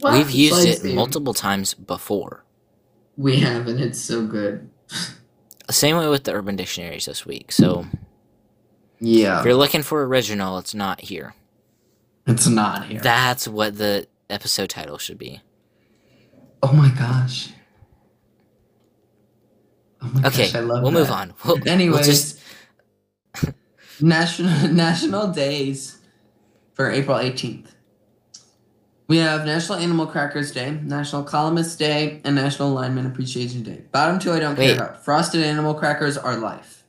What? 0.00 0.12
We've 0.14 0.30
used 0.30 0.54
Slide 0.56 0.68
it 0.68 0.78
theme. 0.80 0.94
multiple 0.96 1.32
times 1.34 1.74
before. 1.74 2.44
We 3.16 3.36
have, 3.40 3.66
and 3.66 3.80
it's 3.80 4.00
so 4.00 4.26
good. 4.26 4.68
Same 5.70 5.96
way 5.96 6.08
with 6.08 6.24
the 6.24 6.32
Urban 6.34 6.56
Dictionaries 6.56 7.06
this 7.06 7.24
week. 7.24 7.50
So 7.52 7.86
Yeah, 9.00 9.40
if 9.40 9.46
you're 9.46 9.54
looking 9.54 9.82
for 9.82 10.04
original, 10.04 10.58
it's 10.58 10.74
not 10.74 11.00
here. 11.00 11.34
it's 12.26 12.46
not 12.46 12.86
here. 12.86 13.00
That's 13.00 13.48
what 13.48 13.78
the 13.78 14.06
episode 14.28 14.68
title 14.70 14.98
should 14.98 15.18
be. 15.18 15.40
Oh 16.62 16.72
my 16.72 16.88
gosh. 16.90 17.50
Oh 20.02 20.10
my 20.14 20.28
Okay, 20.28 20.46
gosh, 20.46 20.54
I 20.56 20.60
love 20.60 20.82
we'll 20.82 20.92
move 20.92 21.10
on. 21.10 21.32
We'll, 21.44 21.56
we'll 21.64 22.02
just 22.02 22.40
national 24.00 24.68
national 24.72 25.28
days 25.28 25.98
for 26.74 26.90
April 26.90 27.18
eighteenth. 27.18 27.74
We 29.08 29.18
have 29.18 29.44
National 29.44 29.78
Animal 29.78 30.06
Crackers 30.06 30.52
Day, 30.52 30.70
National 30.82 31.22
Columnist 31.22 31.78
Day, 31.78 32.20
and 32.24 32.34
National 32.34 32.70
Lineman 32.70 33.04
Appreciation 33.06 33.62
Day. 33.62 33.82
Bottom 33.92 34.18
two 34.18 34.32
I 34.32 34.38
don't 34.40 34.56
Wait. 34.56 34.76
care 34.76 34.86
about. 34.86 35.04
Frosted 35.04 35.42
animal 35.44 35.74
crackers 35.74 36.16
are 36.16 36.36
life. 36.36 36.84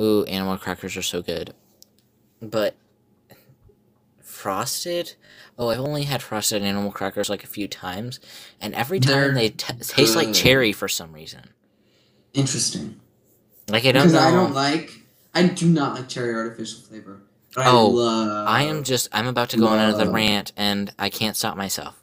ooh, 0.00 0.24
animal 0.24 0.56
crackers 0.56 0.96
are 0.96 1.02
so 1.02 1.20
good, 1.22 1.52
but 2.40 2.74
frosted. 4.38 5.14
Oh, 5.58 5.68
I've 5.70 5.80
only 5.80 6.04
had 6.04 6.22
frosted 6.22 6.62
animal 6.62 6.92
crackers 6.92 7.28
like 7.28 7.42
a 7.42 7.48
few 7.48 7.66
times, 7.66 8.20
and 8.60 8.72
every 8.74 9.00
time 9.00 9.12
They're 9.12 9.34
they 9.34 9.48
t- 9.50 9.74
taste 9.80 10.14
like 10.14 10.32
cherry 10.32 10.72
for 10.72 10.88
some 10.88 11.12
reason. 11.12 11.50
Interesting. 12.34 13.00
Like 13.68 13.84
I 13.84 13.92
don't 13.92 14.02
Because 14.08 14.12
know. 14.14 14.20
I 14.20 14.30
don't 14.30 14.54
like 14.54 14.92
I 15.34 15.42
do 15.44 15.68
not 15.68 15.94
like 15.94 16.08
cherry 16.08 16.34
artificial 16.34 16.80
flavor. 16.80 17.20
But 17.54 17.66
Oh, 17.66 17.88
I 17.88 17.92
love 17.92 18.48
I 18.48 18.62
am 18.64 18.84
just 18.84 19.08
I'm 19.12 19.26
about 19.26 19.50
to 19.50 19.56
go 19.56 19.66
on 19.66 19.78
another 19.78 20.10
rant, 20.10 20.52
and 20.56 20.92
I 20.98 21.10
can't 21.10 21.36
stop 21.36 21.56
myself. 21.56 22.00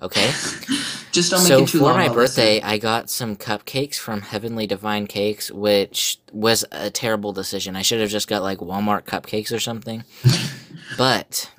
Okay. 0.00 0.26
just 1.12 1.30
don't 1.30 1.40
make 1.40 1.48
so 1.48 1.62
it 1.62 1.68
too 1.68 1.78
for 1.78 1.84
long. 1.84 1.96
my 1.96 2.06
I'll 2.06 2.14
birthday, 2.14 2.56
listen. 2.56 2.68
I 2.68 2.78
got 2.78 3.10
some 3.10 3.36
cupcakes 3.36 3.96
from 3.96 4.20
Heavenly 4.20 4.66
Divine 4.66 5.06
Cakes, 5.06 5.50
which 5.50 6.18
was 6.32 6.64
a 6.70 6.90
terrible 6.90 7.32
decision. 7.32 7.74
I 7.74 7.82
should 7.82 8.00
have 8.00 8.10
just 8.10 8.28
got 8.28 8.42
like 8.42 8.58
Walmart 8.58 9.04
cupcakes 9.04 9.52
or 9.54 9.58
something. 9.58 10.04
but 10.98 11.50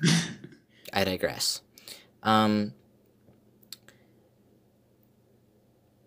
I 0.92 1.04
digress. 1.04 1.60
Um, 2.22 2.72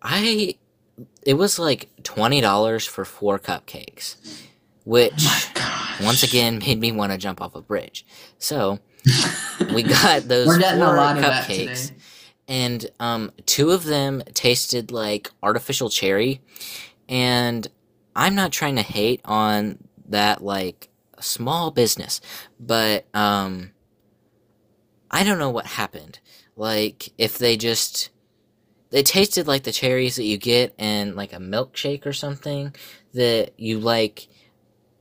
I 0.02 0.56
it 1.22 1.34
was 1.34 1.58
like 1.58 1.88
twenty 2.02 2.40
dollars 2.40 2.84
for 2.86 3.04
four 3.04 3.38
cupcakes, 3.38 4.16
which 4.84 5.12
Oh 5.16 5.96
once 6.00 6.22
again 6.22 6.58
made 6.58 6.80
me 6.80 6.92
want 6.92 7.12
to 7.12 7.18
jump 7.18 7.40
off 7.40 7.54
a 7.54 7.62
bridge. 7.62 8.04
So 8.38 8.78
we 9.74 9.82
got 9.82 10.22
those 10.22 10.46
We're 10.46 10.58
getting 10.58 10.82
a 10.82 10.86
four 10.86 10.96
lot 10.96 11.16
of 11.16 11.22
that 11.22 11.44
cupcakes 11.44 11.88
today. 11.88 12.00
And 12.48 12.90
um, 13.00 13.32
two 13.46 13.70
of 13.70 13.84
them 13.84 14.22
tasted 14.34 14.90
like 14.90 15.30
artificial 15.42 15.88
cherry 15.88 16.40
and 17.08 17.68
i'm 18.16 18.34
not 18.34 18.52
trying 18.52 18.76
to 18.76 18.82
hate 18.82 19.20
on 19.24 19.78
that 20.08 20.42
like 20.42 20.88
small 21.20 21.70
business 21.70 22.20
but 22.60 23.06
um 23.14 23.70
i 25.10 25.22
don't 25.24 25.38
know 25.38 25.50
what 25.50 25.66
happened 25.66 26.18
like 26.56 27.10
if 27.18 27.38
they 27.38 27.56
just 27.56 28.10
they 28.90 29.02
tasted 29.02 29.46
like 29.46 29.64
the 29.64 29.72
cherries 29.72 30.16
that 30.16 30.24
you 30.24 30.36
get 30.36 30.74
in 30.78 31.16
like 31.16 31.32
a 31.32 31.38
milkshake 31.38 32.06
or 32.06 32.12
something 32.12 32.74
that 33.12 33.52
you 33.58 33.78
like 33.78 34.28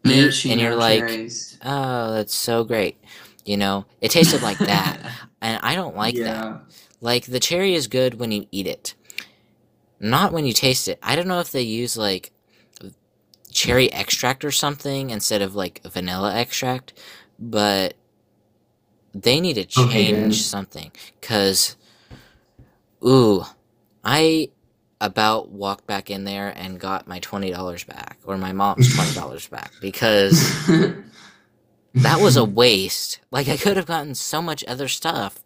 eat 0.05 0.45
and 0.45 0.59
you're 0.59 0.75
like 0.75 0.99
cherries. 0.99 1.57
oh 1.63 2.13
that's 2.13 2.33
so 2.33 2.63
great 2.63 2.97
you 3.45 3.57
know 3.57 3.85
it 4.01 4.11
tasted 4.11 4.41
like 4.41 4.57
that 4.57 4.99
and 5.41 5.59
i 5.63 5.75
don't 5.75 5.95
like 5.95 6.15
that 6.15 6.43
yeah. 6.43 6.57
Like 7.03 7.25
the 7.25 7.39
cherry 7.39 7.75
is 7.75 7.87
good 7.87 8.13
when 8.15 8.31
you 8.31 8.47
eat 8.49 8.65
it, 8.65 8.95
not 9.99 10.31
when 10.31 10.45
you 10.45 10.53
taste 10.53 10.87
it. 10.87 10.97
I 11.03 11.17
don't 11.17 11.27
know 11.27 11.41
if 11.41 11.51
they 11.51 11.61
use 11.61 11.97
like 11.97 12.31
cherry 13.51 13.91
extract 13.91 14.45
or 14.45 14.51
something 14.51 15.09
instead 15.09 15.41
of 15.41 15.53
like 15.53 15.81
vanilla 15.83 16.33
extract, 16.33 16.93
but 17.37 17.95
they 19.13 19.41
need 19.41 19.55
to 19.55 19.65
change 19.65 20.11
then. 20.11 20.31
something 20.31 20.91
cuz 21.21 21.75
ooh, 23.05 23.43
I 24.01 24.49
about 25.01 25.49
walked 25.49 25.85
back 25.85 26.09
in 26.09 26.23
there 26.23 26.53
and 26.55 26.79
got 26.79 27.05
my 27.05 27.19
$20 27.19 27.85
back 27.85 28.17
or 28.23 28.37
my 28.37 28.53
mom's 28.53 28.87
$20 28.95 29.49
back 29.49 29.73
because 29.81 30.39
that 31.95 32.21
was 32.21 32.37
a 32.37 32.45
waste. 32.45 33.19
Like 33.29 33.49
I 33.49 33.57
could 33.57 33.75
have 33.75 33.87
gotten 33.87 34.15
so 34.15 34.41
much 34.41 34.63
other 34.69 34.87
stuff. 34.87 35.43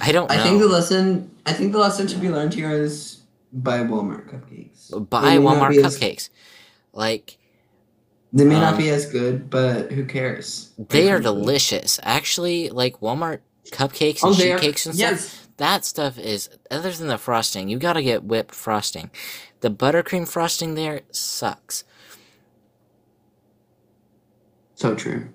I 0.00 0.12
don't 0.12 0.28
know. 0.30 0.34
I 0.36 0.42
think 0.42 0.60
the 0.60 0.68
lesson. 0.68 1.30
I 1.46 1.52
think 1.52 1.72
the 1.72 1.78
lesson 1.78 2.06
to 2.08 2.16
be 2.16 2.30
learned 2.30 2.54
here 2.54 2.70
is 2.70 3.20
buy 3.52 3.78
Walmart 3.80 4.28
cupcakes. 4.30 4.90
Buy 5.10 5.38
not 5.38 5.56
Walmart 5.56 5.70
be 5.70 5.78
as- 5.80 5.96
cupcakes. 5.98 6.28
Like 6.92 7.38
They 8.32 8.44
may 8.44 8.54
not 8.58 8.74
Um, 8.74 8.78
be 8.80 8.90
as 8.90 9.06
good, 9.06 9.48
but 9.50 9.92
who 9.92 10.04
cares? 10.04 10.70
they 10.88 11.10
are 11.10 11.20
delicious. 11.20 12.00
Actually, 12.02 12.70
like 12.70 13.00
Walmart 13.00 13.40
cupcakes 13.70 14.20
Oh, 14.22 14.28
and 14.28 14.36
they 14.36 14.50
sheet 14.52 14.60
cakes 14.60 14.86
and 14.86 14.94
stuff. 14.94 15.10
Yes. 15.12 15.40
That 15.58 15.84
stuff 15.84 16.18
is 16.18 16.48
other 16.70 16.90
than 16.90 17.06
the 17.06 17.16
frosting, 17.18 17.68
you 17.68 17.78
gotta 17.78 18.02
get 18.02 18.24
whipped 18.24 18.54
frosting. 18.54 19.10
The 19.60 19.70
buttercream 19.70 20.26
frosting 20.28 20.74
there 20.74 21.02
sucks. 21.12 21.84
So 24.74 24.94
true. 24.94 25.28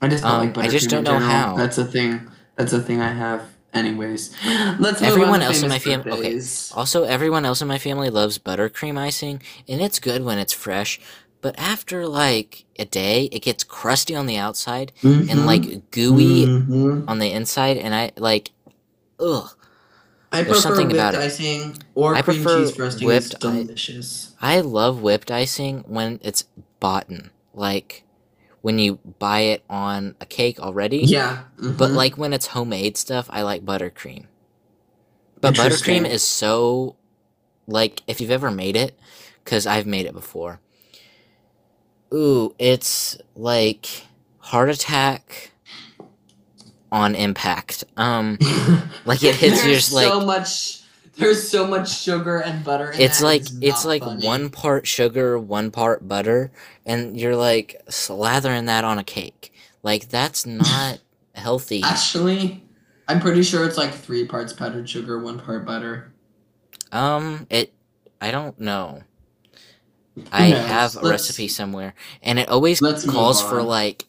I 0.00 0.06
just 0.08 0.22
don't 0.22 0.32
Um, 0.32 0.38
like 0.46 0.58
I 0.58 0.66
buttercream 0.68 0.70
just 0.70 0.90
don't 0.90 1.04
know 1.04 1.18
how. 1.18 1.56
That's 1.56 1.78
a 1.78 1.84
thing. 1.84 2.28
That's 2.56 2.72
a 2.72 2.80
thing 2.80 3.00
I 3.00 3.12
have. 3.12 3.42
Anyways, 3.78 4.34
let's 4.78 5.00
move 5.00 5.10
Everyone 5.10 5.42
else 5.42 5.62
in 5.62 5.68
my 5.68 5.78
family. 5.78 6.12
okay. 6.12 6.40
Also, 6.74 7.04
everyone 7.04 7.44
else 7.44 7.60
in 7.62 7.68
my 7.68 7.78
family 7.78 8.10
loves 8.10 8.38
buttercream 8.38 8.98
icing, 8.98 9.42
and 9.68 9.80
it's 9.80 9.98
good 9.98 10.24
when 10.24 10.38
it's 10.38 10.52
fresh. 10.52 11.00
But 11.40 11.56
after 11.58 12.06
like 12.08 12.64
a 12.78 12.84
day, 12.84 13.28
it 13.30 13.42
gets 13.42 13.62
crusty 13.64 14.14
on 14.14 14.26
the 14.26 14.36
outside 14.36 14.92
and 15.02 15.28
Mhm. 15.28 15.44
like 15.46 15.90
gooey 15.92 16.46
Mhm. 16.46 17.04
on 17.08 17.18
the 17.20 17.30
inside, 17.32 17.76
and 17.76 17.94
I 17.94 18.10
like, 18.16 18.50
ugh. 19.20 19.50
I 20.30 20.42
there's 20.42 20.48
prefer 20.60 20.60
something 20.76 20.88
whipped 20.88 20.98
about 20.98 21.14
it. 21.14 21.20
icing 21.20 21.76
or 21.94 22.14
I 22.14 22.20
cream 22.22 22.42
prefer 22.42 22.64
cheese 22.66 22.76
frosting. 22.76 23.06
whipped 23.06 23.26
is 23.26 23.34
i- 23.34 23.62
delicious. 23.62 24.28
I 24.42 24.60
love 24.60 25.00
whipped 25.00 25.30
icing 25.30 25.84
when 25.86 26.20
it's 26.22 26.44
bought 26.80 27.08
like 27.54 28.02
when 28.68 28.78
you 28.78 28.96
buy 29.18 29.40
it 29.40 29.64
on 29.70 30.14
a 30.20 30.26
cake 30.26 30.60
already. 30.60 30.98
Yeah, 30.98 31.44
But 31.56 31.88
mhm. 31.88 31.94
like 31.94 32.18
when 32.18 32.34
it's 32.34 32.48
homemade 32.48 32.98
stuff, 32.98 33.26
I 33.30 33.40
like 33.40 33.64
buttercream. 33.64 34.26
But 35.40 35.54
buttercream 35.54 36.06
is 36.06 36.22
so 36.22 36.94
like 37.66 38.02
if 38.06 38.20
you've 38.20 38.30
ever 38.30 38.50
made 38.50 38.76
it, 38.76 38.98
because 39.42 39.66
I've 39.66 39.86
made 39.86 40.04
it 40.04 40.12
before. 40.12 40.60
Ooh, 42.12 42.54
it's 42.58 43.16
like 43.34 43.88
heart 44.40 44.68
attack 44.68 45.52
on 46.92 47.14
impact. 47.14 47.84
Um, 47.96 48.36
like 49.06 49.22
it 49.24 49.36
hits 49.36 49.64
your 49.64 49.72
There's 49.72 49.86
so 49.86 50.18
like 50.18 50.26
much. 50.26 50.82
There's 51.18 51.48
so 51.48 51.66
much 51.66 52.00
sugar 52.00 52.38
and 52.38 52.64
butter. 52.64 52.92
In 52.92 53.00
it's 53.00 53.20
like 53.20 53.42
it's 53.60 53.84
like 53.84 54.02
funny. 54.02 54.24
one 54.24 54.50
part 54.50 54.86
sugar, 54.86 55.38
one 55.38 55.70
part 55.70 56.06
butter, 56.06 56.52
and 56.86 57.18
you're 57.18 57.36
like 57.36 57.80
slathering 57.88 58.66
that 58.66 58.84
on 58.84 58.98
a 58.98 59.04
cake. 59.04 59.52
Like 59.82 60.08
that's 60.08 60.46
not 60.46 61.00
healthy. 61.34 61.82
Actually, 61.82 62.64
I'm 63.08 63.20
pretty 63.20 63.42
sure 63.42 63.64
it's 63.66 63.76
like 63.76 63.92
three 63.92 64.26
parts 64.26 64.52
powdered 64.52 64.88
sugar, 64.88 65.18
one 65.18 65.40
part 65.40 65.66
butter. 65.66 66.12
Um, 66.92 67.46
it. 67.50 67.72
I 68.20 68.30
don't 68.30 68.58
know. 68.60 69.02
I 70.32 70.50
knows? 70.50 70.66
have 70.66 70.94
a 70.96 71.00
Let's- 71.00 71.10
recipe 71.28 71.48
somewhere, 71.48 71.94
and 72.22 72.38
it 72.38 72.48
always 72.48 72.80
calls 72.80 73.42
for 73.42 73.62
like 73.62 74.06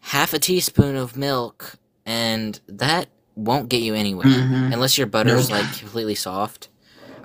half 0.00 0.32
a 0.32 0.38
teaspoon 0.38 0.96
of 0.96 1.16
milk, 1.16 1.76
and 2.04 2.58
that 2.66 3.08
won't 3.34 3.68
get 3.68 3.82
you 3.82 3.94
anywhere 3.94 4.26
Mhm. 4.26 4.72
unless 4.72 4.98
your 4.98 5.06
butter's 5.06 5.48
Nope. 5.48 5.60
like 5.62 5.78
completely 5.78 6.14
soft. 6.14 6.68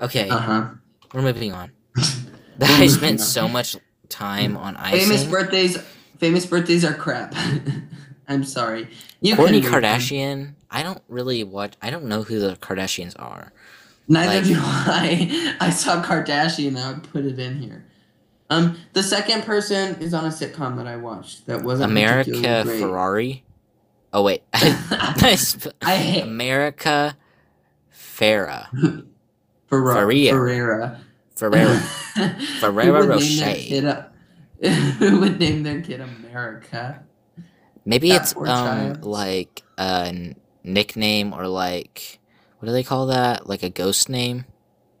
Okay, 0.00 0.28
Uh 0.28 0.38
huh. 0.38 0.64
we're 1.12 1.22
moving 1.22 1.52
on. 1.52 1.70
I 2.60 2.86
spent 2.86 3.20
so 3.20 3.48
much 3.48 3.76
time 4.08 4.56
on 4.56 4.76
icing. 4.76 5.00
Famous 5.00 5.24
birthdays. 5.24 5.78
Famous 6.18 6.46
birthdays 6.46 6.84
are 6.84 6.94
crap. 6.94 7.34
I'm 8.28 8.44
sorry. 8.44 8.88
You 9.20 9.36
Kourtney. 9.36 9.62
Kardashian. 9.62 10.54
I 10.70 10.82
don't 10.82 11.02
really 11.08 11.44
watch. 11.44 11.74
I 11.80 11.90
don't 11.90 12.04
know 12.04 12.22
who 12.22 12.38
the 12.38 12.56
Kardashians 12.56 13.14
are. 13.18 13.52
Neither 14.08 14.34
like- 14.40 14.44
do 14.44 14.56
I. 14.58 15.56
I 15.60 15.70
saw 15.70 16.02
Kardashian. 16.02 16.76
I 16.78 16.92
would 16.92 17.04
put 17.04 17.24
it 17.24 17.38
in 17.38 17.60
here. 17.60 17.84
Um, 18.50 18.78
the 18.94 19.02
second 19.02 19.42
person 19.44 19.96
is 20.00 20.14
on 20.14 20.24
a 20.24 20.28
sitcom 20.28 20.76
that 20.78 20.86
I 20.86 20.96
watched 20.96 21.46
that 21.46 21.62
wasn't 21.62 21.90
America. 21.90 22.64
Ferrari. 22.64 23.44
Oh 24.12 24.22
wait, 24.22 24.42
I 24.52 25.34
sp- 25.38 25.74
I 25.82 25.96
hate 25.96 26.22
America 26.22 27.16
Farah 27.92 28.68
Ferra- 29.70 29.94
Faria. 29.94 30.32
Ferreira. 30.32 31.00
Ferrera. 31.36 32.62
Would 32.62 32.80
name 32.80 32.92
their 32.94 33.02
Rocher. 33.84 34.12
Who 34.98 35.20
would 35.20 35.38
name 35.38 35.62
their 35.62 35.80
kid 35.82 36.00
America? 36.00 37.02
Maybe 37.84 38.08
That 38.10 38.22
it's 38.22 38.36
um 38.36 38.44
child. 38.44 39.04
like 39.04 39.62
a 39.78 40.34
nickname 40.64 41.32
or 41.32 41.46
like 41.46 42.18
what 42.58 42.66
do 42.66 42.72
they 42.72 42.82
call 42.82 43.06
that? 43.06 43.46
Like 43.48 43.62
a 43.62 43.70
ghost 43.70 44.08
name, 44.08 44.46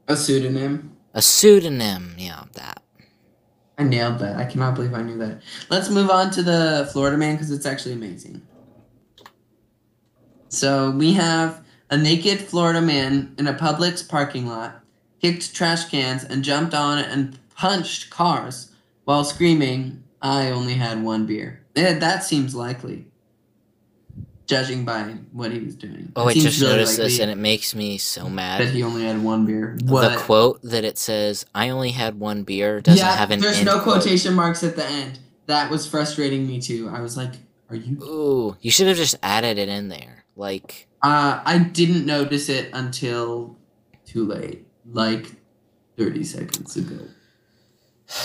A 0.06 0.16
pseudonym. 0.16 0.96
a 1.12 1.20
pseudonym. 1.22 2.14
Yeah, 2.18 2.44
that. 2.52 2.82
I 3.78 3.82
nailed 3.84 4.18
that. 4.20 4.36
I 4.36 4.44
cannot 4.44 4.74
believe 4.76 4.94
I 4.94 5.02
knew 5.02 5.18
that. 5.18 5.40
Let's 5.70 5.88
move 5.90 6.08
on 6.10 6.30
to 6.32 6.42
the 6.42 6.88
Florida 6.92 7.16
man 7.16 7.34
because 7.34 7.50
it's 7.50 7.66
actually 7.66 7.94
amazing. 7.94 8.42
So 10.48 10.90
we 10.90 11.12
have 11.14 11.62
a 11.90 11.96
naked 11.96 12.40
Florida 12.40 12.80
man 12.80 13.34
in 13.38 13.46
a 13.46 13.54
Publix 13.54 14.06
parking 14.06 14.46
lot, 14.46 14.80
kicked 15.20 15.54
trash 15.54 15.86
cans 15.90 16.24
and 16.24 16.42
jumped 16.44 16.74
on 16.74 16.98
and 16.98 17.38
punched 17.56 18.10
cars 18.10 18.70
while 19.04 19.24
screaming, 19.24 20.02
"I 20.22 20.50
only 20.50 20.74
had 20.74 21.02
one 21.02 21.26
beer." 21.26 21.60
Eh, 21.76 21.98
that 21.98 22.24
seems 22.24 22.54
likely, 22.54 23.06
judging 24.46 24.84
by 24.84 25.14
what 25.32 25.52
he 25.52 25.60
was 25.60 25.74
doing. 25.76 26.12
Oh, 26.16 26.28
It 26.28 26.36
I 26.36 26.40
just 26.40 26.60
really 26.60 26.72
noticed 26.72 26.96
this 26.96 27.18
and 27.18 27.30
it 27.30 27.38
makes 27.38 27.74
me 27.74 27.98
so 27.98 28.28
mad. 28.28 28.60
that 28.60 28.70
he 28.74 28.82
only 28.82 29.04
had 29.04 29.22
one 29.22 29.44
beer. 29.46 29.76
The 29.82 30.16
quote 30.18 30.60
that 30.62 30.84
it 30.84 30.98
says 30.98 31.44
"I 31.54 31.68
only 31.68 31.90
had 31.92 32.18
one 32.18 32.42
beer" 32.42 32.80
doesn't 32.80 32.98
yeah, 32.98 33.16
have 33.16 33.30
an 33.30 33.40
there's 33.40 33.62
no 33.64 33.80
quote. 33.80 34.00
quotation 34.02 34.34
marks 34.34 34.62
at 34.64 34.76
the 34.76 34.86
end. 34.86 35.18
That 35.46 35.70
was 35.70 35.86
frustrating 35.86 36.46
me 36.46 36.60
too. 36.60 36.90
I 36.92 37.00
was 37.00 37.16
like, 37.16 37.32
"Are 37.70 37.76
you?" 37.76 37.96
Ooh, 38.02 38.56
you 38.60 38.70
should 38.70 38.86
have 38.88 38.96
just 38.96 39.16
added 39.22 39.58
it 39.58 39.68
in 39.68 39.88
there. 39.88 40.17
Like, 40.38 40.86
Uh, 41.02 41.42
I 41.44 41.58
didn't 41.58 42.06
notice 42.06 42.48
it 42.48 42.70
until 42.72 43.56
too 44.06 44.24
late, 44.24 44.66
like 44.90 45.32
thirty 45.98 46.22
seconds 46.22 46.76
ago. 46.76 47.08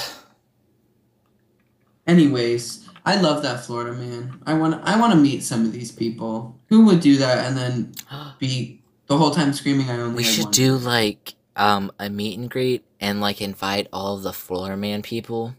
Anyways, 2.07 2.87
I 3.03 3.19
love 3.19 3.41
that 3.41 3.65
Florida 3.65 3.93
man. 3.93 4.39
I 4.45 4.53
want 4.53 4.79
I 4.83 4.99
want 4.99 5.13
to 5.13 5.19
meet 5.19 5.43
some 5.43 5.65
of 5.65 5.71
these 5.71 5.91
people 5.91 6.59
who 6.69 6.85
would 6.85 6.99
do 6.99 7.17
that 7.17 7.47
and 7.47 7.57
then 7.57 7.95
be 8.39 8.83
the 9.07 9.17
whole 9.17 9.31
time 9.31 9.51
screaming. 9.51 9.89
I 9.89 9.99
only. 9.99 10.17
we 10.17 10.23
should 10.23 10.45
one 10.45 10.51
do 10.51 10.75
like 10.75 11.33
um 11.55 11.91
a 11.97 12.11
meet 12.11 12.37
and 12.37 12.49
greet 12.49 12.85
and 13.01 13.21
like 13.21 13.41
invite 13.41 13.87
all 13.91 14.17
the 14.17 14.33
Floor 14.33 14.77
Man 14.77 15.01
people. 15.01 15.55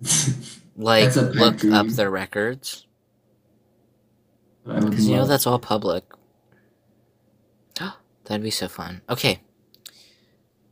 Like 0.78 1.04
That's 1.04 1.16
a 1.16 1.28
pet 1.28 1.34
look 1.36 1.64
up 1.72 1.86
their 1.86 2.10
records 2.10 2.85
because 4.66 5.08
you 5.08 5.16
know 5.16 5.26
that's 5.26 5.46
all 5.46 5.58
public. 5.58 6.04
That'd 8.24 8.42
be 8.42 8.50
so 8.50 8.68
fun. 8.68 9.02
Okay. 9.08 9.40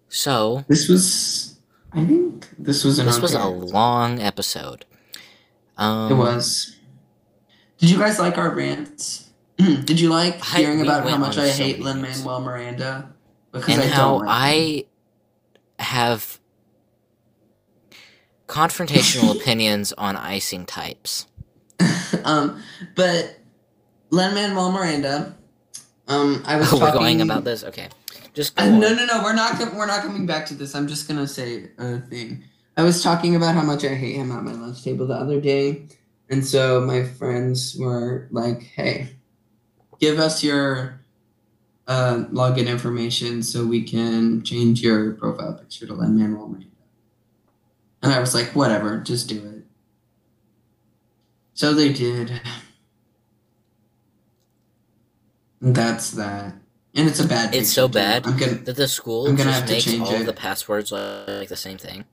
So 0.09 0.65
This 0.69 0.89
was. 0.89 1.59
I 1.93 2.05
think 2.05 2.49
this 2.59 2.83
was 2.85 2.99
an. 2.99 3.07
this 3.07 3.21
was 3.21 3.35
a 3.35 3.43
okay 3.43 3.71
long 3.73 4.21
episode. 4.21 4.85
Um, 5.77 6.11
It 6.13 6.15
was. 6.17 6.77
Did 7.79 7.91
you 7.91 7.99
guys 7.99 8.19
like 8.19 8.39
our 8.39 8.51
rants? 8.55 9.31
Did 9.57 10.01
you 10.01 10.09
like 10.09 10.45
hearing 10.45 10.81
we 10.81 10.87
about 10.87 11.09
how 11.09 11.17
much 11.17 11.39
I 11.39 11.51
so 11.51 11.63
hate 11.63 11.81
Lin. 11.81 12.03
Manuel 12.03 12.41
Miranda? 12.41 13.13
Because 13.53 13.75
and 13.75 13.83
I 13.83 13.87
how 13.87 14.19
don't 14.19 14.27
like. 14.27 14.87
I 15.79 15.83
have 15.83 16.41
confrontational 18.49 19.37
opinions 19.41 19.93
on 19.93 20.17
icing 20.17 20.67
types. 20.67 21.27
um, 22.25 22.61
but 22.97 23.39
Lin 24.15 24.33
Manuel 24.35 24.71
Miranda. 24.71 25.35
Um, 26.07 26.43
I 26.47 26.57
was 26.57 26.73
We're 26.73 26.79
talking 26.79 27.01
going 27.01 27.21
about 27.21 27.45
this. 27.45 27.65
Okay, 27.65 27.89
just 28.33 28.59
Uh, 28.59 28.67
no, 28.67 28.95
no, 28.95 29.07
no. 29.07 29.23
We're 29.23 29.35
not. 29.35 29.59
We're 29.75 29.87
not 29.87 30.03
coming 30.03 30.25
back 30.25 30.47
to 30.47 30.55
this. 30.55 30.75
I'm 30.75 30.87
just 30.87 31.09
gonna 31.09 31.27
say 31.27 31.71
a 31.79 31.99
thing. 31.99 32.45
I 32.77 32.83
was 32.83 33.03
talking 33.03 33.35
about 33.37 33.55
how 33.55 33.63
much 33.63 33.85
I 33.85 33.95
hate 33.95 34.15
him 34.17 34.31
at 34.31 34.43
my 34.43 34.53
lunch 34.53 34.83
table 34.85 35.07
the 35.07 35.15
other 35.15 35.41
day, 35.41 35.87
and 36.31 36.47
so 36.47 36.81
my 36.81 37.03
friends 37.03 37.77
were 37.77 38.29
like, 38.31 38.63
"Hey, 38.63 39.17
give 39.99 40.21
us 40.21 40.45
your 40.45 41.01
uh, 41.89 42.25
login 42.31 42.69
information 42.69 43.43
so 43.43 43.67
we 43.67 43.83
can 43.83 44.43
change 44.45 44.81
your 44.81 45.13
profile 45.15 45.55
picture 45.55 45.87
to 45.87 45.95
Lin 45.95 46.17
Manuel 46.17 46.49
Miranda." 46.49 46.69
And 48.03 48.13
I 48.13 48.21
was 48.21 48.35
like, 48.35 48.55
"Whatever, 48.55 48.99
just 49.01 49.29
do 49.29 49.39
it." 49.39 49.65
So 51.55 51.73
they 51.75 51.93
did. 51.93 52.31
And 52.31 52.43
That's 55.65 56.11
that. 56.13 56.55
And 56.95 57.09
it's 57.09 57.19
a 57.19 57.27
bad. 57.27 57.55
It's 57.55 57.73
so 57.73 57.89
too. 57.89 57.95
bad. 57.95 58.27
I'm 58.27 58.37
gonna. 58.37 58.55
That 58.55 58.77
the 58.77 58.87
school 58.87 59.27
I'm 59.27 59.35
gonna 59.35 59.51
just 59.51 59.61
have 59.61 59.69
to 59.71 59.81
change 59.81 60.03
all 60.03 60.15
it. 60.15 60.25
the 60.25 60.33
passwords 60.35 60.93
like 60.93 61.49
the 61.49 61.57
same 61.57 61.79
thing. 61.79 62.05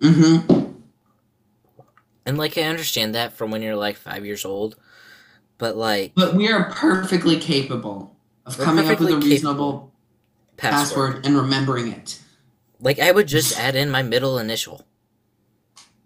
Mm-hmm. 0.00 0.72
And 2.24 2.38
like 2.38 2.56
I 2.56 2.62
understand 2.62 3.14
that 3.14 3.34
from 3.34 3.50
when 3.50 3.62
you're 3.62 3.76
like 3.76 3.96
five 3.96 4.24
years 4.24 4.44
old, 4.44 4.76
but 5.58 5.76
like 5.76 6.12
But 6.14 6.34
we 6.34 6.48
are 6.48 6.70
perfectly 6.72 7.38
capable 7.38 8.16
of 8.46 8.58
coming 8.58 8.88
up 8.88 8.98
with 8.98 9.10
a 9.10 9.16
reasonable 9.18 9.92
password. 10.56 11.12
password 11.12 11.26
and 11.26 11.36
remembering 11.36 11.92
it. 11.92 12.20
Like 12.80 12.98
I 12.98 13.12
would 13.12 13.28
just 13.28 13.58
add 13.58 13.76
in 13.76 13.90
my 13.90 14.02
middle 14.02 14.38
initial. 14.38 14.86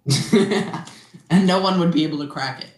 and 0.33 1.47
no 1.47 1.61
one 1.61 1.79
would 1.81 1.93
be 1.93 2.05
able 2.05 2.19
to 2.19 2.27
crack 2.27 2.63
it. 2.63 2.71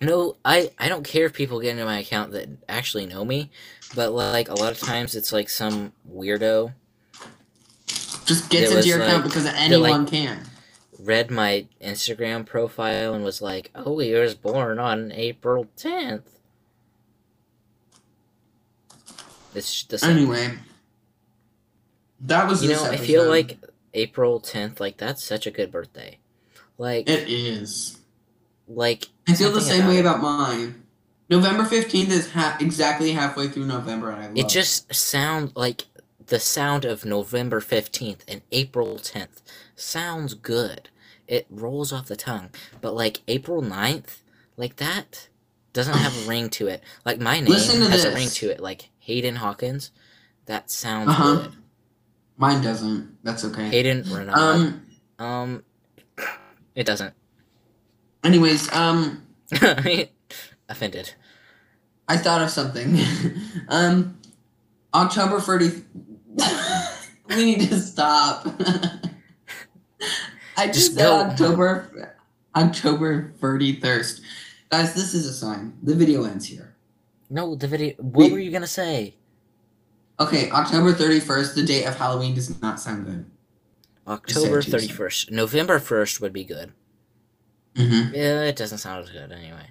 No, 0.00 0.36
I 0.44 0.70
I 0.78 0.88
don't 0.88 1.04
care 1.04 1.26
if 1.26 1.32
people 1.32 1.60
get 1.60 1.72
into 1.72 1.84
my 1.84 1.98
account 1.98 2.32
that 2.32 2.48
actually 2.68 3.06
know 3.06 3.24
me, 3.24 3.50
but 3.94 4.12
like 4.12 4.48
a 4.48 4.54
lot 4.54 4.72
of 4.72 4.78
times 4.78 5.14
it's 5.16 5.32
like 5.32 5.48
some 5.48 5.92
weirdo 6.08 6.72
Just 8.24 8.48
gets 8.50 8.70
into 8.70 8.86
your 8.86 9.00
account 9.02 9.24
like- 9.24 9.24
because 9.24 9.44
like- 9.44 9.56
anyone 9.56 10.06
can. 10.06 10.44
read 11.00 11.30
my 11.30 11.66
Instagram 11.80 12.44
profile 12.46 13.12
and 13.14 13.24
was 13.24 13.40
like, 13.42 13.70
"Oh, 13.74 13.98
he 13.98 14.12
was 14.14 14.34
born 14.34 14.78
on 14.78 15.10
April 15.12 15.66
10th." 15.76 16.22
It's 19.54 19.82
the 19.84 19.98
same. 19.98 20.16
Anyway, 20.18 20.58
that 22.20 22.46
was 22.48 22.62
you 22.62 22.70
know, 22.70 22.84
I 22.84 22.96
feel 22.96 23.26
like 23.28 23.58
April 23.94 24.40
10th, 24.40 24.78
like 24.80 24.96
that's 24.96 25.24
such 25.24 25.46
a 25.46 25.50
good 25.50 25.72
birthday. 25.72 26.18
Like 26.76 27.08
it 27.08 27.28
is. 27.28 27.97
Like 28.68 29.08
I 29.26 29.34
feel 29.34 29.50
the 29.52 29.60
same 29.60 29.86
way 29.86 29.98
about 29.98 30.18
about 30.18 30.22
mine. 30.38 30.82
November 31.30 31.64
fifteenth 31.64 32.10
is 32.10 32.30
ha- 32.32 32.56
exactly 32.60 33.12
halfway 33.12 33.48
through 33.48 33.66
November, 33.66 34.10
and 34.10 34.20
I 34.22 34.26
love 34.28 34.36
it 34.36 34.48
just 34.48 34.92
sound 34.94 35.52
like 35.56 35.84
the 36.26 36.38
sound 36.40 36.84
of 36.84 37.06
November 37.06 37.58
15th 37.58 38.18
and 38.28 38.42
April 38.52 38.96
10th 38.98 39.40
sounds 39.74 40.34
good. 40.34 40.90
It 41.26 41.46
rolls 41.48 41.90
off 41.90 42.06
the 42.08 42.16
tongue. 42.16 42.50
But 42.82 42.94
like 42.94 43.22
April 43.28 43.62
9th, 43.62 44.18
like 44.58 44.76
that 44.76 45.28
doesn't 45.72 45.96
have 45.96 46.14
a 46.14 46.20
ring 46.28 46.50
to 46.50 46.66
it. 46.66 46.82
Like 47.06 47.18
my 47.18 47.40
name 47.40 47.52
has 47.54 48.04
a 48.04 48.12
ring 48.14 48.28
to 48.28 48.50
it. 48.50 48.60
Like 48.60 48.90
Hayden 48.98 49.36
Hawkins. 49.36 49.90
That 50.46 50.70
sounds 50.70 51.08
Uh-huh. 51.08 51.36
good. 51.36 51.52
Mine 52.36 52.62
doesn't. 52.62 53.16
That's 53.24 53.44
okay. 53.46 53.68
Hayden 53.68 54.04
Renaud. 54.10 54.32
Um. 54.34 54.86
Um, 55.18 55.62
it 56.74 56.84
doesn't. 56.84 57.14
Anyways, 58.24 58.72
um, 58.72 59.22
Offended. 60.68 61.14
I 62.08 62.16
thought 62.16 62.42
of 62.42 62.50
something. 62.50 62.98
um, 63.68 64.18
October 64.94 65.40
thirty. 65.40 65.82
we 67.28 67.44
need 67.44 67.68
to 67.68 67.80
stop. 67.80 68.46
I 70.56 70.66
just, 70.66 70.74
Just 70.74 70.94
said 70.94 71.02
go. 71.02 71.20
October. 71.20 72.16
October 72.54 73.32
thirty 73.40 73.80
first. 73.80 74.22
Guys, 74.70 74.94
this 74.94 75.14
is 75.14 75.26
a 75.26 75.32
sign. 75.32 75.78
The 75.82 75.94
video 75.94 76.24
ends 76.24 76.46
here. 76.46 76.74
No, 77.30 77.54
the 77.54 77.66
video. 77.66 77.94
What 77.98 78.24
Wait. 78.24 78.32
were 78.32 78.38
you 78.38 78.50
gonna 78.50 78.66
say? 78.66 79.14
Okay, 80.20 80.50
October 80.50 80.92
31st, 80.92 81.54
the 81.54 81.62
date 81.62 81.84
of 81.84 81.96
Halloween, 81.96 82.34
does 82.34 82.60
not 82.60 82.80
sound 82.80 83.06
good. 83.06 83.24
October 84.08 84.62
thirty 84.62 84.88
first. 84.88 85.30
November 85.30 85.78
first 85.78 86.20
would 86.20 86.32
be 86.32 86.44
good. 86.44 86.72
Mm-hmm. 87.78 88.14
Yeah, 88.14 88.42
it 88.42 88.56
doesn't 88.56 88.78
sound 88.78 89.04
as 89.04 89.10
good 89.10 89.30
anyway. 89.30 89.70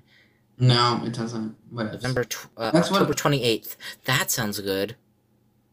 No, 0.58 1.02
it 1.06 1.14
doesn't. 1.14 1.56
What 1.70 1.88
else? 1.88 1.94
November 1.96 2.24
tw- 2.24 2.48
uh, 2.58 2.72
That's 2.72 2.92
October 2.92 3.14
twenty 3.14 3.44
eighth. 3.44 3.76
That 4.06 4.32
sounds 4.32 4.60
good. 4.60 4.96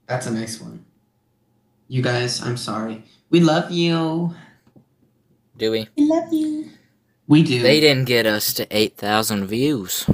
That's 0.06 0.26
a 0.26 0.30
nice 0.30 0.60
one. 0.60 0.84
You 1.88 2.02
guys, 2.02 2.42
I'm 2.42 2.56
sorry. 2.56 3.04
We 3.30 3.40
love 3.40 3.70
you. 3.70 4.34
Do 5.56 5.70
we? 5.70 5.88
We 5.96 6.04
love 6.06 6.32
you. 6.32 6.70
We 7.28 7.42
do. 7.42 7.62
They 7.62 7.80
didn't 7.80 8.04
get 8.06 8.26
us 8.26 8.52
to 8.54 8.66
eight 8.76 8.96
thousand 8.96 9.46
views. 9.46 10.06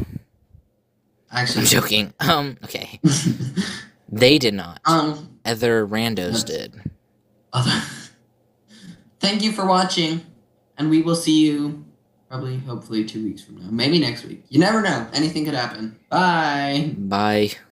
Actually, 1.32 1.62
I'm 1.62 1.66
joking. 1.66 2.14
Um. 2.20 2.58
Okay. 2.64 3.00
They 4.08 4.38
did 4.38 4.54
not. 4.54 4.80
um. 4.84 5.38
Other 5.44 5.86
randos 5.86 6.44
did. 6.44 6.80
Other. 7.52 7.82
Thank 9.20 9.42
you 9.42 9.52
for 9.52 9.66
watching, 9.66 10.24
and 10.78 10.90
we 10.90 11.02
will 11.02 11.16
see 11.16 11.44
you 11.46 11.84
probably, 12.30 12.58
hopefully, 12.58 13.04
two 13.04 13.24
weeks 13.24 13.42
from 13.42 13.56
now. 13.58 13.66
Maybe 13.70 13.98
next 13.98 14.24
week. 14.24 14.44
You 14.48 14.60
never 14.60 14.80
know. 14.80 15.06
Anything 15.12 15.44
could 15.44 15.54
happen. 15.54 15.98
Bye. 16.08 16.94
Bye. 16.96 17.50